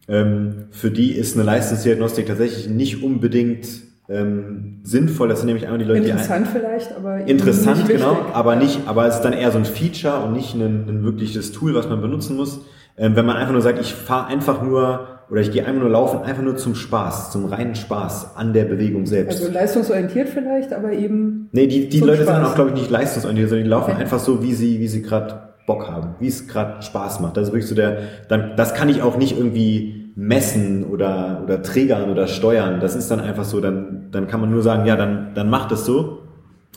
[0.07, 3.67] ähm, für die ist eine Leistungsdiagnostik tatsächlich nicht unbedingt
[4.13, 5.27] ähm, sinnvoll.
[5.27, 9.07] Das sind nämlich einmal die Leute, interessant die vielleicht, aber interessant genau, aber nicht, aber
[9.07, 12.01] es ist dann eher so ein Feature und nicht ein, ein wirkliches Tool, was man
[12.01, 12.61] benutzen muss.
[12.97, 15.89] Ähm, wenn man einfach nur sagt, ich fahre einfach nur oder ich gehe einfach nur
[15.89, 19.41] laufen, einfach nur zum Spaß, zum reinen Spaß an der Bewegung selbst.
[19.41, 21.49] Also leistungsorientiert vielleicht, aber eben.
[21.51, 22.35] Nee, die, die Leute Spaß.
[22.35, 24.01] sind auch, glaube ich, nicht leistungsorientiert, sondern die laufen okay.
[24.01, 27.37] einfach so, wie sie, wie sie gerade Bock haben, wie es gerade Spaß macht.
[27.37, 31.61] Das ist wirklich so der, dann, das kann ich auch nicht irgendwie messen oder, oder
[31.61, 32.79] trägern oder steuern.
[32.79, 35.71] Das ist dann einfach so, dann, dann kann man nur sagen, ja, dann, dann macht
[35.71, 36.19] es so.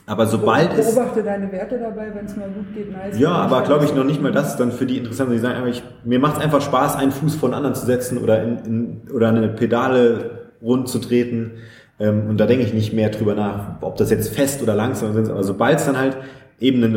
[0.09, 0.95] Aber sobald es.
[0.95, 3.19] Beobachte deine Werte dabei, wenn es mal gut geht, nice.
[3.19, 5.33] Ja, aber glaube ich noch nicht mal das ist dann für die interessant.
[5.33, 8.19] Die sagen, ich, mir macht es einfach Spaß, einen Fuß vor den anderen zu setzen
[8.19, 11.53] oder in, in oder eine Pedale rund zu treten.
[11.99, 15.17] Ähm, und da denke ich nicht mehr drüber nach, ob das jetzt fest oder langsam
[15.19, 15.29] ist.
[15.29, 16.17] Aber sobald es dann halt
[16.61, 16.95] eben einen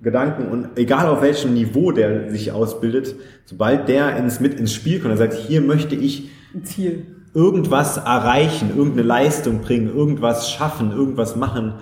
[0.00, 5.00] Leistungsgedanken und egal auf welchem Niveau der sich ausbildet, sobald der ins mit ins Spiel
[5.00, 6.30] kommt, er sagt, hier möchte ich
[6.62, 11.74] Ziel irgendwas erreichen, irgendeine Leistung bringen, irgendwas schaffen, irgendwas machen,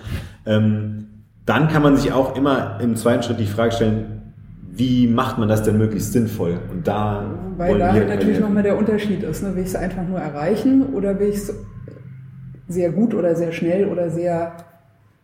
[0.45, 1.07] ähm,
[1.45, 4.33] dann kann man sich auch immer im zweiten Schritt die Frage stellen,
[4.71, 6.59] wie macht man das denn möglichst sinnvoll?
[6.71, 7.23] Und da
[7.57, 9.55] weil da halt natürlich nochmal der Unterschied ist, ne?
[9.55, 11.53] will ich es einfach nur erreichen oder will ich es
[12.67, 14.57] sehr gut oder sehr schnell oder sehr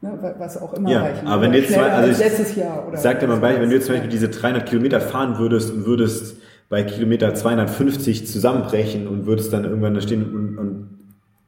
[0.02, 1.28] ne, was auch immer ja, erreichen.
[1.28, 3.76] Aber wenn jetzt zwei, also ich, letztes Jahr oder sag dir mal Beispiel, wenn du
[3.76, 6.38] jetzt zum Beispiel diese 300 Kilometer fahren würdest und würdest
[6.70, 10.90] bei Kilometer 250 zusammenbrechen und würdest dann irgendwann da stehen und, und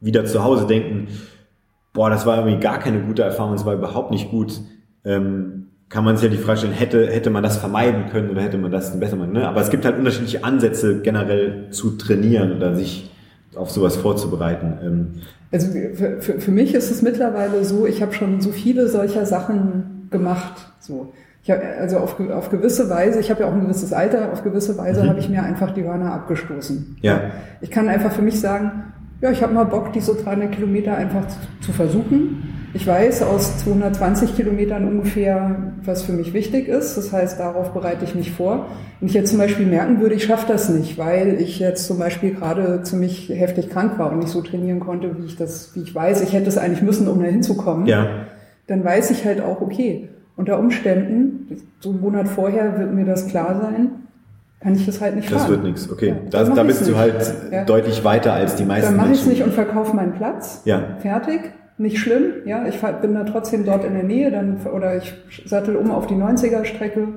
[0.01, 1.07] wieder zu Hause denken,
[1.93, 4.59] boah, das war irgendwie gar keine gute Erfahrung, es war überhaupt nicht gut,
[5.05, 8.41] ähm, kann man sich ja die Frage stellen, hätte, hätte man das vermeiden können oder
[8.41, 9.33] hätte man das besser machen.
[9.33, 9.47] Ne?
[9.47, 13.11] Aber es gibt halt unterschiedliche Ansätze generell zu trainieren oder sich
[13.55, 14.77] auf sowas vorzubereiten.
[14.83, 15.07] Ähm.
[15.51, 19.25] Also für, für, für mich ist es mittlerweile so, ich habe schon so viele solcher
[19.25, 20.53] Sachen gemacht.
[20.79, 21.13] So.
[21.43, 24.43] Ich hab, also auf, auf gewisse Weise, ich habe ja auch ein gewisses Alter, auf
[24.43, 25.09] gewisse Weise mhm.
[25.09, 26.97] habe ich mir einfach die Hörner abgestoßen.
[27.01, 27.31] Ja.
[27.61, 31.27] Ich kann einfach für mich sagen, ja, ich habe mal Bock, diese 300 Kilometer einfach
[31.27, 32.52] zu, zu, versuchen.
[32.75, 36.97] Ich weiß aus 220 Kilometern ungefähr, was für mich wichtig ist.
[36.97, 38.65] Das heißt, darauf bereite ich mich vor.
[38.99, 41.99] Wenn ich jetzt zum Beispiel merken würde, ich schaffe das nicht, weil ich jetzt zum
[41.99, 45.81] Beispiel gerade ziemlich heftig krank war und nicht so trainieren konnte, wie ich das, wie
[45.81, 47.85] ich weiß, ich hätte es eigentlich müssen, um da hinzukommen.
[47.85, 48.07] Ja.
[48.65, 53.27] Dann weiß ich halt auch, okay, unter Umständen, so einen Monat vorher wird mir das
[53.27, 53.91] klar sein,
[54.61, 55.51] kann ich das halt nicht das fahren.
[55.51, 56.07] Das wird nichts, okay.
[56.07, 57.65] Ja, das, da bist du halt ja.
[57.65, 60.63] deutlich weiter als die meisten Dann mache ich es nicht und verkaufe meinen Platz.
[60.65, 60.97] Ja.
[61.01, 61.51] Fertig.
[61.77, 62.65] Nicht schlimm, ja.
[62.67, 65.13] Ich bin da trotzdem dort in der Nähe, dann, oder ich
[65.45, 67.07] sattel um auf die 90er-Strecke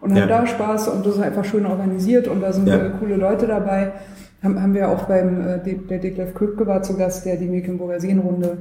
[0.00, 0.26] und habe ja.
[0.26, 2.90] da Spaß und das ist einfach schön organisiert und da sind ja.
[3.00, 3.92] coole Leute dabei.
[4.42, 8.00] Haben, haben wir auch beim, äh, der Detlef Köpke war zu Gast, der die Mecklenburger
[8.00, 8.58] Seenrunde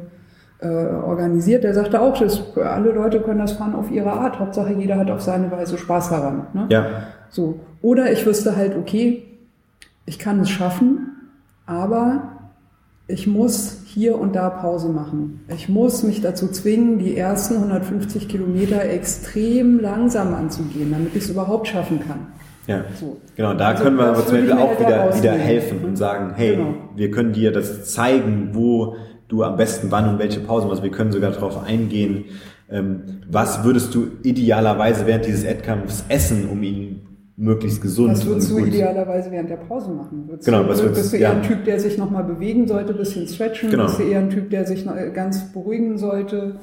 [0.60, 4.40] äh, organisiert, der sagte auch, dass alle Leute können das fahren auf ihre Art.
[4.40, 6.48] Hauptsache jeder hat auf seine Weise Spaß daran.
[6.54, 6.68] Ne?
[6.70, 6.86] Ja.
[7.30, 7.60] So.
[7.82, 9.26] Oder ich wüsste halt, okay,
[10.06, 11.30] ich kann es schaffen,
[11.66, 12.32] aber
[13.08, 15.46] ich muss hier und da Pause machen.
[15.48, 21.30] Ich muss mich dazu zwingen, die ersten 150 Kilometer extrem langsam anzugehen, damit ich es
[21.30, 22.28] überhaupt schaffen kann.
[22.68, 23.22] Ja, so.
[23.38, 23.54] genau.
[23.54, 26.58] Da also, können wir aber zum Beispiel auch halt wieder, wieder helfen und sagen, hey,
[26.58, 26.74] genau.
[26.94, 28.98] wir können dir das zeigen, wo
[29.30, 30.84] du am besten wann und welche Pause machst.
[30.84, 32.26] Wir können sogar darauf eingehen,
[32.70, 38.52] ähm, was würdest du idealerweise während dieses Wettkampfs essen, um ihn möglichst gesund Was würdest
[38.52, 40.24] du idealerweise während der Pause machen?
[40.28, 41.36] Würdest genau, du, was würdest, bist du eher ja.
[41.36, 43.70] ein Typ, der sich nochmal bewegen sollte, bisschen stretchen?
[43.70, 43.86] Genau.
[43.86, 46.56] Bist du eher ein Typ, der sich ganz beruhigen sollte?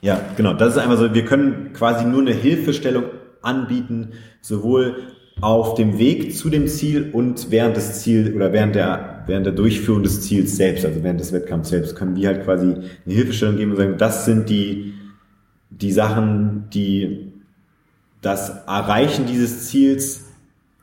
[0.00, 0.54] Ja, genau.
[0.54, 3.04] Das ist einfach so, wir können quasi nur eine Hilfestellung
[3.42, 4.10] anbieten,
[4.40, 4.96] sowohl
[5.40, 9.54] auf dem Weg zu dem Ziel und während des Ziels oder während der, während der
[9.54, 13.56] Durchführung des Ziels selbst, also während des Wettkampfs selbst, können wir halt quasi eine Hilfestellung
[13.56, 14.94] geben und sagen, das sind die,
[15.70, 17.29] die Sachen, die
[18.20, 20.26] das Erreichen dieses Ziels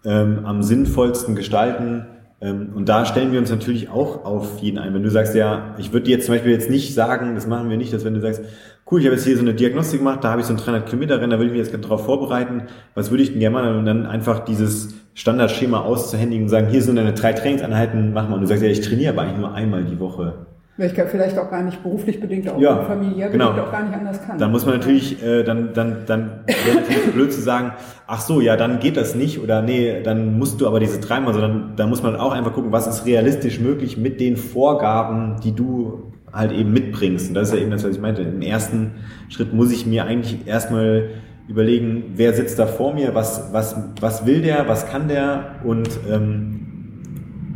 [0.05, 2.05] ähm, am sinnvollsten gestalten.
[2.39, 4.93] Ähm, und da stellen wir uns natürlich auch auf jeden ein.
[4.93, 7.69] Wenn du sagst, ja, ich würde dir jetzt zum Beispiel jetzt nicht sagen, das machen
[7.69, 8.41] wir nicht, dass wenn du sagst,
[8.89, 10.85] cool, ich habe jetzt hier so eine Diagnostik gemacht, da habe ich so ein 300
[10.85, 12.64] Kilometer Rennen, da würde ich mich jetzt darauf vorbereiten,
[12.95, 13.76] was würde ich denn gerne machen?
[13.76, 18.35] Und dann einfach dieses Standardschema auszuhändigen und sagen, hier sind deine drei Trainingseinheiten, mach mal.
[18.35, 20.45] Und du sagst, ja, ich trainiere aber eigentlich nur einmal die Woche.
[20.78, 23.49] Weil ich vielleicht auch gar nicht beruflich bedingt, auch ja, familiär genau.
[23.49, 24.38] bedingt auch gar nicht anders kann.
[24.38, 27.72] Dann muss man natürlich, äh, dann, dann, dann wäre blöd zu sagen,
[28.06, 31.34] ach so, ja, dann geht das nicht oder nee, dann musst du aber diese dreimal,
[31.34, 35.56] sondern da muss man auch einfach gucken, was ist realistisch möglich mit den Vorgaben, die
[35.56, 37.30] du halt eben mitbringst.
[37.30, 38.22] Und das ist ja eben das, was ich meinte.
[38.22, 38.91] Im ersten
[39.30, 41.10] Schritt muss ich mir eigentlich erstmal
[41.48, 45.90] überlegen, wer sitzt da vor mir, was, was, was will der, was kann der und
[46.12, 46.66] ähm,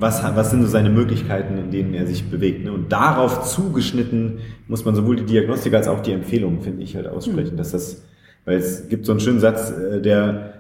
[0.02, 2.66] was, was sind so seine Möglichkeiten, in denen er sich bewegt.
[2.66, 2.74] Ne?
[2.74, 7.08] Und darauf zugeschnitten muss man sowohl die Diagnostik als auch die Empfehlungen, finde ich, halt
[7.08, 7.54] aussprechen.
[7.54, 7.58] Mhm.
[7.58, 8.04] Dass das,
[8.44, 10.54] weil es gibt so einen schönen Satz, äh, der,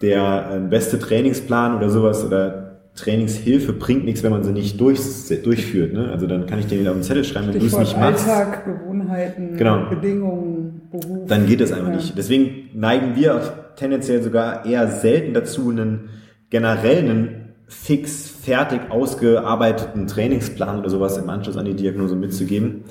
[0.00, 4.98] der äh, beste Trainingsplan oder sowas oder Trainingshilfe bringt nichts, wenn man sie nicht durch,
[5.44, 5.92] durchführt.
[5.92, 6.10] Ne?
[6.10, 8.26] Also dann kann ich den auf den Zettel schreiben, wenn du es nicht machst.
[8.26, 9.90] Alltag, Gewohnheiten, genau.
[9.90, 11.28] Bedingungen, Beruf.
[11.28, 11.96] Dann geht es einfach ja.
[11.96, 12.16] nicht.
[12.16, 13.42] Deswegen neigen wir
[13.76, 16.08] tendenziell sogar eher selten dazu, einen
[16.48, 22.84] generellen fix, fertig ausgearbeiteten Trainingsplan oder sowas im Anschluss an die Diagnose mitzugeben,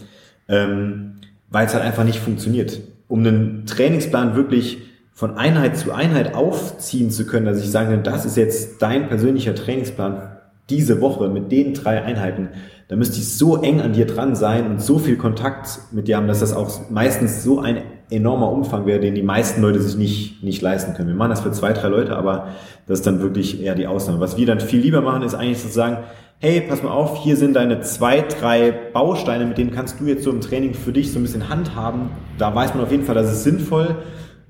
[0.47, 1.15] ähm,
[1.49, 2.81] weil es halt einfach nicht funktioniert.
[3.07, 4.80] Um einen Trainingsplan wirklich
[5.14, 9.56] von Einheit zu Einheit aufziehen zu können, dass ich sage, das ist jetzt dein persönlicher
[9.56, 10.35] Trainingsplan
[10.69, 12.49] diese Woche mit den drei Einheiten,
[12.88, 16.18] da müsste ich so eng an dir dran sein und so viel Kontakt mit dir
[16.18, 19.98] haben, dass das auch meistens so ein enormer Umfang wäre, den die meisten Leute sich
[19.98, 21.10] nicht, nicht leisten können.
[21.10, 22.49] Wir machen das für zwei, drei Leute, aber
[22.88, 24.19] das ist dann wirklich eher die Ausnahme.
[24.19, 25.98] Was wir dann viel lieber machen, ist eigentlich zu sagen,
[26.40, 30.23] hey, pass mal auf, hier sind deine zwei, drei Bausteine, mit denen kannst du jetzt
[30.23, 32.10] so im Training für dich so ein bisschen handhaben.
[32.38, 33.95] Da weiß man auf jeden Fall, dass es sinnvoll,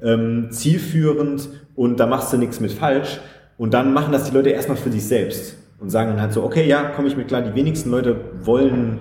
[0.04, 3.20] ähm, zielführend und da machst du nichts mit falsch.
[3.58, 6.44] Und dann machen das die Leute erstmal für sich selbst und sagen dann halt so,
[6.44, 9.00] okay, ja, komme ich mit klar, die wenigsten Leute wollen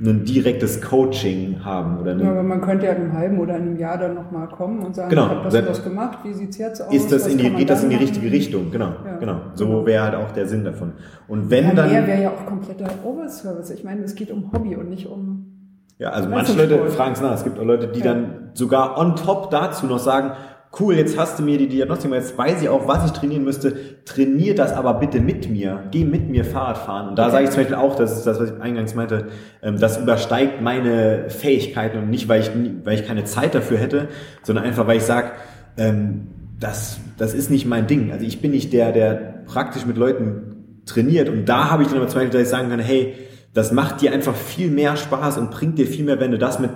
[0.00, 1.98] ein direktes Coaching haben.
[1.98, 4.80] Oder ja, aber man könnte ja in einem halben oder einem Jahr dann nochmal kommen
[4.84, 5.24] und sagen, genau.
[5.24, 6.92] ich habe das und das gemacht, wie sieht's jetzt aus?
[6.92, 8.70] Ist das in die, geht das in die richtige Richtung?
[8.70, 9.16] Genau, ja.
[9.18, 9.40] genau.
[9.54, 10.92] So wäre halt auch der Sinn davon.
[11.28, 11.90] Und wenn ja, dann...
[11.90, 13.70] Mehr wäre ja auch kompletter Overservice.
[13.70, 15.52] Ich meine, es geht um Hobby und nicht um...
[15.98, 17.32] Ja, also manche Leute fragen es nach.
[17.32, 18.12] Es gibt auch Leute, die ja.
[18.12, 20.32] dann sogar on top dazu noch sagen,
[20.78, 24.04] cool, jetzt hast du mir die Diagnostik, jetzt weiß ich auch, was ich trainieren müsste.
[24.04, 25.84] Trainier das aber bitte mit mir.
[25.90, 27.08] Geh mit mir Fahrrad fahren.
[27.08, 27.32] Und da okay.
[27.32, 29.28] sage ich zum Beispiel auch, das ist das, was ich eingangs meinte,
[29.62, 32.50] ähm, das übersteigt meine Fähigkeiten und nicht, weil ich,
[32.84, 34.08] weil ich keine Zeit dafür hätte,
[34.42, 35.32] sondern einfach, weil ich sage,
[35.76, 36.28] ähm,
[36.58, 38.12] das, das ist nicht mein Ding.
[38.12, 41.28] Also ich bin nicht der, der praktisch mit Leuten trainiert.
[41.28, 43.14] Und da habe ich dann aber zum Beispiel, dass ich sagen kann, hey,
[43.52, 46.58] das macht dir einfach viel mehr Spaß und bringt dir viel mehr, wenn du das
[46.58, 46.70] mit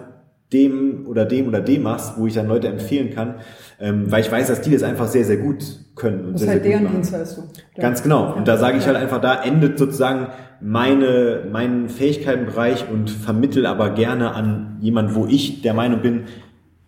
[0.53, 3.37] dem oder dem oder dem machst, wo ich dann Leute empfehlen kann,
[3.81, 5.65] ähm, weil ich weiß, dass die das einfach sehr, sehr gut
[5.95, 6.27] können.
[6.27, 7.45] Und das ist halt deren Dienstleistung.
[7.77, 8.35] Ganz genau.
[8.35, 10.29] Und da sage ich halt einfach, da endet sozusagen
[10.61, 16.23] meine, mein Fähigkeitenbereich und vermittel aber gerne an jemand, wo ich der Meinung bin,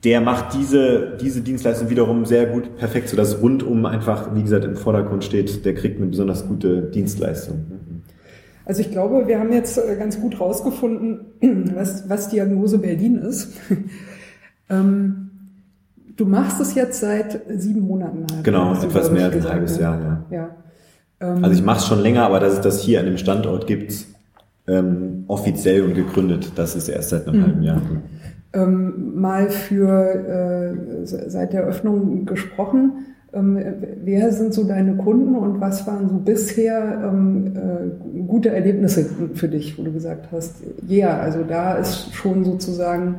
[0.04, 4.64] der macht diese, diese Dienstleistung wiederum sehr gut, perfekt, so dass rundum einfach, wie gesagt,
[4.64, 7.71] im Vordergrund steht, der kriegt eine besonders gute Dienstleistung.
[8.64, 11.20] Also ich glaube, wir haben jetzt äh, ganz gut rausgefunden,
[11.74, 13.52] was, was Diagnose Berlin ist.
[14.70, 15.30] ähm,
[16.16, 18.26] du machst es jetzt seit sieben Monaten.
[18.32, 20.00] Halt, genau, etwas mehr als ein halbes Jahr.
[20.00, 20.36] Ja.
[20.36, 20.56] ja.
[21.20, 23.66] Ähm, also ich mache es schon länger, aber dass es das hier an dem Standort
[23.66, 24.06] gibt,
[24.66, 27.46] ähm, offiziell und gegründet, das ist erst seit einem mhm.
[27.46, 27.82] halben Jahr.
[28.54, 30.74] Ähm, mal für
[31.04, 33.06] äh, seit der Öffnung gesprochen.
[33.34, 33.58] Ähm,
[34.04, 39.48] wer sind so deine Kunden und was waren so bisher ähm, äh, gute Erlebnisse für
[39.48, 40.56] dich, wo du gesagt hast,
[40.86, 43.16] ja, yeah, also da ist schon sozusagen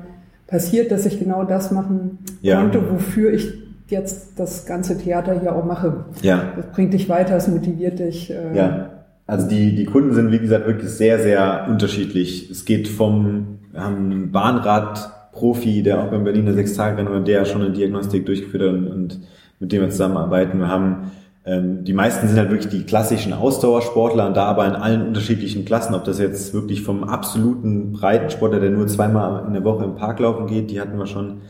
[0.47, 2.61] passiert, dass ich genau das machen ja.
[2.61, 3.53] konnte, wofür ich
[3.87, 6.05] jetzt das ganze Theater hier auch mache.
[6.21, 6.53] Ja.
[6.55, 8.31] Das bringt dich weiter, es motiviert dich.
[8.31, 8.89] Äh, ja.
[9.25, 12.51] also die, die Kunden sind, wie gesagt, wirklich sehr, sehr unterschiedlich.
[12.51, 17.71] Es geht vom wir haben einen Bahnradprofi, der auch beim Berliner Sechstagerennen, der schon eine
[17.71, 19.19] Diagnostik durchgeführt hat und, und
[19.63, 20.59] mit dem wir zusammenarbeiten.
[20.59, 21.11] Wir haben
[21.45, 25.65] ähm, die meisten sind halt wirklich die klassischen Ausdauersportler und da aber in allen unterschiedlichen
[25.65, 29.95] Klassen, ob das jetzt wirklich vom absoluten Breitensportler, der nur zweimal in der Woche im
[29.95, 31.41] Park laufen geht, die hatten wir schon,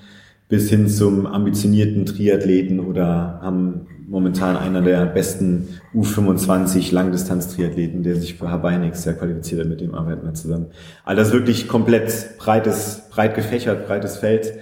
[0.49, 8.35] bis hin zum ambitionierten Triathleten oder haben momentan einer der besten U25 Langdistanz-Triathleten, der sich
[8.35, 10.67] für Hawaii nächstes Jahr qualifiziert hat, mit dem arbeiten wir zusammen.
[11.05, 14.53] Also das wirklich komplett breites, breit gefächert, breites Feld.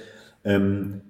[0.45, 1.01] Ähm,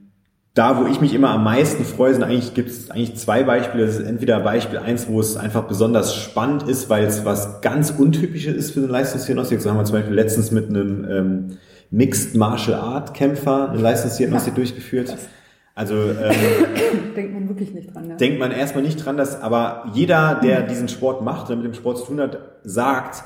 [0.54, 3.86] da, wo ich mich immer am meisten freue, sind eigentlich, gibt es eigentlich zwei Beispiele.
[3.86, 7.92] Das ist entweder Beispiel eins, wo es einfach besonders spannend ist, weil es was ganz
[7.92, 9.62] Untypisches ist für eine Leistungsdiagnostik.
[9.62, 11.58] So haben wir zum Beispiel letztens mit einem ähm,
[11.90, 14.56] Mixed Martial Art Kämpfer eine Leistungsdiagnostik ja.
[14.58, 15.16] durchgeführt.
[15.74, 16.36] Also ähm,
[17.16, 18.10] denkt man wirklich nicht dran.
[18.10, 18.16] Ja?
[18.18, 21.74] Denkt man erstmal nicht dran, dass aber jeder, der diesen Sport macht oder mit dem
[21.74, 23.24] Sport zu tun hat, sagt,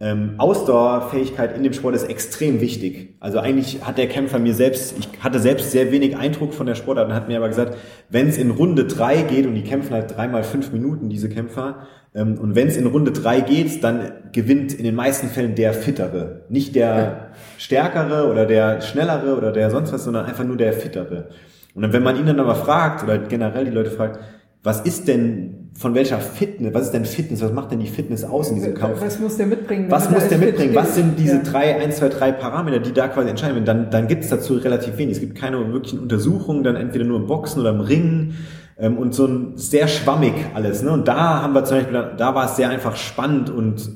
[0.00, 3.16] ähm, Ausdauerfähigkeit in dem Sport ist extrem wichtig.
[3.18, 6.76] Also eigentlich hat der Kämpfer mir selbst, ich hatte selbst sehr wenig Eindruck von der
[6.76, 7.76] Sportart und hat mir aber gesagt,
[8.08, 11.88] wenn es in Runde drei geht und die kämpfen halt dreimal fünf Minuten, diese Kämpfer,
[12.14, 15.72] ähm, und wenn es in Runde drei geht, dann gewinnt in den meisten Fällen der
[15.72, 16.42] Fittere.
[16.48, 21.28] Nicht der Stärkere oder der Schnellere oder der sonst was, sondern einfach nur der Fittere.
[21.74, 24.20] Und wenn man ihn dann aber fragt, oder generell die Leute fragt,
[24.62, 28.24] was ist denn von welcher Fitness, was ist denn Fitness, was macht denn die Fitness
[28.24, 29.00] aus in diesem Kampf?
[29.00, 29.88] Was muss der mitbringen?
[29.88, 30.74] Was muss der mitbringen?
[30.74, 31.42] Was sind diese ja.
[31.42, 33.64] drei, eins, zwei, drei Parameter, die da quasi entscheiden?
[33.64, 35.14] Dann, dann gibt es dazu relativ wenig.
[35.14, 38.38] Es gibt keine wirklichen Untersuchungen, dann entweder nur im Boxen oder im Ringen
[38.76, 40.82] ähm, und so ein sehr schwammig alles.
[40.82, 40.90] Ne?
[40.90, 43.88] Und da haben wir zum Beispiel, da war es sehr einfach spannend und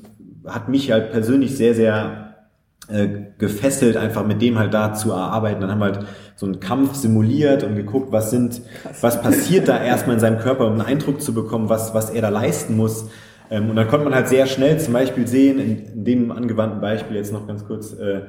[0.47, 2.32] hat mich halt persönlich sehr, sehr
[2.89, 5.61] äh, gefesselt, einfach mit dem halt da zu erarbeiten.
[5.61, 8.63] Dann haben wir halt so einen Kampf simuliert und geguckt, was sind,
[9.01, 12.23] was passiert da erstmal in seinem Körper, um einen Eindruck zu bekommen, was, was er
[12.23, 13.09] da leisten muss.
[13.51, 16.81] Ähm, und dann konnte man halt sehr schnell zum Beispiel sehen, in, in dem angewandten
[16.81, 18.23] Beispiel jetzt noch ganz kurz, äh,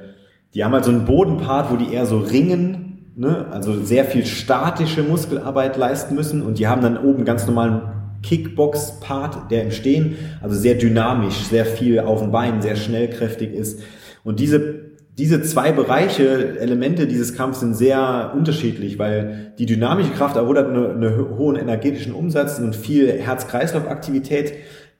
[0.53, 3.47] die haben halt so einen Bodenpart, wo die eher so ringen, ne?
[3.51, 7.81] also sehr viel statische Muskelarbeit leisten müssen und die haben dann oben ganz normalen
[8.21, 13.81] Kickbox-Part, der im Stehen, also sehr dynamisch, sehr viel auf den Beinen, sehr schnellkräftig ist.
[14.23, 20.35] Und diese, diese zwei Bereiche, Elemente dieses Kampfs sind sehr unterschiedlich, weil die dynamische Kraft
[20.35, 24.53] erfordert einen eine hohen energetischen Umsatz und viel Herz-Kreislauf-Aktivität.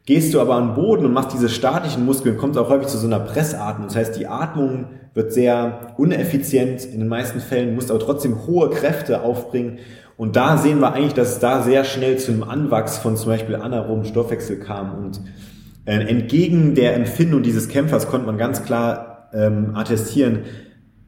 [0.06, 2.88] Gehst du aber an den Boden und machst diese statischen Muskeln, kommt es auch häufig
[2.88, 3.88] zu so einer Pressatmung.
[3.88, 8.70] Das heißt, die Atmung wird sehr uneffizient in den meisten Fällen, musst aber trotzdem hohe
[8.70, 9.80] Kräfte aufbringen.
[10.18, 13.30] Und da sehen wir eigentlich, dass es da sehr schnell zu einem Anwachs von zum
[13.30, 14.94] Beispiel anaeroben Stoffwechsel kam.
[14.96, 15.22] Und
[15.86, 20.40] äh, entgegen der Empfindung dieses Kämpfers konnte man ganz klar ähm, attestieren,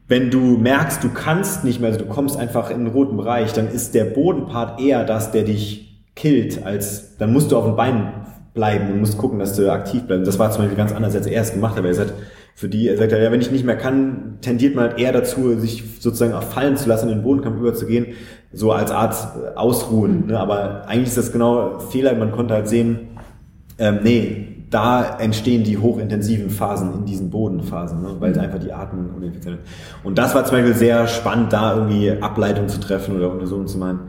[0.08, 3.52] wenn du merkst, du kannst nicht mehr, also du kommst einfach in den roten Bereich,
[3.52, 7.76] dann ist der Bodenpart eher das, der dich killt, als dann musst du auf den
[7.76, 8.08] Beinen
[8.54, 10.26] bleiben und musst gucken, dass du aktiv bleibst.
[10.26, 12.14] Das war zum Beispiel ganz anders, als er es gemacht hat, weil er sagt,
[12.54, 15.58] für die, er sagt ja, wenn ich nicht mehr kann, tendiert man halt eher dazu,
[15.58, 18.14] sich sozusagen auch fallen zu lassen, in den Bodenkampf überzugehen,
[18.50, 19.14] so als Art
[19.56, 20.28] Ausruhen.
[20.28, 20.40] Ne?
[20.40, 23.08] Aber eigentlich ist das genau Fehler, man konnte halt sehen,
[23.78, 29.10] ähm, nee, da entstehen die hochintensiven Phasen in diesen Bodenphasen, ne, weil einfach die Atmung
[29.14, 29.70] uneffizient ist.
[30.02, 33.78] Und das war zum Beispiel sehr spannend, da irgendwie Ableitungen zu treffen oder Untersuchungen zu
[33.78, 34.00] machen.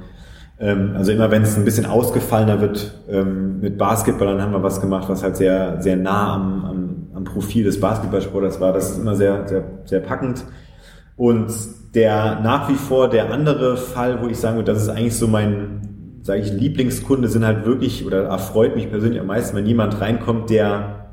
[0.59, 4.63] Ähm, also immer wenn es ein bisschen ausgefallener wird ähm, mit Basketball, dann haben wir
[4.63, 8.73] was gemacht, was halt sehr, sehr nah am, am, am Profil des Basketballsporters war.
[8.73, 10.43] Das ist immer sehr, sehr, sehr packend.
[11.15, 11.51] Und
[11.93, 15.27] der nach wie vor der andere Fall, wo ich sagen würde, das ist eigentlich so
[15.27, 15.96] mein
[16.27, 20.49] sage ich, Lieblingskunde sind halt wirklich, oder erfreut mich persönlich am meisten, wenn jemand reinkommt,
[20.49, 21.07] der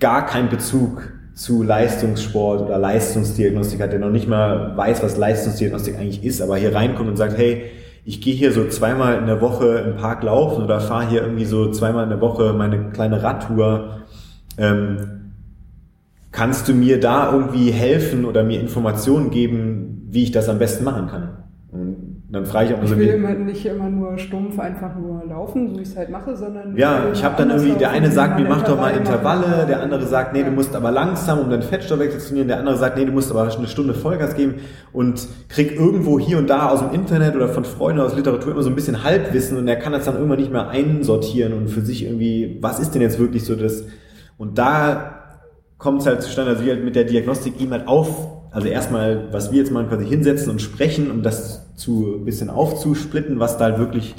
[0.00, 5.98] gar keinen Bezug zu Leistungssport oder Leistungsdiagnostik hat, der noch nicht mal weiß, was Leistungsdiagnostik
[5.98, 7.64] eigentlich ist, aber hier reinkommt und sagt, hey,
[8.06, 11.44] ich gehe hier so zweimal in der Woche im Park laufen oder fahre hier irgendwie
[11.44, 13.98] so zweimal in der Woche meine kleine Radtour.
[14.56, 15.32] Ähm,
[16.30, 20.82] kannst du mir da irgendwie helfen oder mir Informationen geben, wie ich das am besten
[20.82, 21.44] machen kann?
[21.70, 22.01] Und
[22.32, 25.68] dann frage ich auch ich so will immer nicht immer nur stumpf einfach nur laufen,
[25.68, 28.40] so wie ich es halt mache, sondern ja, ich habe dann irgendwie der eine sagt
[28.40, 31.62] mir mach doch mal Intervalle, der andere sagt nee, du musst aber langsam, um deinen
[31.62, 34.54] Fettstoffwechsel zu trainieren, der andere sagt nee, du musst aber eine Stunde Vollgas geben
[34.94, 38.62] und krieg irgendwo hier und da aus dem Internet oder von Freunden aus Literatur immer
[38.62, 41.82] so ein bisschen Halbwissen und er kann das dann irgendwann nicht mehr einsortieren und für
[41.82, 43.84] sich irgendwie, was ist denn jetzt wirklich so das?
[44.38, 45.18] Und da
[45.76, 49.32] kommt es halt zustande, also wir halt mit der Diagnostik ihm halt auf also erstmal,
[49.32, 53.64] was wir jetzt mal quasi hinsetzen und sprechen, um das zu bisschen aufzusplitten, was da
[53.64, 54.14] halt wirklich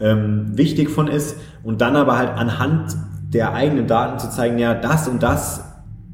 [0.00, 1.36] ähm, wichtig von ist.
[1.62, 2.96] Und dann aber halt anhand
[3.32, 5.64] der eigenen Daten zu zeigen, ja, das und das,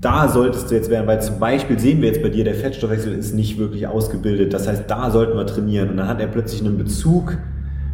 [0.01, 3.13] da solltest du jetzt werden, weil zum Beispiel sehen wir jetzt bei dir, der Fettstoffwechsel
[3.13, 4.55] ist nicht wirklich ausgebildet.
[4.55, 5.91] Das heißt, da sollten wir trainieren.
[5.91, 7.37] Und dann hat er plötzlich einen Bezug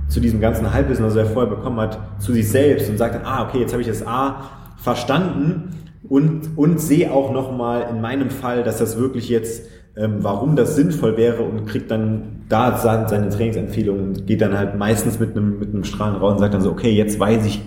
[0.07, 3.25] zu diesem ganzen Halbwissen, was er vorher bekommen hat, zu sich selbst und sagt dann,
[3.25, 4.43] ah, okay, jetzt habe ich das A
[4.77, 5.71] verstanden
[6.09, 10.77] und, und sehe auch nochmal in meinem Fall, dass das wirklich jetzt, ähm, warum das
[10.77, 15.59] sinnvoll wäre und kriegt dann da seine Trainingsempfehlungen und geht dann halt meistens mit einem,
[15.59, 17.63] mit einem Strahlen raus und sagt dann so, okay, jetzt weiß ich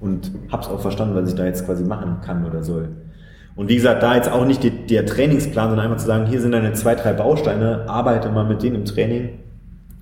[0.00, 2.88] und hab's auch verstanden, was ich da jetzt quasi machen kann oder soll.
[3.54, 6.40] Und wie gesagt, da jetzt auch nicht die, der Trainingsplan, sondern einfach zu sagen, hier
[6.40, 9.30] sind deine zwei, drei Bausteine, arbeite mal mit denen im Training.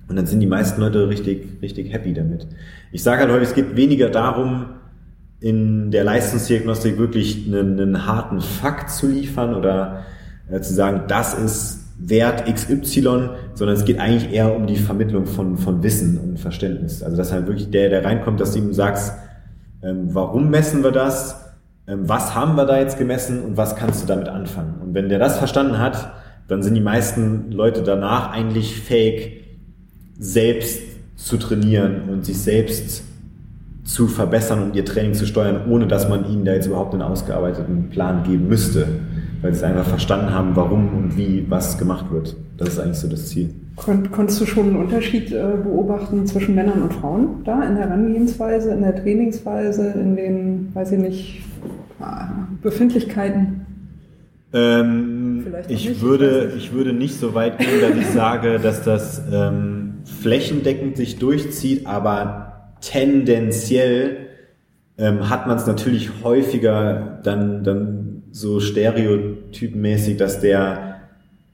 [0.07, 2.47] Und dann sind die meisten Leute richtig, richtig happy damit.
[2.91, 4.65] Ich sage halt häufig, es geht weniger darum,
[5.41, 10.05] in der Leistungsdiagnostik wirklich einen, einen harten Fakt zu liefern oder
[10.49, 15.25] äh, zu sagen, das ist Wert XY, sondern es geht eigentlich eher um die Vermittlung
[15.25, 17.01] von, von Wissen und Verständnis.
[17.03, 19.13] Also dass halt wirklich der, der reinkommt, dass du ihm sagst,
[19.83, 21.53] ähm, warum messen wir das,
[21.87, 24.75] ähm, was haben wir da jetzt gemessen und was kannst du damit anfangen.
[24.81, 26.11] Und wenn der das verstanden hat,
[26.47, 29.43] dann sind die meisten Leute danach eigentlich fähig,
[30.19, 30.81] selbst
[31.15, 33.03] zu trainieren und sich selbst
[33.83, 37.01] zu verbessern und ihr Training zu steuern, ohne dass man ihnen da jetzt überhaupt einen
[37.01, 38.87] ausgearbeiteten Plan geben müsste,
[39.41, 42.35] weil sie einfach verstanden haben, warum und wie was gemacht wird.
[42.57, 43.49] Das ist eigentlich so das Ziel.
[43.75, 47.85] Kon konntest du schon einen Unterschied äh, beobachten zwischen Männern und Frauen da in der
[47.85, 51.41] Herangehensweise, in der Trainingsweise, in den, weiß ich nicht,
[52.61, 53.65] Befindlichkeiten?
[54.53, 58.83] Ähm, ich, nicht, würde, ich, ich würde nicht so weit gehen, dass ich sage, dass
[58.83, 62.50] das ähm, flächendeckend sich durchzieht, aber
[62.81, 64.27] tendenziell
[64.97, 71.01] ähm, hat man es natürlich häufiger dann, dann so stereotypmäßig, dass der,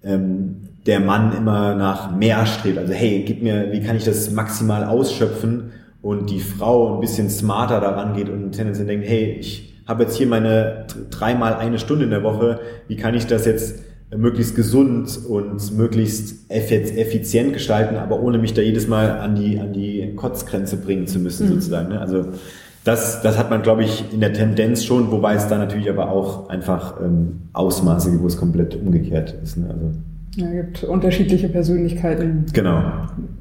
[0.04, 2.78] ähm, der Mann immer nach mehr strebt.
[2.78, 5.72] Also hey, gib mir, wie kann ich das maximal ausschöpfen?
[6.02, 10.16] Und die Frau ein bisschen smarter daran geht und tendenziell denkt, hey, ich habe jetzt
[10.16, 13.84] hier meine dreimal eine Stunde in der Woche, wie kann ich das jetzt
[14.16, 19.74] möglichst gesund und möglichst effizient gestalten, aber ohne mich da jedes Mal an die, an
[19.74, 21.54] die Kotzgrenze bringen zu müssen, mhm.
[21.56, 21.90] sozusagen.
[21.90, 22.00] Ne?
[22.00, 22.26] Also
[22.86, 26.10] das, das hat man, glaube ich, in der Tendenz schon, wobei es da natürlich aber
[26.10, 29.58] auch einfach ähm, Ausmaße gibt, wo es komplett umgekehrt ist.
[29.58, 29.70] Ne?
[29.70, 29.92] Also,
[30.38, 32.82] ja, es gibt unterschiedliche Persönlichkeiten genau.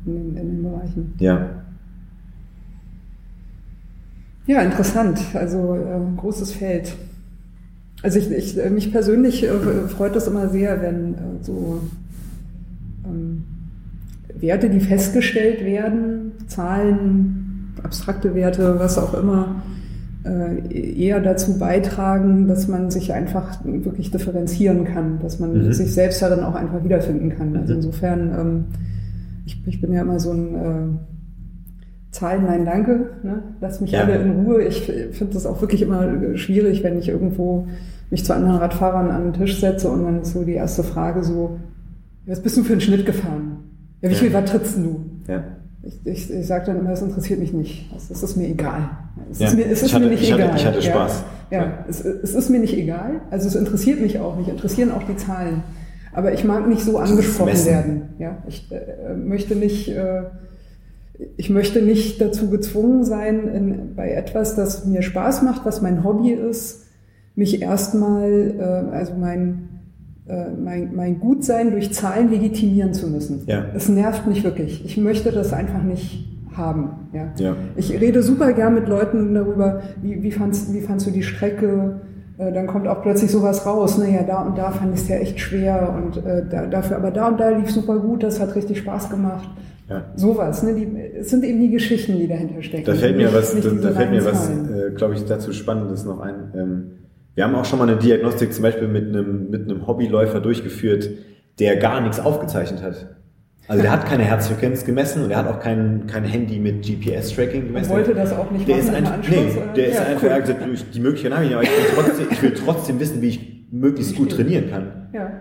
[0.04, 1.14] in, in den Bereichen.
[1.20, 1.48] Ja.
[4.46, 5.20] Ja, interessant.
[5.34, 6.92] Also äh, großes Feld.
[8.02, 11.80] Also ich, ich, äh, mich persönlich äh, freut es immer sehr, wenn äh, so
[13.04, 13.44] ähm,
[14.34, 19.62] Werte, die festgestellt werden, Zahlen, abstrakte Werte, was auch immer,
[20.24, 25.72] äh, eher dazu beitragen, dass man sich einfach wirklich differenzieren kann, dass man mhm.
[25.72, 27.56] sich selbst darin auch einfach wiederfinden kann.
[27.56, 27.78] Also mhm.
[27.78, 28.64] insofern, ähm,
[29.46, 31.15] ich, ich, bin ja immer so ein äh,
[32.16, 33.10] Zahlen, nein, danke.
[33.22, 33.42] Ne?
[33.60, 34.02] Lass mich ja.
[34.02, 34.62] alle in Ruhe.
[34.62, 34.82] Ich
[35.12, 37.66] finde das auch wirklich immer schwierig, wenn ich irgendwo
[38.10, 41.22] mich zu anderen Radfahrern an den Tisch setze und dann ist so die erste Frage
[41.22, 41.58] so,
[42.26, 43.58] was bist du für einen Schnitt gefahren?
[44.00, 45.04] Ja, wie viel Watt trittst du?
[45.28, 45.44] Ja.
[45.82, 47.92] Ich, ich, ich sage dann immer, das interessiert mich nicht.
[47.94, 48.90] Das, das ist mir egal.
[49.30, 49.48] Es ja.
[49.48, 50.48] ist mir, es ist hatte, mir nicht ich egal.
[50.48, 51.24] Hatte, ich hatte Spaß.
[51.50, 51.84] Ja, ja.
[51.88, 53.20] Es, es, ist mir nicht egal.
[53.30, 54.48] Also es interessiert mich auch nicht.
[54.48, 55.62] Interessieren auch die Zahlen.
[56.12, 58.02] Aber ich mag nicht so angesprochen werden.
[58.18, 60.22] Ja, ich äh, möchte nicht äh,
[61.36, 66.04] ich möchte nicht dazu gezwungen sein, in, bei etwas, das mir Spaß macht, was mein
[66.04, 66.86] Hobby ist,
[67.34, 69.68] mich erstmal, äh, also mein,
[70.26, 73.42] äh, mein, mein Gutsein durch Zahlen legitimieren zu müssen.
[73.46, 73.66] Ja.
[73.74, 74.84] Es nervt mich wirklich.
[74.84, 76.26] Ich möchte das einfach nicht
[76.56, 77.08] haben.
[77.12, 77.32] Ja.
[77.38, 77.56] ja.
[77.76, 82.00] Ich rede super gern mit Leuten darüber, wie, wie, fandst, wie fandst du die Strecke,
[82.38, 83.98] äh, dann kommt auch plötzlich sowas raus.
[83.98, 87.10] Naja, da und da fand ich es ja echt schwer und äh, da, dafür, aber
[87.10, 89.48] da und da lief super gut, das hat richtig Spaß gemacht.
[89.88, 90.12] Ja.
[90.16, 90.74] Sowas, ne?
[90.74, 92.86] Die, es sind eben die Geschichten, die dahinter stecken.
[92.86, 96.20] Da fällt mir was, da, da fällt mir was, äh, glaube ich, dazu Spannendes noch
[96.20, 96.52] ein.
[96.54, 96.90] Ähm,
[97.34, 101.10] wir haben auch schon mal eine Diagnostik zum Beispiel mit einem, mit einem Hobbyläufer durchgeführt,
[101.58, 103.16] der gar nichts aufgezeichnet hat.
[103.68, 107.66] Also der hat keine Herzfrequenz gemessen und er hat auch kein, kein Handy mit GPS-Tracking
[107.66, 107.90] gemessen.
[107.90, 108.88] Er wollte das auch nicht der machen.
[108.88, 110.40] Ist ein, nee, der ist ja, einfach, cool.
[110.40, 113.66] gesagt, die Möglichkeit habe ich, aber ich will, trotzdem, ich will trotzdem wissen, wie ich
[113.72, 115.08] möglichst gut trainieren kann.
[115.12, 115.32] Ja.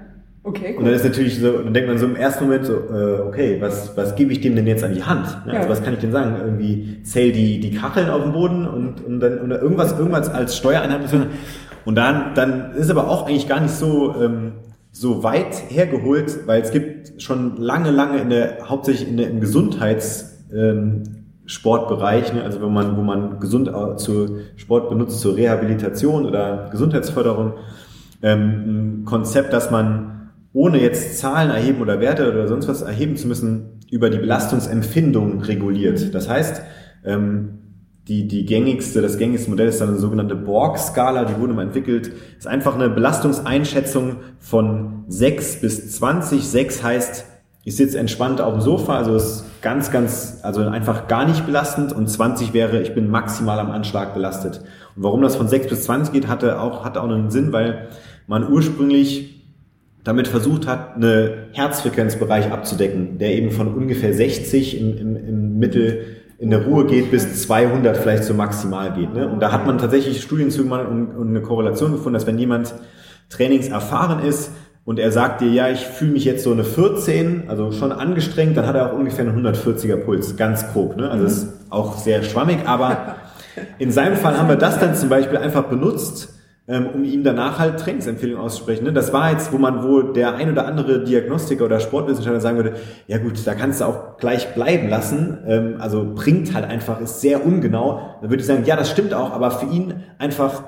[0.47, 0.77] Okay, cool.
[0.77, 3.57] Und dann ist natürlich so, dann denkt man so im ersten Moment so, äh, okay,
[3.59, 5.25] was, was gebe ich dem denn jetzt an die Hand?
[5.47, 6.35] Ja, also was kann ich denn sagen?
[6.39, 10.55] Irgendwie zähl die, die Kacheln auf dem Boden und, und dann oder irgendwas, irgendwas als
[10.55, 11.01] Steuereinheit.
[11.83, 14.51] Und dann, dann ist aber auch eigentlich gar nicht so, ähm,
[14.91, 19.41] so weit hergeholt, weil es gibt schon lange, lange in der, hauptsächlich in der, im
[19.41, 26.27] Gesundheitssportbereich, ähm, ne, also wenn man, wo man gesund äh, zu Sport benutzt, zur Rehabilitation
[26.27, 27.53] oder Gesundheitsförderung,
[28.21, 30.14] ähm, ein Konzept, dass man
[30.55, 35.41] ohne jetzt Zahlen erheben oder Werte oder sonst was erheben zu müssen, über die Belastungsempfindung
[35.41, 36.15] reguliert.
[36.15, 36.61] Das heißt,
[37.03, 37.59] ähm,
[38.07, 42.11] die, die gängigste, das gängigste Modell ist dann eine sogenannte Borg-Skala, die wurde mal entwickelt.
[42.37, 46.47] Ist einfach eine Belastungseinschätzung von 6 bis 20.
[46.47, 47.25] 6 heißt
[47.67, 51.93] ich sitze entspannt auf dem Sofa, also ist ganz, ganz, also einfach gar nicht belastend
[51.93, 54.61] und 20 wäre, ich bin maximal am Anschlag belastet.
[54.95, 57.87] Und warum das von 6 bis 20 geht, hatte auch, hatte auch einen Sinn, weil
[58.27, 59.34] man ursprünglich
[60.05, 66.05] damit versucht hat, einen Herzfrequenzbereich abzudecken, der eben von ungefähr 60 im, im, im Mittel
[66.37, 69.13] in der Ruhe geht bis 200 vielleicht so maximal geht.
[69.13, 69.27] Ne?
[69.27, 72.37] Und da hat man tatsächlich Studien zu gemacht und, und eine Korrelation gefunden, dass wenn
[72.37, 72.73] jemand
[73.29, 74.51] trainingserfahren ist,
[74.85, 78.55] und er sagt dir, ja, ich fühle mich jetzt so eine 14, also schon angestrengt,
[78.55, 80.95] dann hat er auch ungefähr einen 140er Puls, ganz grob.
[80.95, 81.09] Ne?
[81.09, 83.15] Also ist auch sehr schwammig, aber
[83.79, 86.34] in seinem Fall haben wir das dann zum Beispiel einfach benutzt,
[86.67, 88.85] um ihm danach halt Trainingsempfehlungen auszusprechen.
[88.85, 88.93] Ne?
[88.93, 92.73] Das war jetzt, wo man, wo der ein oder andere Diagnostiker oder Sportwissenschaftler sagen würde,
[93.07, 97.21] ja gut, da kannst du auch gleich bleiben lassen, ähm, also bringt halt einfach, ist
[97.21, 98.17] sehr ungenau.
[98.21, 100.63] Dann würde ich sagen, ja, das stimmt auch, aber für ihn einfach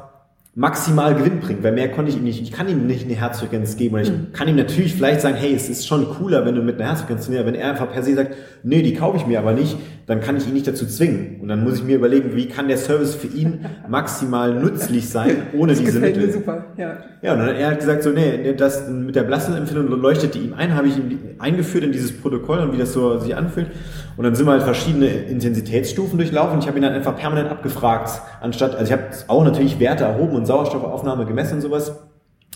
[0.58, 3.78] maximal Gewinn bringt, weil mehr konnte ich ihm nicht, ich kann ihm nicht eine Herzfrequenz
[3.78, 4.34] geben und ich mhm.
[4.34, 7.26] kann ihm natürlich vielleicht sagen, hey, es ist schon cooler, wenn du mit einer Herzfrequenz
[7.26, 9.78] trainierst, wenn er einfach per se sagt, nee, die kaufe ich mir aber nicht,
[10.08, 12.70] dann kann ich ihn nicht dazu zwingen und dann muss ich mir überlegen, wie kann
[12.70, 16.28] der Service für ihn maximal nützlich sein, ohne das diese Mittel.
[16.28, 16.98] Mir super, ja.
[17.22, 20.76] Ja, und dann er hat gesagt so, nee, das mit der Belastungsempfehlung leuchtete ihm ein,
[20.76, 23.68] habe ich ihm eingeführt in dieses Protokoll und wie das so sich anfühlt
[24.16, 26.60] und dann sind wir halt verschiedene Intensitätsstufen durchlaufen.
[26.60, 30.36] Ich habe ihn dann einfach permanent abgefragt, anstatt, also ich habe auch natürlich Werte erhoben
[30.36, 32.08] und Sauerstoffaufnahme gemessen und sowas.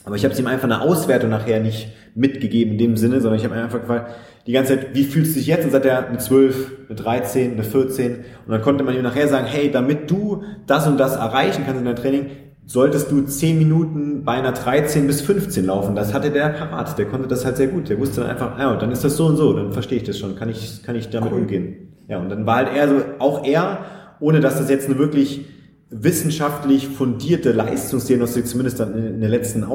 [0.04, 3.46] Aber ich habe ihm einfach eine Auswertung nachher nicht mitgegeben in dem Sinne, sondern ich
[3.46, 4.12] habe einfach gefragt,
[4.48, 5.66] die ganze Zeit, wie fühlst du dich jetzt?
[5.66, 8.16] Und sagt er, eine 12, eine 13, eine 14.
[8.16, 11.80] Und dann konnte man ihm nachher sagen, hey, damit du das und das erreichen kannst
[11.80, 12.26] in deinem Training,
[12.66, 15.96] solltest du 10 Minuten bei einer 13 bis 15 laufen.
[15.96, 16.98] Das hatte der parat.
[16.98, 17.90] Der konnte das halt sehr gut.
[17.90, 19.54] Der wusste dann einfach, ja, und dann ist das so und so.
[19.54, 20.36] Dann verstehe ich das schon.
[20.36, 21.42] Kann ich, kann ich damit cool.
[21.42, 21.94] umgehen.
[22.08, 23.80] Ja, und dann war halt er so, auch er,
[24.20, 25.46] ohne dass das jetzt eine wirklich
[25.94, 29.66] wissenschaftlich fundierte Leistungsdiagnostik, zumindest dann in der letzten äh,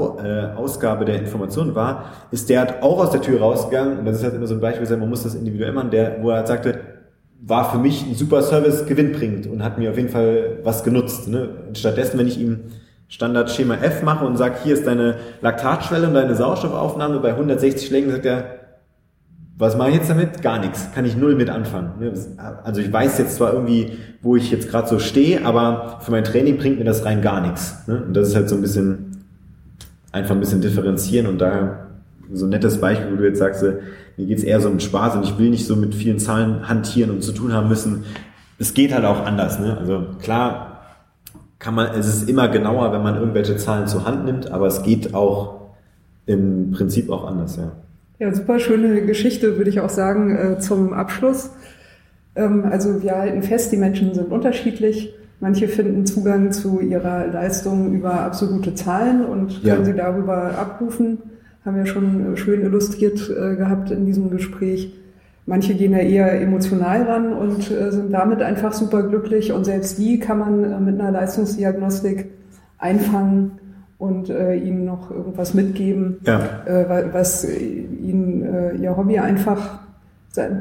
[0.57, 4.25] Ausgabe der Informationen war, ist der hat auch aus der Tür rausgegangen, und das ist
[4.25, 6.81] halt immer so ein Beispiel, man muss das individuell machen, der, wo er halt sagte,
[7.43, 11.29] war für mich ein super Service gewinnbringend und hat mir auf jeden Fall was genutzt.
[11.29, 11.51] Ne?
[11.75, 12.61] Stattdessen, wenn ich ihm
[13.09, 17.87] Standard Schema F mache und sage, hier ist deine Laktatschwelle und deine Sauerstoffaufnahme bei 160
[17.87, 18.56] Schlägen, sagt er,
[19.59, 20.43] was mache ich jetzt damit?
[20.43, 20.91] Gar nichts.
[20.95, 21.93] Kann ich null mit anfangen.
[21.99, 22.13] Ne?
[22.63, 26.25] Also ich weiß jetzt zwar irgendwie, wo ich jetzt gerade so stehe, aber für mein
[26.25, 27.87] Training bringt mir das rein gar nichts.
[27.87, 28.03] Ne?
[28.07, 29.25] Und das ist halt so ein bisschen,
[30.13, 31.87] einfach ein bisschen differenzieren und da
[32.33, 35.25] so ein nettes Beispiel, wo du jetzt sagst, mir geht's eher so um Spaß und
[35.25, 38.05] ich will nicht so mit vielen Zahlen hantieren und zu tun haben müssen.
[38.59, 39.59] Es geht halt auch anders.
[39.59, 39.79] Ne?
[39.79, 40.83] Also klar,
[41.59, 44.83] kann man, es ist immer genauer, wenn man irgendwelche Zahlen zur Hand nimmt, aber es
[44.83, 45.61] geht auch
[46.27, 47.73] im Prinzip auch anders, ja.
[48.19, 51.51] Ja, super schöne Geschichte, würde ich auch sagen, äh, zum Abschluss.
[52.35, 55.15] Ähm, also wir halten fest, die Menschen sind unterschiedlich.
[55.39, 59.85] Manche finden Zugang zu ihrer Leistung über absolute Zahlen und können ja.
[59.85, 61.19] sie darüber abrufen.
[61.65, 64.95] Haben wir schon schön illustriert äh, gehabt in diesem Gespräch.
[65.45, 69.99] Manche gehen ja eher emotional ran und äh, sind damit einfach super glücklich und selbst
[69.99, 72.31] die kann man äh, mit einer Leistungsdiagnostik
[72.79, 73.53] einfangen
[73.99, 76.41] und äh, ihnen noch irgendwas mitgeben, ja.
[76.67, 79.81] äh, was ihnen äh, ihr Hobby einfach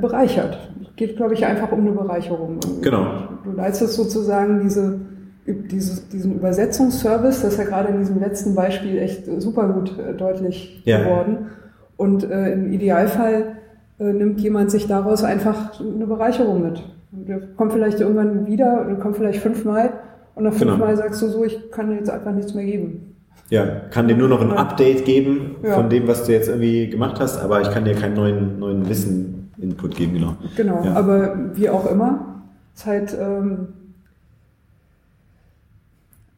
[0.02, 0.72] bereichert.
[0.95, 2.60] Geht, glaube ich, einfach um eine Bereicherung.
[2.82, 3.28] Genau.
[3.44, 5.02] Du leistest sozusagen diese,
[5.45, 10.14] diese, diesen Übersetzungsservice, das ist ja gerade in diesem letzten Beispiel echt super gut äh,
[10.14, 10.99] deutlich ja.
[11.03, 11.49] geworden.
[11.98, 13.57] Und äh, im Idealfall
[13.99, 16.84] äh, nimmt jemand sich daraus einfach eine Bereicherung mit.
[17.12, 19.94] Der kommt vielleicht irgendwann wieder kommt vielleicht fünfmal
[20.36, 20.72] und nach genau.
[20.72, 21.02] fünfmal genau.
[21.02, 23.15] sagst du so, ich kann dir jetzt einfach nichts mehr geben.
[23.49, 25.76] Ja, kann dir nur noch ein Update geben ja.
[25.76, 28.89] von dem, was du jetzt irgendwie gemacht hast, aber ich kann dir keinen neuen, neuen
[28.89, 30.35] Wissen-Input geben, genau.
[30.55, 30.93] Genau, ja.
[30.93, 32.41] aber wie auch immer,
[32.76, 33.67] ist halt, ähm,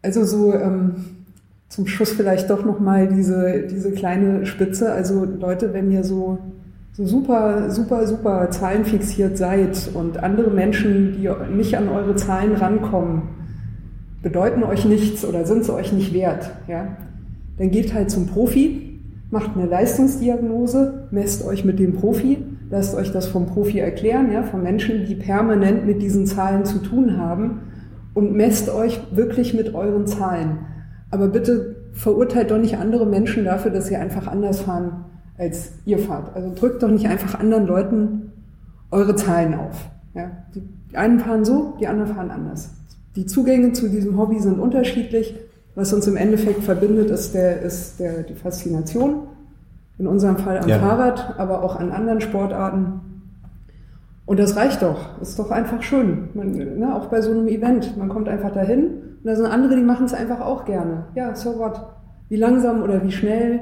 [0.02, 0.96] also so, ähm,
[1.70, 4.92] zum Schluss vielleicht doch nochmal diese, diese kleine Spitze.
[4.92, 6.40] Also Leute, wenn ihr so
[6.98, 13.22] so super, super, super zahlenfixiert seid und andere Menschen, die nicht an eure Zahlen rankommen,
[14.22, 16.98] bedeuten euch nichts oder sind sie euch nicht wert, ja,
[17.58, 22.38] dann geht halt zum Profi, macht eine Leistungsdiagnose, messt euch mit dem Profi,
[22.70, 26.80] lasst euch das vom Profi erklären, ja, von Menschen, die permanent mit diesen Zahlen zu
[26.80, 27.62] tun haben
[28.14, 30.60] und messt euch wirklich mit euren Zahlen.
[31.10, 35.06] Aber bitte verurteilt doch nicht andere Menschen dafür, dass sie einfach anders fahren
[35.38, 36.36] als ihr fahrt.
[36.36, 38.32] Also drückt doch nicht einfach anderen Leuten
[38.92, 39.90] eure Zahlen auf.
[40.14, 40.32] Ja?
[40.56, 42.77] Die einen fahren so, die anderen fahren anders.
[43.18, 45.36] Die Zugänge zu diesem Hobby sind unterschiedlich.
[45.74, 49.24] Was uns im Endeffekt verbindet, ist, der, ist der, die Faszination.
[49.98, 50.78] In unserem Fall am ja.
[50.78, 53.02] Fahrrad, aber auch an anderen Sportarten.
[54.28, 55.20] Und das reicht doch.
[55.20, 56.30] Ist doch einfach schön.
[56.36, 57.98] Man, ne, auch bei so einem Event.
[57.98, 61.06] Man kommt einfach dahin und da sind andere, die machen es einfach auch gerne.
[61.16, 61.82] Ja, so what?
[62.30, 63.62] Wie langsam oder wie schnell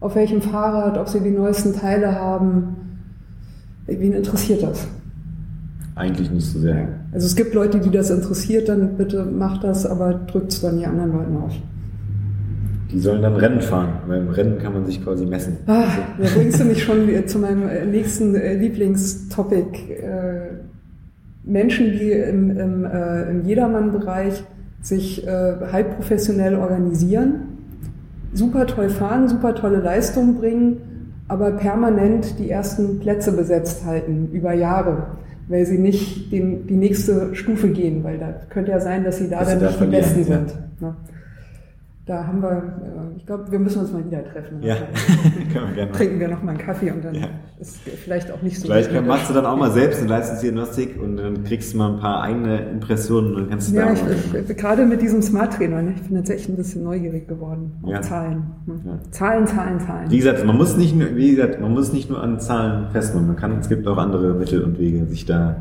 [0.00, 3.00] auf welchem Fahrrad, ob sie die neuesten Teile haben.
[3.86, 4.86] Wen interessiert das?
[5.96, 6.88] Eigentlich nicht so sehr.
[7.12, 10.78] Also es gibt Leute, die das interessiert, dann bitte macht das, aber drückt es dann
[10.78, 11.52] die anderen Leuten auf.
[12.90, 15.58] Die sollen dann Rennen fahren, weil im Rennen kann man sich quasi messen.
[15.66, 15.84] Ah,
[16.18, 19.90] da bringst du mich schon zu meinem äh, nächsten äh, Lieblingstopic.
[19.90, 20.58] Äh,
[21.44, 22.86] Menschen, die im, im,
[23.30, 24.44] im Jedermann-Bereich
[24.80, 27.34] sich halb professionell organisieren,
[28.32, 30.78] super toll fahren, super tolle Leistungen bringen,
[31.28, 35.08] aber permanent die ersten Plätze besetzt halten über Jahre
[35.48, 39.28] weil sie nicht den, die nächste Stufe gehen, weil da könnte ja sein, dass sie
[39.28, 40.24] da dass dann nicht die Besten ja.
[40.24, 40.54] sind.
[40.80, 40.96] Ne?
[42.06, 44.62] Da haben wir, äh, ich glaube, wir müssen uns mal wieder treffen.
[44.62, 44.76] Ja,
[45.52, 45.92] können wir gerne.
[45.92, 47.28] Trinken wir noch mal einen Kaffee und dann ja.
[47.58, 48.66] ist vielleicht auch nicht so.
[48.66, 51.94] Vielleicht kann, machst du dann auch mal selbst eine Leistungsdiagnostik und dann kriegst du mal
[51.94, 55.22] ein paar eigene Impressionen und dann kannst du ja, da ich, ich, gerade mit diesem
[55.22, 58.02] Smart Trainer, ne, ich bin jetzt echt ein bisschen neugierig geworden auf ja.
[58.02, 58.44] Zahlen.
[58.66, 58.98] Ja.
[59.10, 60.10] Zahlen, Zahlen, Zahlen.
[60.10, 63.28] Wie gesagt, man muss nicht nur, wie gesagt, man muss nicht nur an Zahlen festmachen.
[63.28, 65.56] Man kann, es gibt auch andere Mittel und Wege, sich da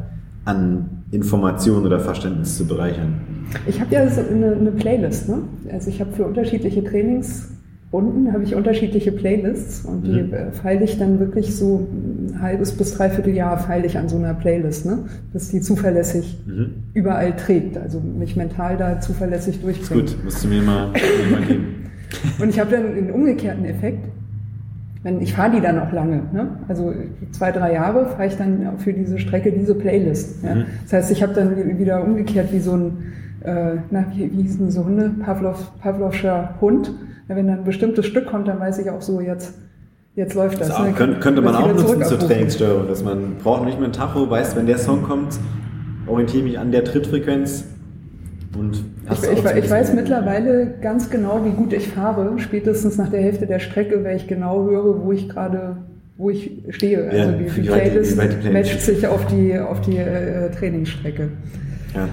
[0.46, 3.22] an Informationen oder Verständnis zu bereichern.
[3.68, 5.30] Ich habe ja so eine, eine, Playlist.
[5.30, 5.44] Ne?
[5.72, 10.52] Also ich habe für unterschiedliche Trainingsrunden habe ich unterschiedliche Playlists und die mhm.
[10.52, 14.34] feile ich dann wirklich so ein halbes bis dreiviertel Jahr feile ich an so einer
[14.34, 15.06] Playlist, ne?
[15.34, 16.84] dass die zuverlässig mhm.
[16.94, 20.16] überall trägt, also mich mental da zuverlässig durchbringt.
[20.16, 21.66] Gut, musst du mir mal, mir mal geben.
[22.40, 24.08] Und ich habe dann den umgekehrten Effekt
[25.04, 26.22] wenn ich fahre die dann auch lange.
[26.32, 26.58] Ne?
[26.68, 26.94] Also
[27.32, 30.44] zwei, drei Jahre fahre ich dann für diese Strecke diese Playlist.
[30.44, 30.56] Ja?
[30.56, 30.66] Mhm.
[30.84, 33.14] Das heißt, ich habe dann wieder umgekehrt wie so ein,
[33.44, 35.12] äh, na, wie, wie hießen so Hunde?
[35.24, 36.94] Pavlov, Pavlovscher Hund.
[37.28, 39.54] Ja, wenn dann ein bestimmtes Stück kommt, dann weiß ich auch so, jetzt,
[40.16, 40.70] jetzt läuft das.
[40.70, 40.94] das ne?
[40.94, 44.56] könnte, könnte man auch nutzen zur Trainingssteuerung, dass man braucht nicht mehr ein Tacho, weiß,
[44.56, 45.38] wenn der Song kommt,
[46.08, 47.66] orientiere mich an der Trittfrequenz,
[48.56, 52.38] und ich, ich, ich weiß mittlerweile ganz genau, wie gut ich fahre.
[52.40, 55.78] Spätestens nach der Hälfte der Strecke, weil ich genau höre, wo ich gerade
[56.18, 57.10] wo ich stehe.
[57.10, 61.30] Also ja, die, die, Playlist matcht sich auf die, auf die äh, Trainingsstrecke.
[61.96, 62.08] Ja.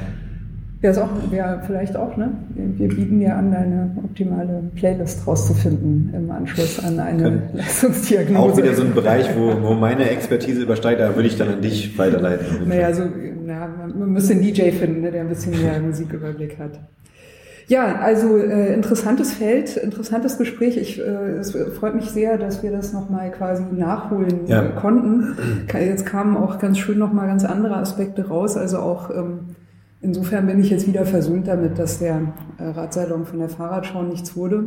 [0.83, 2.31] Wäre auch, wäre vielleicht auch, ne?
[2.55, 7.43] Wir bieten ja an, eine optimale Playlist rauszufinden im Anschluss an eine Können.
[7.53, 8.39] Leistungsdiagnose.
[8.39, 11.61] Auch wieder so ein Bereich, wo, wo meine Expertise übersteigt, da würde ich dann an
[11.61, 12.67] dich weiterleiten.
[12.67, 13.03] Naja, so,
[13.45, 16.81] na, man müsste einen DJ finden, ne, der ein bisschen mehr Musiküberblick hat.
[17.67, 20.79] Ja, also äh, interessantes Feld, interessantes Gespräch.
[20.79, 24.63] Ich, äh, es freut mich sehr, dass wir das nochmal quasi nachholen ja.
[24.63, 25.37] konnten.
[25.73, 28.57] Jetzt kamen auch ganz schön nochmal ganz andere Aspekte raus.
[28.57, 29.57] Also auch ähm,
[30.01, 34.37] insofern bin ich jetzt wieder versöhnt damit, dass der äh, Radsalon von der Fahrradschau nichts
[34.37, 34.65] wurde.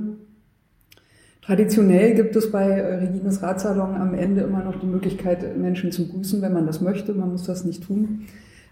[1.41, 6.07] Traditionell gibt es bei äh, Regines Radsalon am Ende immer noch die Möglichkeit, Menschen zu
[6.07, 7.14] grüßen, wenn man das möchte.
[7.14, 8.27] Man muss das nicht tun.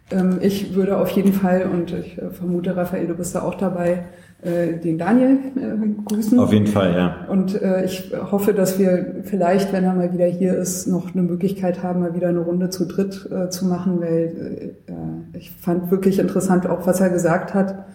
[0.10, 3.56] Ähm, ich würde auf jeden Fall, und ich äh, vermute, Raphael, du bist da auch
[3.56, 4.06] dabei,
[4.44, 6.40] den Daniel äh, grüßen.
[6.40, 7.28] Auf jeden Fall, ja.
[7.30, 11.84] Und ich hoffe, dass wir vielleicht, wenn er mal wieder hier ist, noch eine Möglichkeit
[11.84, 14.76] haben, mal wieder eine Runde zu dritt zu machen, weil
[15.34, 17.86] ich fand wirklich interessant auch, was er gesagt hat.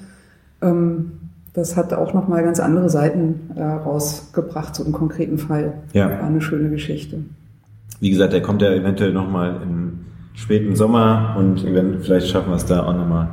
[0.62, 1.12] Ähm,
[1.52, 5.72] das hat auch nochmal ganz andere Seiten rausgebracht, so im konkreten Fall.
[5.94, 6.10] Ja.
[6.10, 7.18] War eine schöne Geschichte.
[7.98, 10.00] Wie gesagt, er kommt ja eventuell nochmal im
[10.34, 11.60] späten Sommer und
[12.02, 13.28] vielleicht schaffen wir es da auch nochmal,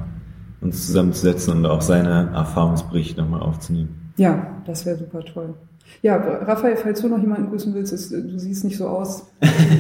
[0.64, 4.11] uns zusammenzusetzen und auch seine Erfahrungsberichte nochmal aufzunehmen.
[4.18, 5.53] Ja, das wäre super toll.
[6.02, 9.27] Ja, Raphael, falls du noch jemanden grüßen willst, ist, du siehst nicht so aus.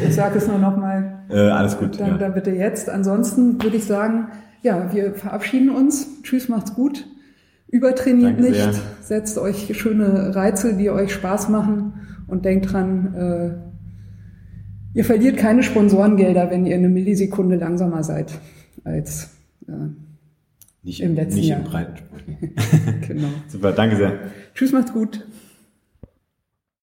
[0.05, 1.23] Ich sage es nur nochmal.
[1.29, 1.99] äh, alles gut.
[1.99, 2.17] Dann, ja.
[2.17, 2.89] dann bitte jetzt.
[2.89, 4.27] Ansonsten würde ich sagen,
[4.61, 6.21] ja, wir verabschieden uns.
[6.23, 7.05] Tschüss, macht's gut.
[7.67, 8.61] Übertrainiert Danke nicht.
[8.61, 8.73] Sehr.
[9.01, 11.93] Setzt euch schöne Reize, die euch Spaß machen
[12.27, 13.73] und denkt dran, äh,
[14.93, 18.33] Ihr verliert keine Sponsorengelder, wenn ihr eine Millisekunde langsamer seid
[18.83, 19.29] als
[19.67, 19.71] äh,
[20.83, 21.59] nicht, im letzten nicht Jahr.
[21.59, 22.23] Im Breitensport.
[23.07, 23.29] genau.
[23.47, 24.19] Super, danke sehr.
[24.53, 25.25] Tschüss, macht's gut.